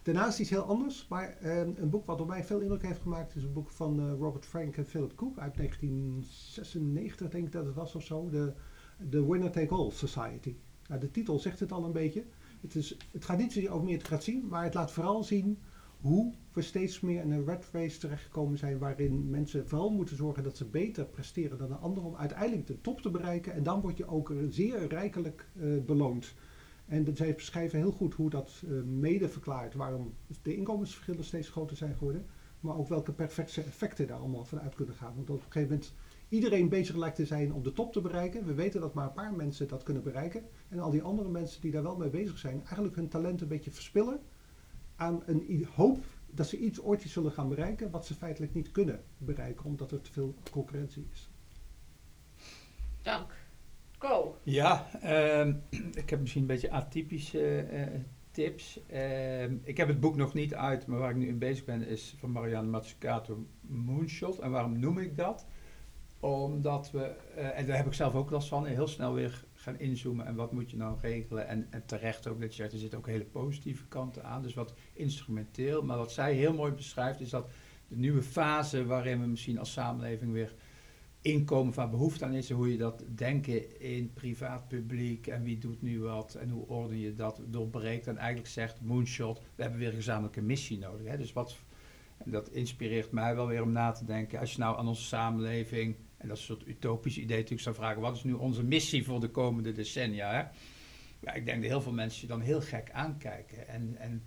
Daarnaast 0.03 0.39
iets 0.39 0.51
heel 0.51 0.63
anders, 0.63 1.07
maar 1.09 1.39
uh, 1.43 1.59
een 1.59 1.91
boek 1.91 2.07
wat 2.07 2.21
op 2.21 2.27
mij 2.27 2.45
veel 2.45 2.61
indruk 2.61 2.83
heeft 2.83 3.01
gemaakt 3.01 3.35
is 3.35 3.43
een 3.43 3.53
boek 3.53 3.71
van 3.71 4.01
uh, 4.01 4.13
Robert 4.19 4.45
Frank 4.45 4.77
en 4.77 4.87
Philip 4.87 5.15
Cook 5.15 5.39
uit 5.39 5.57
1996, 5.57 7.29
denk 7.29 7.47
ik 7.47 7.53
dat 7.53 7.67
het 7.67 7.75
was 7.75 7.95
of 7.95 8.05
zo. 8.05 8.31
De, 8.31 8.53
de 9.09 9.27
Winner 9.27 9.51
Take 9.51 9.75
All 9.75 9.91
Society. 9.91 10.55
Nou, 10.89 11.01
de 11.01 11.11
titel 11.11 11.39
zegt 11.39 11.61
het 11.61 11.73
al 11.73 11.85
een 11.85 11.93
beetje. 11.93 12.25
Het, 12.61 12.75
is, 12.75 12.97
het 13.13 13.25
gaat 13.25 13.39
niet 13.39 13.53
zozeer 13.53 13.71
over 13.71 13.85
meritocratie, 13.85 14.45
maar 14.45 14.65
het 14.65 14.75
laat 14.75 14.93
vooral 14.93 15.25
zien 15.25 15.59
hoe 16.01 16.35
we 16.53 16.63
steeds 16.63 17.01
meer 17.01 17.23
in 17.23 17.31
een 17.31 17.45
red 17.45 17.69
race 17.73 17.99
terechtgekomen 17.99 18.59
zijn 18.59 18.79
waarin 18.79 19.31
mensen 19.31 19.69
vooral 19.69 19.91
moeten 19.91 20.17
zorgen 20.17 20.43
dat 20.43 20.57
ze 20.57 20.65
beter 20.65 21.07
presteren 21.07 21.59
dan 21.59 21.69
de 21.69 21.75
anderen 21.75 22.09
om 22.09 22.17
uiteindelijk 22.17 22.67
de 22.67 22.81
top 22.81 23.01
te 23.01 23.11
bereiken. 23.11 23.53
En 23.53 23.63
dan 23.63 23.81
word 23.81 23.97
je 23.97 24.07
ook 24.07 24.33
zeer 24.49 24.89
rijkelijk 24.89 25.49
uh, 25.57 25.85
beloond. 25.85 26.35
En 26.87 27.17
zij 27.17 27.35
beschrijven 27.35 27.79
heel 27.79 27.93
goed 27.93 28.15
hoe 28.15 28.31
dat 28.31 28.63
uh, 28.65 28.83
mede 28.83 29.29
verklaart 29.29 29.75
waarom 29.75 30.15
de 30.43 30.57
inkomensverschillen 30.57 31.25
steeds 31.25 31.49
groter 31.49 31.77
zijn 31.77 31.95
geworden. 31.95 32.27
Maar 32.61 32.77
ook 32.77 32.89
welke 32.89 33.13
perfecte 33.13 33.63
effecten 33.63 34.07
daar 34.07 34.19
allemaal 34.19 34.45
van 34.45 34.61
uit 34.61 34.75
kunnen 34.75 34.95
gaan. 34.95 35.15
Want 35.15 35.31
op 35.31 35.37
een 35.37 35.43
gegeven 35.43 35.69
moment 35.69 35.95
iedereen 36.29 36.69
bezig 36.69 36.97
lijkt 36.97 37.17
te 37.17 37.27
zijn 37.27 37.53
om 37.53 37.63
de 37.63 37.73
top 37.73 37.93
te 37.93 38.01
bereiken. 38.01 38.47
We 38.47 38.55
weten 38.55 38.81
dat 38.81 38.95
maar 38.95 39.07
een 39.07 39.13
paar 39.13 39.35
mensen 39.35 39.69
dat 39.69 39.83
kunnen 39.83 40.03
bereiken. 40.03 40.43
En 40.69 40.79
al 40.79 40.91
die 40.91 41.03
andere 41.03 41.29
mensen 41.29 41.61
die 41.61 41.71
daar 41.71 41.83
wel 41.83 41.97
mee 41.97 42.11
bezig 42.11 42.39
zijn, 42.39 42.61
eigenlijk 42.65 42.97
hun 42.97 43.09
talent 43.09 43.41
een 43.41 43.49
beetje 43.49 43.71
verspillen 43.71 44.21
aan 44.99 45.23
een 45.27 45.67
hoop 45.75 46.05
dat 46.27 46.49
ze 46.49 46.59
iets 46.59 46.81
ooit 46.81 47.03
zullen 47.03 47.33
gaan 47.33 47.49
bereiken 47.49 47.91
wat 47.91 48.07
ze 48.07 48.15
feitelijk 48.15 48.55
niet 48.55 48.71
kunnen 48.71 49.03
bereiken 49.19 49.65
omdat 49.65 49.93
er 49.93 50.01
te 50.01 50.13
veel 50.13 50.35
concurrentie 50.51 51.07
is. 51.13 51.31
Dank. 53.03 53.33
Go. 53.99 54.39
Ja, 54.43 54.87
uh, 55.05 55.47
ik 56.03 56.11
heb 56.11 56.21
misschien 56.21 56.41
een 56.41 56.47
beetje 56.47 56.71
atypische 56.71 57.69
uh, 57.73 58.01
tips. 58.31 58.81
Uh, 58.93 59.43
ik 59.43 59.77
heb 59.77 59.89
het 59.89 60.01
boek 60.01 60.17
nog 60.17 60.35
niet 60.35 60.55
uit, 60.55 60.87
maar 60.87 60.99
waar 60.99 61.11
ik 61.11 61.17
nu 61.17 61.27
in 61.27 61.39
bezig 61.39 61.65
ben 61.65 61.87
is 61.87 62.17
van 62.19 62.31
Marianne 62.31 62.71
Mazzucato 62.71 63.47
Moonshot. 63.61 64.39
En 64.39 64.51
waarom 64.51 64.79
noem 64.79 64.99
ik 64.99 65.17
dat? 65.17 65.47
Omdat 66.21 66.91
we, 66.91 67.15
uh, 67.37 67.59
en 67.59 67.67
daar 67.67 67.77
heb 67.77 67.87
ik 67.87 67.93
zelf 67.93 68.15
ook 68.15 68.31
last 68.31 68.49
van, 68.49 68.67
heel 68.67 68.87
snel 68.87 69.15
weer 69.15 69.45
inzoomen 69.77 70.27
en 70.27 70.35
wat 70.35 70.53
moet 70.53 70.71
je 70.71 70.77
nou 70.77 70.99
regelen. 71.01 71.49
En, 71.49 71.67
en 71.71 71.87
terecht 71.87 72.27
ook, 72.27 72.41
dat 72.41 72.51
je 72.51 72.63
zegt, 72.63 72.73
er 72.73 72.79
zitten 72.79 72.99
ook 72.99 73.07
hele 73.07 73.25
positieve 73.25 73.87
kanten 73.87 74.25
aan, 74.25 74.43
dus 74.43 74.55
wat 74.55 74.75
instrumenteel. 74.93 75.83
Maar 75.83 75.97
wat 75.97 76.13
zij 76.13 76.35
heel 76.35 76.55
mooi 76.55 76.73
beschrijft 76.73 77.21
is 77.21 77.31
dat 77.31 77.49
de 77.89 77.97
nieuwe 77.97 78.23
fase 78.23 78.87
waarin 78.87 79.21
we 79.21 79.27
misschien 79.27 79.59
als 79.59 79.73
samenleving 79.73 80.33
weer 80.33 80.55
inkomen 81.21 81.73
van 81.73 81.91
behoefte 81.91 82.25
aan 82.25 82.35
is, 82.35 82.51
hoe 82.51 82.73
je 82.73 82.79
dat 82.79 83.05
denken 83.15 83.81
in 83.81 84.13
privaat 84.13 84.69
publiek 84.69 85.27
en 85.27 85.43
wie 85.43 85.59
doet 85.59 85.83
nu 85.83 86.01
wat 86.01 86.35
en 86.35 86.49
hoe 86.49 86.67
orden 86.67 86.99
je 86.99 87.15
dat 87.15 87.41
doorbreekt. 87.47 88.07
En 88.07 88.17
eigenlijk 88.17 88.49
zegt 88.49 88.81
Moonshot, 88.81 89.41
we 89.55 89.63
hebben 89.63 89.81
weer 89.81 89.89
een 89.89 89.95
gezamenlijke 89.95 90.43
missie 90.43 90.79
nodig. 90.79 91.07
Hè? 91.07 91.17
Dus 91.17 91.33
wat, 91.33 91.57
en 92.17 92.31
dat 92.31 92.49
inspireert 92.49 93.13
mij 93.13 93.35
wel 93.35 93.47
weer 93.47 93.63
om 93.63 93.73
na 93.73 93.93
te 93.93 94.05
denken, 94.05 94.39
als 94.39 94.53
je 94.53 94.59
nou 94.59 94.79
aan 94.79 94.89
onze 94.89 95.05
samenleving 95.05 95.97
en 96.19 96.29
dat 96.29 96.37
is 96.37 96.49
een 96.49 96.57
soort 96.57 96.69
utopisch 96.69 97.19
idee 97.19 97.37
natuurlijk 97.37 97.63
zou 97.63 97.75
vragen, 97.75 98.01
wat 98.01 98.17
is 98.17 98.25
nu 98.25 98.33
onze 98.33 98.63
missie 98.63 99.05
voor 99.05 99.21
de 99.21 99.31
komende 99.31 99.73
decennia? 99.73 100.31
Hè? 100.31 100.43
Ja, 101.21 101.33
ik 101.33 101.45
denk 101.45 101.61
dat 101.61 101.71
heel 101.71 101.81
veel 101.81 101.93
mensen 101.93 102.21
je 102.21 102.27
dan 102.27 102.41
heel 102.41 102.61
gek 102.61 102.91
aankijken. 102.91 103.69
En, 103.69 103.97
en 103.99 104.23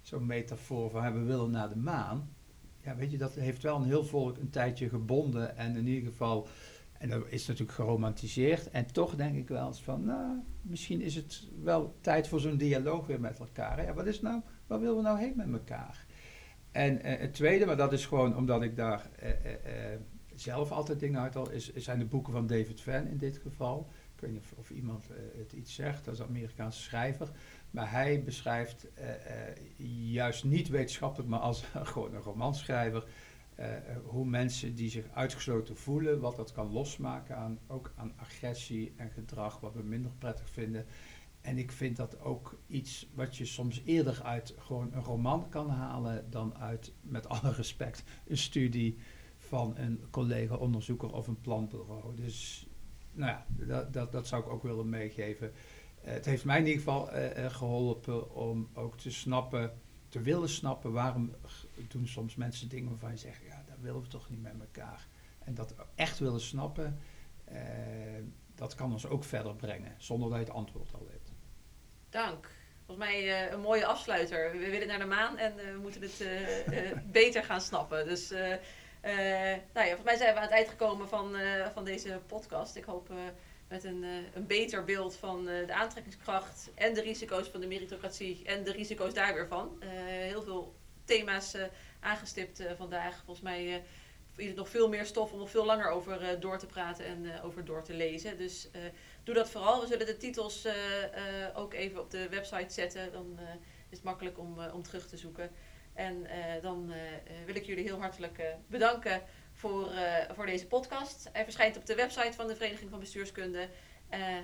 zo'n 0.00 0.26
metafoor 0.26 0.90
van 0.90 1.12
we 1.12 1.24
willen 1.24 1.50
naar 1.50 1.68
de 1.68 1.76
maan. 1.76 2.34
Ja, 2.80 2.96
weet 2.96 3.10
je, 3.10 3.18
dat 3.18 3.34
heeft 3.34 3.62
wel 3.62 3.76
een 3.76 3.84
heel 3.84 4.04
volk 4.04 4.38
een 4.38 4.50
tijdje 4.50 4.88
gebonden. 4.88 5.56
En 5.56 5.76
in 5.76 5.86
ieder 5.86 6.10
geval, 6.10 6.48
en 6.92 7.08
dat 7.08 7.24
is 7.28 7.46
natuurlijk 7.46 7.76
geromantiseerd. 7.76 8.70
En 8.70 8.86
toch 8.86 9.16
denk 9.16 9.36
ik 9.36 9.48
wel 9.48 9.66
eens 9.66 9.82
van, 9.82 10.04
nou, 10.04 10.38
misschien 10.62 11.00
is 11.00 11.14
het 11.14 11.48
wel 11.62 11.96
tijd 12.00 12.28
voor 12.28 12.40
zo'n 12.40 12.56
dialoog 12.56 13.06
weer 13.06 13.20
met 13.20 13.38
elkaar. 13.38 13.84
Ja, 13.84 13.94
wat 13.94 14.06
is 14.06 14.20
nou, 14.20 14.40
waar 14.66 14.80
willen 14.80 14.96
we 14.96 15.02
nou 15.02 15.18
heen 15.18 15.36
met 15.36 15.52
elkaar? 15.52 16.06
En 16.72 17.02
eh, 17.02 17.20
het 17.20 17.34
tweede, 17.34 17.66
maar 17.66 17.76
dat 17.76 17.92
is 17.92 18.06
gewoon 18.06 18.36
omdat 18.36 18.62
ik 18.62 18.76
daar... 18.76 19.10
Eh, 19.18 19.30
eh, 19.30 20.00
zelf 20.34 20.72
altijd 20.72 21.00
dingen 21.00 21.20
uit 21.20 21.36
al, 21.36 21.50
is, 21.50 21.74
zijn 21.74 21.98
de 21.98 22.04
boeken 22.04 22.32
van 22.32 22.46
David 22.46 22.80
Van 22.80 23.06
in 23.06 23.18
dit 23.18 23.38
geval. 23.38 23.88
Ik 24.14 24.20
weet 24.20 24.32
niet 24.32 24.42
of, 24.56 24.70
iemand 24.70 25.10
eh, 25.10 25.16
het 25.38 25.52
iets 25.52 25.74
zegt, 25.74 26.04
dat 26.04 26.14
is 26.14 26.22
Amerikaanse 26.22 26.82
schrijver. 26.82 27.30
Maar 27.70 27.90
hij 27.90 28.22
beschrijft 28.22 28.94
eh, 28.94 29.14
eh, 29.14 29.56
juist 30.12 30.44
niet 30.44 30.68
wetenschappelijk, 30.68 31.30
maar 31.30 31.40
als 31.40 31.64
gewoon 31.92 32.14
een 32.14 32.22
romanschrijver, 32.22 33.04
hoe 34.04 34.26
mensen 34.26 34.74
die 34.74 34.90
zich 34.90 35.04
uitgesloten 35.12 35.76
voelen, 35.76 36.20
wat 36.20 36.36
dat 36.36 36.52
kan 36.52 36.72
losmaken 36.72 37.36
aan, 37.36 37.58
ook 37.66 37.92
aan 37.96 38.12
agressie 38.16 38.92
en 38.96 39.10
gedrag, 39.10 39.60
wat 39.60 39.74
we 39.74 39.82
minder 39.82 40.10
prettig 40.18 40.50
vinden. 40.50 40.86
En 41.40 41.58
ik 41.58 41.72
vind 41.72 41.96
dat 41.96 42.20
ook 42.20 42.58
iets 42.66 43.08
wat 43.14 43.36
je 43.36 43.44
soms 43.44 43.82
eerder 43.84 44.22
uit 44.22 44.54
gewoon 44.58 44.92
een 44.92 45.02
roman 45.02 45.48
kan 45.48 45.70
halen 45.70 46.30
dan 46.30 46.56
uit, 46.56 46.92
met 47.00 47.28
alle 47.28 47.52
respect, 47.62 48.04
een 48.26 48.38
studie 48.38 48.98
van 49.48 49.76
een 49.76 50.00
collega-onderzoeker 50.10 51.12
of 51.12 51.26
een 51.26 51.40
planbureau. 51.40 52.14
Dus 52.16 52.66
nou 53.12 53.30
ja, 53.30 53.46
dat, 53.66 53.92
dat, 53.92 54.12
dat 54.12 54.26
zou 54.26 54.42
ik 54.42 54.48
ook 54.48 54.62
willen 54.62 54.88
meegeven. 54.88 55.52
Eh, 56.02 56.12
het 56.12 56.24
heeft 56.24 56.44
mij 56.44 56.58
in 56.58 56.66
ieder 56.66 56.78
geval 56.82 57.10
eh, 57.10 57.44
eh, 57.44 57.52
geholpen 57.52 58.34
om 58.34 58.68
ook 58.74 58.98
te 58.98 59.10
snappen, 59.10 59.80
te 60.08 60.20
willen 60.20 60.48
snappen 60.48 60.92
waarom 60.92 61.34
doen 61.88 62.06
soms 62.06 62.34
mensen 62.34 62.68
dingen 62.68 62.90
waarvan 62.90 63.10
je 63.10 63.16
zegt, 63.16 63.42
ja, 63.48 63.64
dat 63.68 63.78
willen 63.80 64.02
we 64.02 64.08
toch 64.08 64.30
niet 64.30 64.42
met 64.42 64.54
elkaar. 64.60 65.06
En 65.38 65.54
dat 65.54 65.74
echt 65.94 66.18
willen 66.18 66.40
snappen, 66.40 66.98
dat 68.54 68.74
kan 68.74 68.92
ons 68.92 69.06
ook 69.06 69.24
verder 69.24 69.54
brengen, 69.54 69.94
zonder 69.98 70.28
dat 70.28 70.38
je 70.38 70.44
het 70.44 70.54
antwoord 70.54 70.94
al 70.94 71.06
weet. 71.10 71.32
Dank. 72.08 72.50
Volgens 72.86 73.06
mij 73.06 73.52
een 73.52 73.60
mooie 73.60 73.86
afsluiter. 73.86 74.52
We 74.52 74.70
willen 74.70 74.86
naar 74.86 74.98
de 74.98 75.04
maan 75.04 75.38
en 75.38 75.54
we 75.56 75.78
moeten 75.82 76.02
het 76.02 77.12
beter 77.12 77.44
gaan 77.44 77.60
snappen. 77.60 78.04
Dus 78.04 78.32
eh, 79.04 79.60
nou 79.72 79.86
ja, 79.86 79.94
volgens 79.96 80.04
mij 80.04 80.16
zijn 80.16 80.32
we 80.32 80.36
aan 80.36 80.46
het 80.46 80.54
eind 80.54 80.68
gekomen 80.68 81.08
van, 81.08 81.36
eh, 81.36 81.68
van 81.72 81.84
deze 81.84 82.20
podcast. 82.26 82.76
Ik 82.76 82.84
hoop 82.84 83.10
eh, 83.10 83.16
met 83.68 83.84
een, 83.84 84.04
een 84.34 84.46
beter 84.46 84.84
beeld 84.84 85.16
van 85.16 85.44
de 85.44 85.72
aantrekkingskracht 85.74 86.70
en 86.74 86.94
de 86.94 87.00
risico's 87.00 87.48
van 87.48 87.60
de 87.60 87.66
meritocratie 87.66 88.44
en 88.44 88.64
de 88.64 88.72
risico's 88.72 89.14
daar 89.14 89.34
weer 89.34 89.46
van. 89.46 89.82
Heel 90.04 90.42
veel 90.42 90.74
thema's 91.04 91.56
aangestipt 92.00 92.62
vandaag. 92.76 93.22
Volgens 93.24 93.40
mij 93.40 93.84
is 94.36 94.48
er 94.48 94.54
nog 94.54 94.68
veel 94.68 94.88
meer 94.88 95.04
stof 95.04 95.32
om 95.32 95.38
nog 95.38 95.50
veel 95.50 95.64
langer 95.64 95.90
over 95.90 96.40
door 96.40 96.58
te 96.58 96.66
praten 96.66 97.04
en 97.04 97.42
over 97.42 97.64
door 97.64 97.82
te 97.82 97.94
lezen. 97.94 98.38
Dus 98.38 98.68
doe 99.24 99.34
dat 99.34 99.50
vooral. 99.50 99.80
We 99.80 99.86
zullen 99.86 100.06
de 100.06 100.16
titels 100.16 100.66
ook 101.54 101.74
even 101.74 102.00
op 102.00 102.10
de 102.10 102.28
website 102.28 102.72
zetten. 102.72 103.12
Dan 103.12 103.38
is 103.88 103.96
het 103.96 104.02
makkelijk 104.02 104.38
om, 104.38 104.58
om 104.72 104.82
terug 104.82 105.08
te 105.08 105.16
zoeken. 105.16 105.50
En 105.94 106.26
eh, 106.26 106.62
dan 106.62 106.92
eh, 106.92 107.00
wil 107.46 107.54
ik 107.54 107.64
jullie 107.64 107.84
heel 107.84 108.00
hartelijk 108.00 108.38
eh, 108.38 108.46
bedanken 108.66 109.22
voor, 109.52 109.90
voor 110.34 110.46
deze 110.46 110.66
podcast. 110.66 111.28
Hij 111.32 111.44
verschijnt 111.44 111.76
op 111.76 111.86
de 111.86 111.94
website 111.94 112.32
van 112.32 112.46
de 112.46 112.56
Vereniging 112.56 112.90
van 112.90 112.98
Bestuurskunde. 112.98 113.68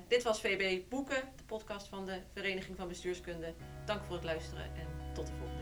Dit 0.09 0.22
was 0.22 0.40
VB 0.40 0.88
Boeken, 0.88 1.22
de 1.36 1.44
podcast 1.44 1.88
van 1.88 2.07
de 2.07 2.20
Vereniging 2.32 2.76
van 2.76 2.88
Bestuurskunde. 2.88 3.55
Dank 3.84 4.05
voor 4.05 4.14
het 4.14 4.24
luisteren 4.24 4.64
en 4.64 5.12
tot 5.14 5.26
de 5.26 5.32
volgende. 5.32 5.59